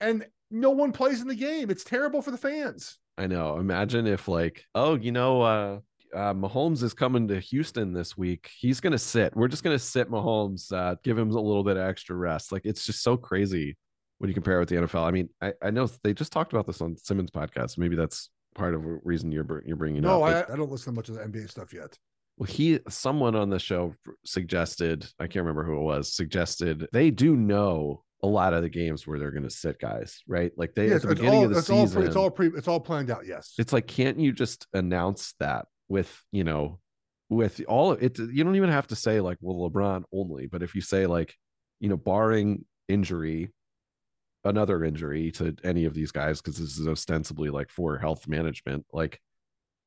and 0.00 0.24
no 0.50 0.70
one 0.70 0.92
plays 0.92 1.22
in 1.22 1.28
the 1.28 1.34
game. 1.34 1.70
It's 1.70 1.82
terrible 1.84 2.22
for 2.22 2.30
the 2.30 2.38
fans. 2.38 2.98
I 3.18 3.26
know. 3.26 3.56
Imagine 3.56 4.06
if 4.06 4.28
like, 4.28 4.64
oh, 4.74 4.94
you 4.94 5.10
know, 5.10 5.42
uh 5.42 5.78
uh, 6.14 6.34
Mahomes 6.34 6.82
is 6.82 6.94
coming 6.94 7.28
to 7.28 7.40
Houston 7.40 7.92
this 7.92 8.16
week. 8.16 8.50
He's 8.58 8.80
going 8.80 8.92
to 8.92 8.98
sit. 8.98 9.34
We're 9.36 9.48
just 9.48 9.64
going 9.64 9.74
to 9.74 9.82
sit 9.82 10.10
Mahomes, 10.10 10.72
uh, 10.72 10.96
give 11.02 11.18
him 11.18 11.30
a 11.30 11.40
little 11.40 11.64
bit 11.64 11.76
of 11.76 11.88
extra 11.88 12.16
rest. 12.16 12.52
Like 12.52 12.62
it's 12.64 12.84
just 12.86 13.02
so 13.02 13.16
crazy 13.16 13.76
when 14.18 14.28
you 14.28 14.34
compare 14.34 14.56
it 14.56 14.60
with 14.60 14.68
the 14.68 14.76
NFL. 14.76 15.04
I 15.04 15.10
mean, 15.10 15.28
I, 15.40 15.52
I 15.62 15.70
know 15.70 15.88
they 16.02 16.14
just 16.14 16.32
talked 16.32 16.52
about 16.52 16.66
this 16.66 16.80
on 16.80 16.96
Simmons 16.96 17.30
podcast. 17.30 17.78
Maybe 17.78 17.96
that's 17.96 18.30
part 18.54 18.74
of 18.74 18.82
the 18.82 19.00
reason 19.04 19.32
you're 19.32 19.62
you're 19.66 19.76
bringing 19.76 20.02
no, 20.02 20.22
up. 20.22 20.30
No, 20.30 20.52
I, 20.52 20.52
I 20.52 20.56
don't 20.56 20.70
listen 20.70 20.92
to 20.92 20.96
much 20.96 21.08
of 21.08 21.16
the 21.16 21.22
NBA 21.22 21.50
stuff 21.50 21.72
yet. 21.72 21.98
Well, 22.38 22.46
he 22.46 22.80
someone 22.88 23.34
on 23.34 23.50
the 23.50 23.58
show 23.58 23.94
suggested, 24.24 25.06
I 25.18 25.24
can't 25.24 25.44
remember 25.44 25.64
who 25.64 25.76
it 25.76 25.82
was, 25.82 26.14
suggested 26.14 26.88
they 26.92 27.10
do 27.10 27.36
know 27.36 28.04
a 28.22 28.26
lot 28.26 28.54
of 28.54 28.62
the 28.62 28.68
games 28.68 29.06
where 29.06 29.18
they're 29.18 29.32
going 29.32 29.42
to 29.42 29.50
sit 29.50 29.80
guys, 29.80 30.22
right? 30.28 30.52
Like 30.56 30.74
they 30.74 30.92
at 30.92 31.02
the 31.02 31.08
beginning 31.08 31.34
all, 31.34 31.44
of 31.44 31.50
the 31.50 31.58
it's 31.58 31.66
season, 31.66 31.80
all 31.80 31.90
pre, 31.90 32.06
it's 32.06 32.16
all 32.16 32.30
pre, 32.30 32.46
it's 32.48 32.68
all 32.68 32.80
planned 32.80 33.10
out. 33.10 33.26
Yes, 33.26 33.54
it's 33.58 33.72
like 33.72 33.86
can't 33.86 34.18
you 34.18 34.32
just 34.32 34.66
announce 34.72 35.34
that 35.40 35.66
with 35.92 36.24
you 36.32 36.44
know 36.44 36.78
with 37.28 37.60
all 37.68 37.92
it 37.92 38.18
you 38.18 38.42
don't 38.44 38.56
even 38.56 38.70
have 38.70 38.86
to 38.86 38.96
say 38.96 39.20
like 39.20 39.38
well 39.40 39.70
lebron 39.70 40.02
only 40.12 40.46
but 40.46 40.62
if 40.62 40.74
you 40.74 40.80
say 40.80 41.06
like 41.06 41.34
you 41.80 41.88
know 41.88 41.96
barring 41.96 42.64
injury 42.88 43.50
another 44.44 44.84
injury 44.84 45.30
to 45.30 45.54
any 45.62 45.84
of 45.84 45.94
these 45.94 46.10
guys 46.10 46.40
because 46.40 46.58
this 46.58 46.78
is 46.78 46.88
ostensibly 46.88 47.48
like 47.48 47.70
for 47.70 47.98
health 47.98 48.26
management 48.26 48.84
like 48.92 49.20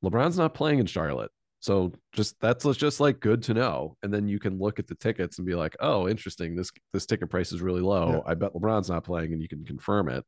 lebron's 0.04 0.38
not 0.38 0.54
playing 0.54 0.78
in 0.78 0.86
charlotte. 0.86 1.30
So 1.60 1.92
just 2.12 2.36
that's 2.40 2.64
just 2.76 3.00
like 3.00 3.18
good 3.20 3.42
to 3.44 3.54
know. 3.54 3.96
And 4.02 4.12
then 4.12 4.28
you 4.28 4.38
can 4.38 4.58
look 4.58 4.78
at 4.78 4.86
the 4.86 4.94
tickets 4.94 5.38
and 5.38 5.46
be 5.46 5.54
like 5.54 5.74
oh 5.80 6.08
interesting. 6.08 6.54
This 6.54 6.70
this 6.92 7.06
ticket 7.06 7.30
price 7.30 7.52
is 7.52 7.62
really 7.62 7.80
low. 7.80 8.22
Yeah. 8.24 8.30
i 8.30 8.34
bet 8.34 8.54
lebron's 8.54 8.90
not 8.90 9.04
playing 9.04 9.32
and 9.32 9.42
you 9.42 9.48
can 9.48 9.64
confirm 9.64 10.08
it 10.08 10.24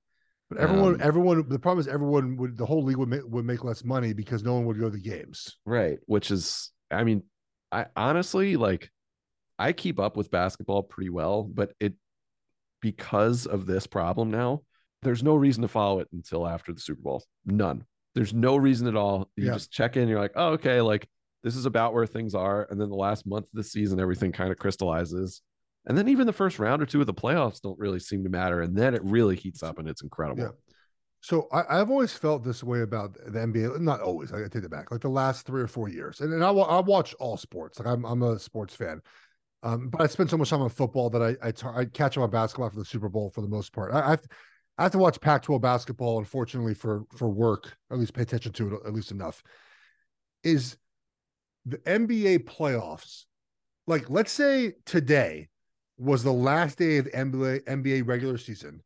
but 0.49 0.59
everyone, 0.59 0.95
um, 0.95 1.01
everyone, 1.03 1.49
the 1.49 1.59
problem 1.59 1.81
is 1.81 1.89
everyone 1.89 2.37
would, 2.37 2.57
the 2.57 2.67
whole 2.67 2.83
league 2.83 2.97
would 2.97 3.09
make, 3.09 3.23
would 3.25 3.45
make 3.45 3.65
less 3.65 3.85
money 3.85 4.13
because 4.13 4.43
no 4.43 4.55
one 4.55 4.65
would 4.67 4.79
go 4.79 4.87
to 4.87 4.97
the 4.97 5.01
games. 5.01 5.57
Right. 5.67 5.99
Which 6.07 6.31
is, 6.31 6.71
I 6.91 7.05
mean, 7.05 7.23
I 7.71 7.87
honestly 7.97 8.57
like, 8.57 8.91
I 9.59 9.73
keep 9.73 9.99
up 9.99 10.17
with 10.17 10.31
basketball 10.31 10.85
pretty 10.85 11.11
well, 11.11 11.43
but 11.43 11.73
it, 11.81 11.95
because 12.81 13.47
of 13.47 13.67
this 13.67 13.87
problem 13.87 14.31
now, 14.31 14.63
there's 15.03 15.23
no 15.23 15.35
reason 15.35 15.63
to 15.63 15.69
follow 15.69 16.01
it 16.01 16.09
until 16.13 16.47
after 16.47 16.73
the 16.73 16.81
Super 16.81 17.03
Bowl. 17.03 17.25
None. 17.45 17.85
There's 18.15 18.33
no 18.33 18.57
reason 18.57 18.89
at 18.89 18.97
all. 18.97 19.31
You 19.37 19.47
yeah. 19.47 19.53
just 19.53 19.71
check 19.71 19.97
in, 19.97 20.09
you're 20.09 20.21
like, 20.21 20.33
oh, 20.35 20.51
okay, 20.53 20.81
like 20.81 21.09
this 21.43 21.57
is 21.57 21.67
about 21.67 21.93
where 21.93 22.07
things 22.07 22.35
are. 22.35 22.67
And 22.71 22.81
then 22.81 22.89
the 22.89 22.97
last 22.97 23.27
month 23.27 23.45
of 23.45 23.51
the 23.53 23.63
season, 23.63 24.01
everything 24.01 24.33
kind 24.33 24.51
of 24.51 24.59
crystallizes. 24.59 25.43
And 25.89 25.97
then 25.97 26.09
even 26.09 26.27
the 26.27 26.33
first 26.33 26.59
round 26.59 26.83
or 26.83 26.87
two 26.87 27.01
of 27.01 27.07
the 27.07 27.15
playoffs 27.15 27.63
don't 27.63 27.79
really 27.79 27.99
seem 27.99 28.23
to 28.25 28.31
matter. 28.31 28.61
And 28.61 28.77
then 28.77 28.95
it 28.95 29.03
really 29.03 29.35
heats 29.35 29.63
up 29.63 29.79
and 29.79 29.89
it's 29.89 30.03
incredible. 30.03 30.43
Yeah. 30.43 30.51
So 31.21 31.49
I, 31.51 31.79
have 31.79 31.91
always 31.91 32.13
felt 32.13 32.45
this 32.45 32.63
way 32.63 32.83
about 32.83 33.15
the 33.15 33.41
NBA. 33.41 33.81
Not 33.81 34.01
always. 34.01 34.33
I 34.33 34.43
take 34.43 34.63
it 34.63 34.71
back. 34.71 34.93
Like 34.93 35.01
the 35.01 35.09
last 35.09 35.47
three 35.47 35.63
or 35.63 35.67
four 35.67 35.89
years, 35.89 36.21
and, 36.21 36.33
and 36.33 36.45
I, 36.45 36.51
I 36.51 36.81
watch 36.81 37.13
all 37.19 37.37
sports. 37.37 37.81
Like 37.81 37.89
I'm, 37.89 38.05
I'm 38.05 38.23
a 38.23 38.39
sports 38.39 38.77
fan. 38.77 39.01
Um, 39.65 39.89
but 39.89 40.01
I 40.01 40.07
spend 40.07 40.31
so 40.31 40.37
much 40.37 40.51
time 40.51 40.63
on 40.63 40.69
football 40.69 41.11
that 41.11 41.23
I 41.23 41.49
I, 41.49 41.81
I 41.81 41.85
catch 41.87 42.17
up 42.17 42.23
on 42.23 42.31
basketball 42.31 42.71
for 42.71 42.79
the 42.79 42.85
Super 42.85 43.09
Bowl 43.09 43.31
for 43.31 43.41
the 43.41 43.49
most 43.49 43.73
part. 43.73 43.93
I, 43.93 44.13
I've 44.13 44.21
I 44.79 44.85
have 44.85 44.93
to 44.93 44.99
watch 44.99 45.21
Pac-12 45.21 45.61
basketball, 45.61 46.19
unfortunately 46.21 46.75
for 46.75 47.03
for 47.17 47.29
work, 47.29 47.77
or 47.91 47.97
at 47.97 47.99
least 47.99 48.15
pay 48.15 48.23
attention 48.23 48.53
to 48.53 48.77
it 48.77 48.81
at 48.87 48.95
least 48.95 49.11
enough. 49.11 49.43
Is 50.45 50.77
the 51.67 51.79
NBA 51.79 52.45
playoffs 52.45 53.25
like 53.89 54.09
let's 54.09 54.31
say 54.31 54.75
today 54.87 55.49
was 55.99 56.23
the 56.23 56.33
last 56.33 56.79
day 56.79 56.99
of 56.99 57.07
the 57.07 57.11
NBA 57.11 57.65
NBA 57.65 58.07
regular 58.07 58.39
season, 58.39 58.83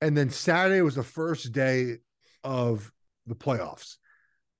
and 0.00 0.16
then 0.16 0.30
Saturday 0.30 0.82
was 0.82 0.94
the 0.94 1.02
first 1.02 1.52
day 1.52 1.96
of 2.42 2.92
the 3.26 3.34
playoffs. 3.34 3.96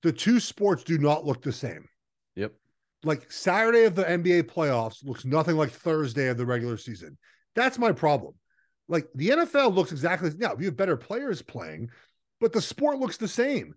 The 0.03 0.11
two 0.11 0.39
sports 0.39 0.83
do 0.83 0.97
not 0.97 1.25
look 1.25 1.41
the 1.41 1.51
same. 1.51 1.87
Yep. 2.35 2.53
Like 3.03 3.31
Saturday 3.31 3.83
of 3.83 3.95
the 3.95 4.03
NBA 4.03 4.43
playoffs 4.43 5.05
looks 5.05 5.25
nothing 5.25 5.55
like 5.55 5.71
Thursday 5.71 6.27
of 6.27 6.37
the 6.37 6.45
regular 6.45 6.77
season. 6.77 7.17
That's 7.55 7.77
my 7.77 7.91
problem. 7.91 8.33
Like 8.87 9.07
the 9.15 9.29
NFL 9.29 9.73
looks 9.73 9.91
exactly 9.91 10.31
now. 10.37 10.55
You 10.59 10.65
have 10.65 10.77
better 10.77 10.97
players 10.97 11.41
playing, 11.41 11.89
but 12.39 12.53
the 12.53 12.61
sport 12.61 12.99
looks 12.99 13.17
the 13.17 13.27
same. 13.27 13.73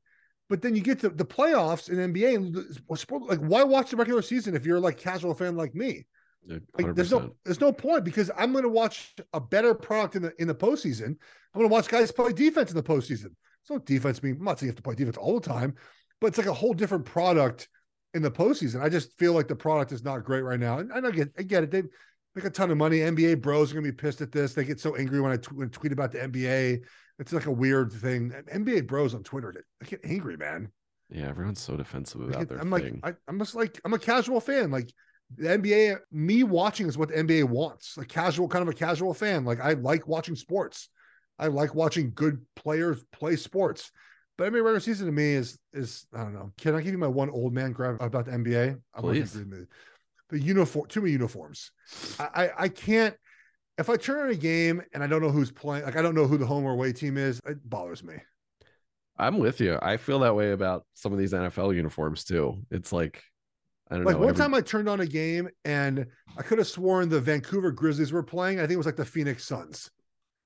But 0.49 0.63
then 0.63 0.75
you 0.75 0.81
get 0.81 1.01
to 1.01 1.11
the 1.11 1.25
playoffs 1.25 1.91
in 1.91 2.13
NBA 2.13 2.37
and 2.37 2.99
sport, 2.99 3.29
like 3.29 3.41
why 3.41 3.63
watch 3.65 3.91
the 3.91 3.97
regular 3.97 4.23
season 4.23 4.57
if 4.57 4.65
you're 4.65 4.81
like 4.81 4.99
casual 4.99 5.35
fan 5.35 5.57
like 5.57 5.75
me? 5.75 6.07
Like, 6.47 6.95
there's 6.95 7.11
no 7.11 7.35
there's 7.45 7.61
no 7.61 7.73
point 7.73 8.05
because 8.05 8.31
I'm 8.37 8.53
going 8.53 8.65
to 8.65 8.71
watch 8.71 9.15
a 9.33 9.41
better 9.41 9.75
product 9.75 10.17
in 10.17 10.23
the 10.23 10.33
in 10.41 10.49
the 10.49 10.55
postseason. 10.55 11.07
I'm 11.09 11.61
going 11.61 11.69
to 11.69 11.73
watch 11.73 11.89
guys 11.89 12.11
play 12.11 12.33
defense 12.33 12.71
in 12.71 12.77
the 12.77 12.83
postseason. 12.83 13.35
So 13.65 13.79
defense 13.79 14.19
being 14.19 14.37
I'm 14.37 14.45
not 14.45 14.59
saying 14.59 14.69
you 14.69 14.71
have 14.71 14.77
to 14.77 14.83
play 14.83 14.95
defense 14.95 15.19
all 15.19 15.39
the 15.39 15.47
time, 15.47 15.75
but 16.21 16.29
it's 16.29 16.39
like 16.39 16.47
a 16.47 16.55
whole 16.55 16.73
different 16.73 17.05
product 17.05 17.69
in 18.15 18.23
the 18.23 18.31
postseason. 18.31 18.81
I 18.81 18.89
just 18.89 19.19
feel 19.19 19.35
like 19.35 19.49
the 19.49 19.57
product 19.57 19.93
is 19.93 20.03
not 20.03 20.25
great 20.25 20.43
right 20.43 20.61
now. 20.61 20.79
And, 20.79 20.91
and 20.91 21.07
I 21.07 21.11
get 21.11 21.31
I 21.39 21.43
get 21.43 21.65
it. 21.65 21.71
They 21.71 21.83
make 22.35 22.45
a 22.45 22.51
ton 22.51 22.71
of 22.71 22.79
money. 22.79 22.99
NBA 22.99 23.43
bros 23.43 23.71
are 23.71 23.75
going 23.75 23.85
to 23.85 23.93
be 23.93 23.97
pissed 23.97 24.21
at 24.21 24.33
this. 24.33 24.55
They 24.55 24.65
get 24.65 24.81
so 24.81 24.97
angry 24.97 25.21
when 25.21 25.33
I, 25.33 25.37
t- 25.37 25.49
when 25.53 25.69
I 25.69 25.71
tweet 25.71 25.93
about 25.93 26.13
the 26.13 26.19
NBA. 26.19 26.83
It's 27.19 27.33
like 27.33 27.47
a 27.47 27.53
weird 27.53 27.93
thing. 27.93 28.33
NBA 28.53 28.87
bros 28.87 29.15
on 29.15 29.25
Twitter, 29.25 29.53
they 29.81 29.87
get 29.87 30.01
angry, 30.05 30.37
man. 30.37 30.71
Yeah, 31.11 31.29
everyone's 31.29 31.61
so 31.61 31.77
defensive 31.77 32.21
about 32.21 32.39
get, 32.39 32.49
their 32.49 32.59
I'm 32.59 32.71
thing. 32.71 33.01
like, 33.03 33.15
I, 33.15 33.19
I'm 33.29 33.39
just 33.39 33.55
like, 33.55 33.81
I'm 33.85 33.95
a 33.95 33.99
casual 33.99 34.41
fan. 34.41 34.71
Like 34.71 34.93
the 35.37 35.49
NBA, 35.49 35.99
me 36.11 36.43
watching 36.43 36.87
is 36.87 36.97
what 36.97 37.11
the 37.11 37.17
NBA 37.17 37.45
wants. 37.45 37.97
A 37.99 38.05
casual, 38.05 38.49
kind 38.49 38.63
of 38.63 38.69
a 38.69 38.77
casual 38.77 39.13
fan. 39.15 39.45
Like 39.45 39.61
I 39.61 39.75
like 39.75 40.09
watching 40.09 40.37
sports. 40.37 40.89
I 41.39 41.49
like 41.49 41.75
watching 41.75 42.13
good 42.15 42.41
players 42.57 43.05
play 43.13 43.37
sports. 43.37 43.93
But 44.37 44.53
NBA 44.53 44.65
regular 44.65 44.81
season 44.81 45.07
to 45.07 45.13
me 45.13 45.33
is 45.33 45.59
is 45.73 46.07
I 46.15 46.23
don't 46.23 46.33
know. 46.33 46.53
Can 46.59 46.75
I 46.75 46.81
give 46.81 46.93
you 46.93 46.99
my 46.99 47.09
one 47.09 47.31
old 47.31 47.53
man 47.53 47.73
grab 47.73 48.01
about 48.01 48.27
the 48.27 48.33
NBA? 48.33 48.81
I'm 48.95 49.03
Please. 49.03 49.37
The 50.31 50.39
uniform, 50.39 50.87
too 50.89 51.01
many 51.01 51.13
uniforms. 51.13 51.71
I, 52.19 52.29
I 52.35 52.51
I 52.59 52.69
can't. 52.69 53.15
If 53.79 53.89
I 53.89 53.97
turn 53.97 54.21
on 54.21 54.31
a 54.31 54.35
game 54.35 54.83
and 54.93 55.03
I 55.03 55.07
don't 55.07 55.23
know 55.23 55.31
who's 55.31 55.51
playing, 55.51 55.85
like 55.85 55.97
I 55.97 56.03
don't 56.03 56.15
know 56.15 56.27
who 56.27 56.37
the 56.37 56.47
home 56.47 56.65
or 56.65 56.73
away 56.73 56.93
team 56.93 57.17
is, 57.17 57.41
it 57.47 57.59
bothers 57.69 58.03
me. 58.03 58.15
I'm 59.17 59.39
with 59.39 59.61
you. 59.61 59.79
I 59.83 59.97
feel 59.97 60.21
that 60.21 60.37
way 60.37 60.53
about 60.53 60.85
some 60.95 61.13
of 61.13 61.19
these 61.19 61.33
NFL 61.33 61.75
uniforms 61.75 62.25
too. 62.25 62.63
It's 62.71 62.93
like 62.93 63.23
I 63.91 63.97
don't 63.97 64.05
like 64.05 64.15
know. 64.15 64.21
one 64.21 64.29
every... 64.31 64.41
time 64.41 64.55
I 64.55 64.61
turned 64.61 64.89
on 64.89 65.01
a 65.01 65.07
game 65.07 65.49
and 65.65 66.07
I 66.37 66.43
could 66.43 66.59
have 66.59 66.69
sworn 66.69 67.09
the 67.09 67.21
Vancouver 67.21 67.71
Grizzlies 67.71 68.13
were 68.13 68.23
playing. 68.23 68.59
I 68.59 68.63
think 68.63 68.73
it 68.73 68.77
was 68.79 68.87
like 68.87 68.97
the 68.97 69.05
Phoenix 69.05 69.45
Suns. 69.45 69.91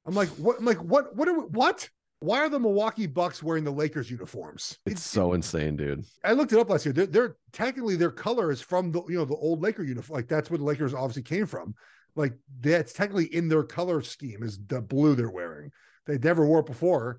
I'm 0.07 0.15
like, 0.15 0.29
what? 0.31 0.59
I'm 0.59 0.65
like, 0.65 0.83
what? 0.83 1.15
What? 1.17 1.29
Are 1.29 1.39
we, 1.39 1.45
what? 1.47 1.89
Why 2.21 2.39
are 2.39 2.49
the 2.49 2.61
Milwaukee 2.61 3.09
Bucks 3.09 3.43
wearing 3.43 3.65
the 3.65 3.73
Lakers 3.73 4.09
uniforms? 4.09 4.79
It's, 4.87 4.95
it's 4.95 5.03
so 5.03 5.33
insane, 5.33 5.77
dude. 5.77 6.05
I 6.25 6.35
looked 6.35 6.53
it 6.53 6.59
up 6.61 6.71
last 6.71 6.87
year. 6.87 6.93
They're, 6.93 7.07
they're, 7.07 7.37
technically 7.53 7.97
their 7.97 8.13
color 8.13 8.53
is 8.53 8.61
from 8.61 8.93
the 8.93 9.03
you 9.09 9.17
know 9.17 9.25
the 9.25 9.35
old 9.35 9.61
Laker 9.61 9.83
uniform. 9.83 10.19
Like 10.19 10.29
that's 10.29 10.49
where 10.49 10.59
the 10.59 10.65
Lakers 10.65 10.95
obviously 10.95 11.23
came 11.23 11.47
from. 11.47 11.75
Like 12.15 12.35
that's 12.61 12.93
technically 12.93 13.35
in 13.35 13.49
their 13.49 13.65
color 13.65 14.03
scheme 14.03 14.43
is 14.43 14.59
the 14.67 14.81
blue 14.81 15.15
they're 15.17 15.31
wearing. 15.31 15.73
They 16.07 16.19
never 16.19 16.47
wore 16.47 16.61
it 16.61 16.67
before. 16.67 17.19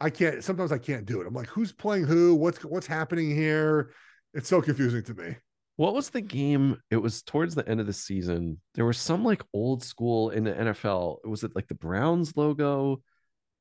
I 0.00 0.10
can't. 0.10 0.42
Sometimes 0.42 0.72
I 0.72 0.78
can't 0.78 1.06
do 1.06 1.20
it. 1.20 1.26
I'm 1.26 1.34
like, 1.34 1.48
who's 1.48 1.72
playing 1.72 2.04
who? 2.04 2.34
What's 2.34 2.64
what's 2.64 2.86
happening 2.86 3.34
here? 3.34 3.92
It's 4.34 4.48
so 4.48 4.60
confusing 4.60 5.04
to 5.04 5.14
me. 5.14 5.36
What 5.76 5.94
was 5.94 6.10
the 6.10 6.20
game? 6.20 6.80
It 6.90 6.98
was 6.98 7.22
towards 7.22 7.54
the 7.54 7.68
end 7.68 7.80
of 7.80 7.86
the 7.86 7.92
season. 7.92 8.60
There 8.74 8.84
was 8.84 8.98
some 8.98 9.24
like 9.24 9.42
old 9.52 9.82
school 9.82 10.30
in 10.30 10.44
the 10.44 10.52
NFL. 10.52 11.24
Was 11.24 11.44
it 11.44 11.56
like 11.56 11.68
the 11.68 11.74
Browns 11.74 12.36
logo? 12.36 13.02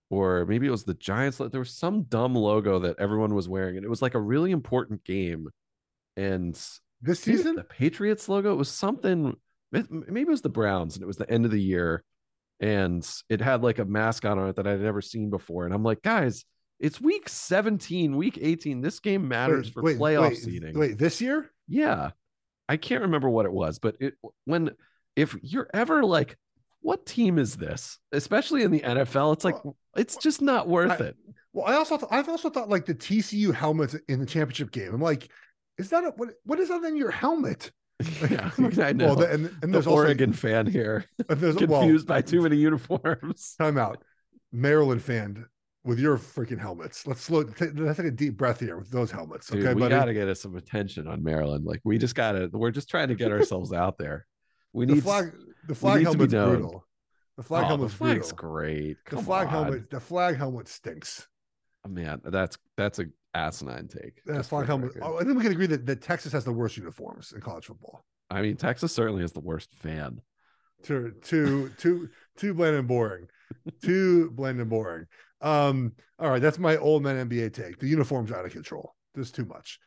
Or 0.10 0.46
maybe 0.46 0.68
it 0.68 0.72
was 0.72 0.84
the 0.84 0.94
Giants. 0.94 1.38
There 1.38 1.62
was 1.62 1.74
some 1.74 2.04
dumb 2.04 2.36
logo 2.36 2.80
that 2.80 3.00
everyone 3.00 3.34
was 3.34 3.48
wearing, 3.48 3.78
and 3.78 3.86
it 3.86 3.90
was 3.90 4.02
like 4.02 4.14
a 4.14 4.20
really 4.20 4.52
important 4.52 5.06
game. 5.06 5.48
And 6.18 6.54
this 7.02 7.22
season, 7.22 7.56
the 7.56 7.64
Patriots 7.64 8.28
logo, 8.28 8.52
it 8.52 8.58
was 8.58 8.70
something. 8.70 9.38
Maybe 9.72 10.22
it 10.22 10.28
was 10.28 10.42
the 10.42 10.50
Browns, 10.50 10.96
and 10.96 11.04
it 11.04 11.08
was 11.08 11.16
the 11.16 11.32
end 11.32 11.46
of 11.46 11.52
the 11.52 11.62
year, 11.62 12.04
and 12.60 13.10
it 13.30 13.40
had 13.40 13.64
like 13.64 13.80
a 13.80 13.86
mascot 13.86 14.38
on 14.38 14.50
it 14.50 14.58
that 14.58 14.68
I'd 14.68 14.82
never 14.82 15.02
seen 15.02 15.30
before. 15.30 15.64
And 15.64 15.74
I'm 15.74 15.84
like, 15.84 16.02
guys, 16.02 16.44
it's 16.78 17.00
week 17.00 17.30
17, 17.30 18.18
week 18.18 18.38
18. 18.42 18.82
This 18.82 19.00
game 19.00 19.30
matters 19.30 19.68
wait, 19.68 19.74
for 19.74 19.84
wait, 19.84 19.98
playoff 19.98 20.30
wait, 20.30 20.38
seeding. 20.38 20.78
Wait, 20.78 20.98
this 20.98 21.22
year? 21.22 21.50
Yeah. 21.72 22.12
I 22.68 22.78
can't 22.78 23.02
remember 23.02 23.30
what 23.30 23.46
it 23.46 23.52
was, 23.52 23.80
but 23.80 23.96
it 24.00 24.14
when 24.46 24.72
if 25.16 25.36
you're 25.42 25.70
ever 25.74 26.04
like, 26.04 26.38
what 26.82 27.06
team 27.06 27.38
is 27.38 27.56
this? 27.56 28.00
Especially 28.12 28.64
in 28.64 28.72
the 28.72 28.80
NFL, 28.80 29.34
it's 29.34 29.44
like 29.44 29.56
it's 29.96 30.16
just 30.18 30.42
not 30.42 30.68
worth 30.68 31.02
I, 31.02 31.06
it. 31.06 31.18
Well, 31.54 31.66
I 31.66 31.74
also 31.74 32.00
I've 32.10 32.30
also 32.30 32.50
thought 32.50 32.70
like 32.70 32.86
the 32.86 32.96
TCU 32.96 33.54
helmets 33.54 33.96
in 34.08 34.20
the 34.20 34.26
championship 34.26 34.72
game. 34.72 34.94
I'm 34.94 35.02
like, 35.02 35.30
is 35.78 35.90
that 35.90 36.04
a, 36.04 36.10
what? 36.12 36.30
What 36.46 36.60
is 36.60 36.70
that 36.70 36.84
in 36.84 36.96
your 36.96 37.12
helmet? 37.12 37.72
yeah, 38.30 38.52
I 38.58 38.94
know. 38.94 39.08
Well, 39.08 39.16
the, 39.18 39.32
and, 39.32 39.52
and 39.62 39.74
there's 39.74 39.86
the 39.86 39.92
Oregon 39.92 40.30
also, 40.30 40.40
fan 40.40 40.66
here, 40.66 41.06
uh, 41.30 41.36
there's, 41.36 41.56
confused 41.56 42.08
well, 42.08 42.18
by 42.18 42.22
too 42.22 42.42
many 42.42 42.58
uniforms. 42.58 43.56
Time 43.60 43.78
out. 43.78 44.04
Maryland 44.54 45.02
fan 45.02 45.46
with 45.84 46.00
your 46.00 46.18
freaking 46.18 46.60
helmets. 46.60 47.08
Let's 47.08 47.22
slow. 47.22 47.46
let's 47.60 47.98
take 47.98 48.08
a 48.08 48.12
deep 48.12 48.38
breath 48.38 48.60
here 48.60 48.78
with 48.78 48.92
those 48.92 49.12
helmets. 49.12 49.48
Dude, 49.50 49.66
okay, 49.66 49.74
we 49.74 49.88
got 49.90 50.06
to 50.06 50.14
get 50.14 50.28
us 50.28 50.42
some 50.42 50.56
attention 50.56 51.08
on 51.08 51.24
Maryland. 51.24 51.66
Like 51.66 51.82
we 51.84 51.98
just 51.98 52.16
got 52.16 52.34
to. 52.34 52.50
We're 52.52 52.72
just 52.72 52.90
trying 52.90 53.08
to 53.08 53.16
get 53.16 53.32
ourselves 53.32 53.74
out 53.74 53.98
there. 53.98 54.26
We 54.74 54.86
need 54.86 54.98
the 54.98 55.02
flag. 55.02 55.34
The 55.68 55.76
flag 55.76 56.04
helmet's 56.04 56.34
brutal. 56.34 56.86
The 57.38 57.44
flag 57.44 57.64
oh, 57.64 57.68
helmet's 57.68 57.94
the 57.94 57.98
flag's 57.98 58.34
brutal. 58.34 58.52
great. 58.52 58.98
Come 59.06 59.20
the 59.20 59.26
flag 59.26 59.48
on. 59.48 59.54
helmet. 59.54 59.90
The 59.90 60.00
flag 60.00 60.38
helmet 60.38 60.68
stinks. 60.68 61.28
Oh, 61.86 61.90
man, 61.90 62.22
that's 62.24 62.58
that's 62.78 63.00
a 63.00 63.06
asinine 63.34 63.88
take. 63.88 64.24
That 64.26 64.46
flag 64.46 64.68
helmet. 64.68 64.94
Oh, 65.02 65.18
I 65.18 65.24
think 65.24 65.38
we 65.38 65.44
can 65.44 65.52
agree 65.52 65.68
that, 65.68 65.86
that 65.86 66.02
Texas 66.02 66.32
has 66.34 66.46
the 66.46 66.52
worst 66.52 66.78
uniforms 66.78 67.32
in 67.34 67.42
college 67.42 67.66
football. 67.66 68.06
I 68.30 68.42
mean, 68.42 68.56
Texas 68.56 68.94
certainly 68.94 69.24
is 69.24 69.32
the 69.32 69.40
worst 69.40 69.74
fan. 69.74 70.22
Too 70.84 71.14
too 71.22 71.72
too 71.78 72.10
too 72.38 72.54
bland 72.54 72.76
and 72.76 72.88
boring. 72.88 73.28
too 73.84 74.32
bland 74.32 74.60
and 74.60 74.70
boring. 74.70 75.06
Um, 75.42 75.94
all 76.20 76.30
right, 76.30 76.42
that's 76.42 76.60
my 76.60 76.78
old 76.78 77.04
man 77.04 77.30
NBA 77.30 77.54
take. 77.54 77.80
The 77.80 77.88
uniform's 77.88 78.32
out 78.32 78.46
of 78.46 78.52
control. 78.52 78.96
There's 79.16 79.32
too 79.32 79.46
much. 79.46 79.80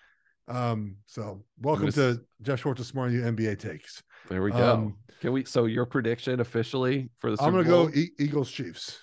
Um, 0.49 0.97
so 1.07 1.43
welcome 1.61 1.91
to 1.93 2.21
Jeff 2.43 2.61
Schwartz 2.61 2.87
Smart 2.87 3.13
You 3.13 3.23
NBA 3.23 3.59
takes. 3.59 4.03
There 4.29 4.43
we 4.43 4.51
go. 4.51 4.73
Um, 4.75 4.97
Can 5.21 5.33
we? 5.33 5.45
So 5.45 5.65
your 5.65 5.87
prediction 5.87 6.41
officially 6.41 7.11
for 7.19 7.31
the 7.31 7.37
Super 7.37 7.49
I'm 7.49 7.53
gonna 7.55 7.69
Bowl? 7.69 7.87
go 7.87 7.95
e- 7.95 8.11
Eagles 8.19 8.51
Chiefs. 8.51 8.99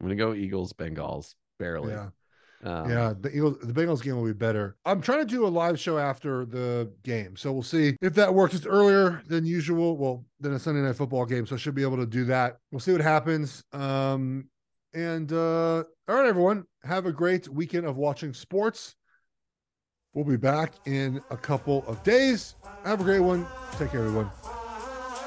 I'm 0.00 0.06
gonna 0.06 0.16
go 0.16 0.34
Eagles 0.34 0.72
Bengals 0.72 1.34
barely. 1.58 1.92
Yeah. 1.92 2.08
Um, 2.64 2.88
yeah, 2.88 3.12
the 3.18 3.34
Eagles, 3.34 3.58
the 3.60 3.72
Bengals 3.72 4.02
game 4.02 4.16
will 4.16 4.26
be 4.26 4.32
better. 4.32 4.76
I'm 4.84 5.00
trying 5.00 5.18
to 5.18 5.24
do 5.24 5.46
a 5.46 5.48
live 5.48 5.80
show 5.80 5.98
after 5.98 6.44
the 6.46 6.92
game, 7.02 7.36
so 7.36 7.52
we'll 7.52 7.62
see 7.64 7.96
if 8.00 8.14
that 8.14 8.32
works. 8.32 8.54
It's 8.54 8.66
earlier 8.66 9.20
than 9.26 9.44
usual. 9.44 9.96
Well, 9.96 10.24
than 10.38 10.52
a 10.52 10.58
Sunday 10.60 10.80
night 10.80 10.94
football 10.94 11.26
game, 11.26 11.44
so 11.44 11.56
I 11.56 11.58
should 11.58 11.74
be 11.74 11.82
able 11.82 11.96
to 11.96 12.06
do 12.06 12.24
that. 12.26 12.58
We'll 12.70 12.80
see 12.80 12.92
what 12.92 13.00
happens. 13.00 13.64
Um, 13.72 14.44
and 14.94 15.32
uh, 15.32 15.84
all 16.08 16.16
right, 16.16 16.26
everyone, 16.26 16.64
have 16.84 17.06
a 17.06 17.12
great 17.12 17.48
weekend 17.48 17.86
of 17.86 17.96
watching 17.96 18.34
sports. 18.34 18.94
We'll 20.14 20.24
be 20.24 20.36
back 20.36 20.74
in 20.86 21.22
a 21.30 21.36
couple 21.36 21.84
of 21.86 22.02
days. 22.02 22.54
Have 22.84 23.00
a 23.00 23.04
great 23.04 23.20
one. 23.20 23.46
Take 23.78 23.92
care, 23.92 24.00
everyone. 24.00 24.30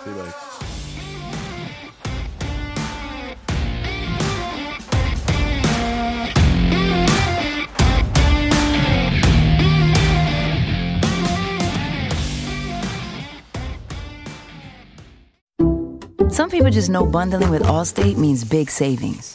See 0.03 0.11
you, 0.11 0.17
later. 0.17 0.33
Some 16.29 16.49
people 16.49 16.69
just 16.69 16.89
know 16.89 17.05
bundling 17.05 17.49
with 17.49 17.63
Allstate 17.63 18.17
means 18.17 18.43
big 18.43 18.69
savings. 18.69 19.34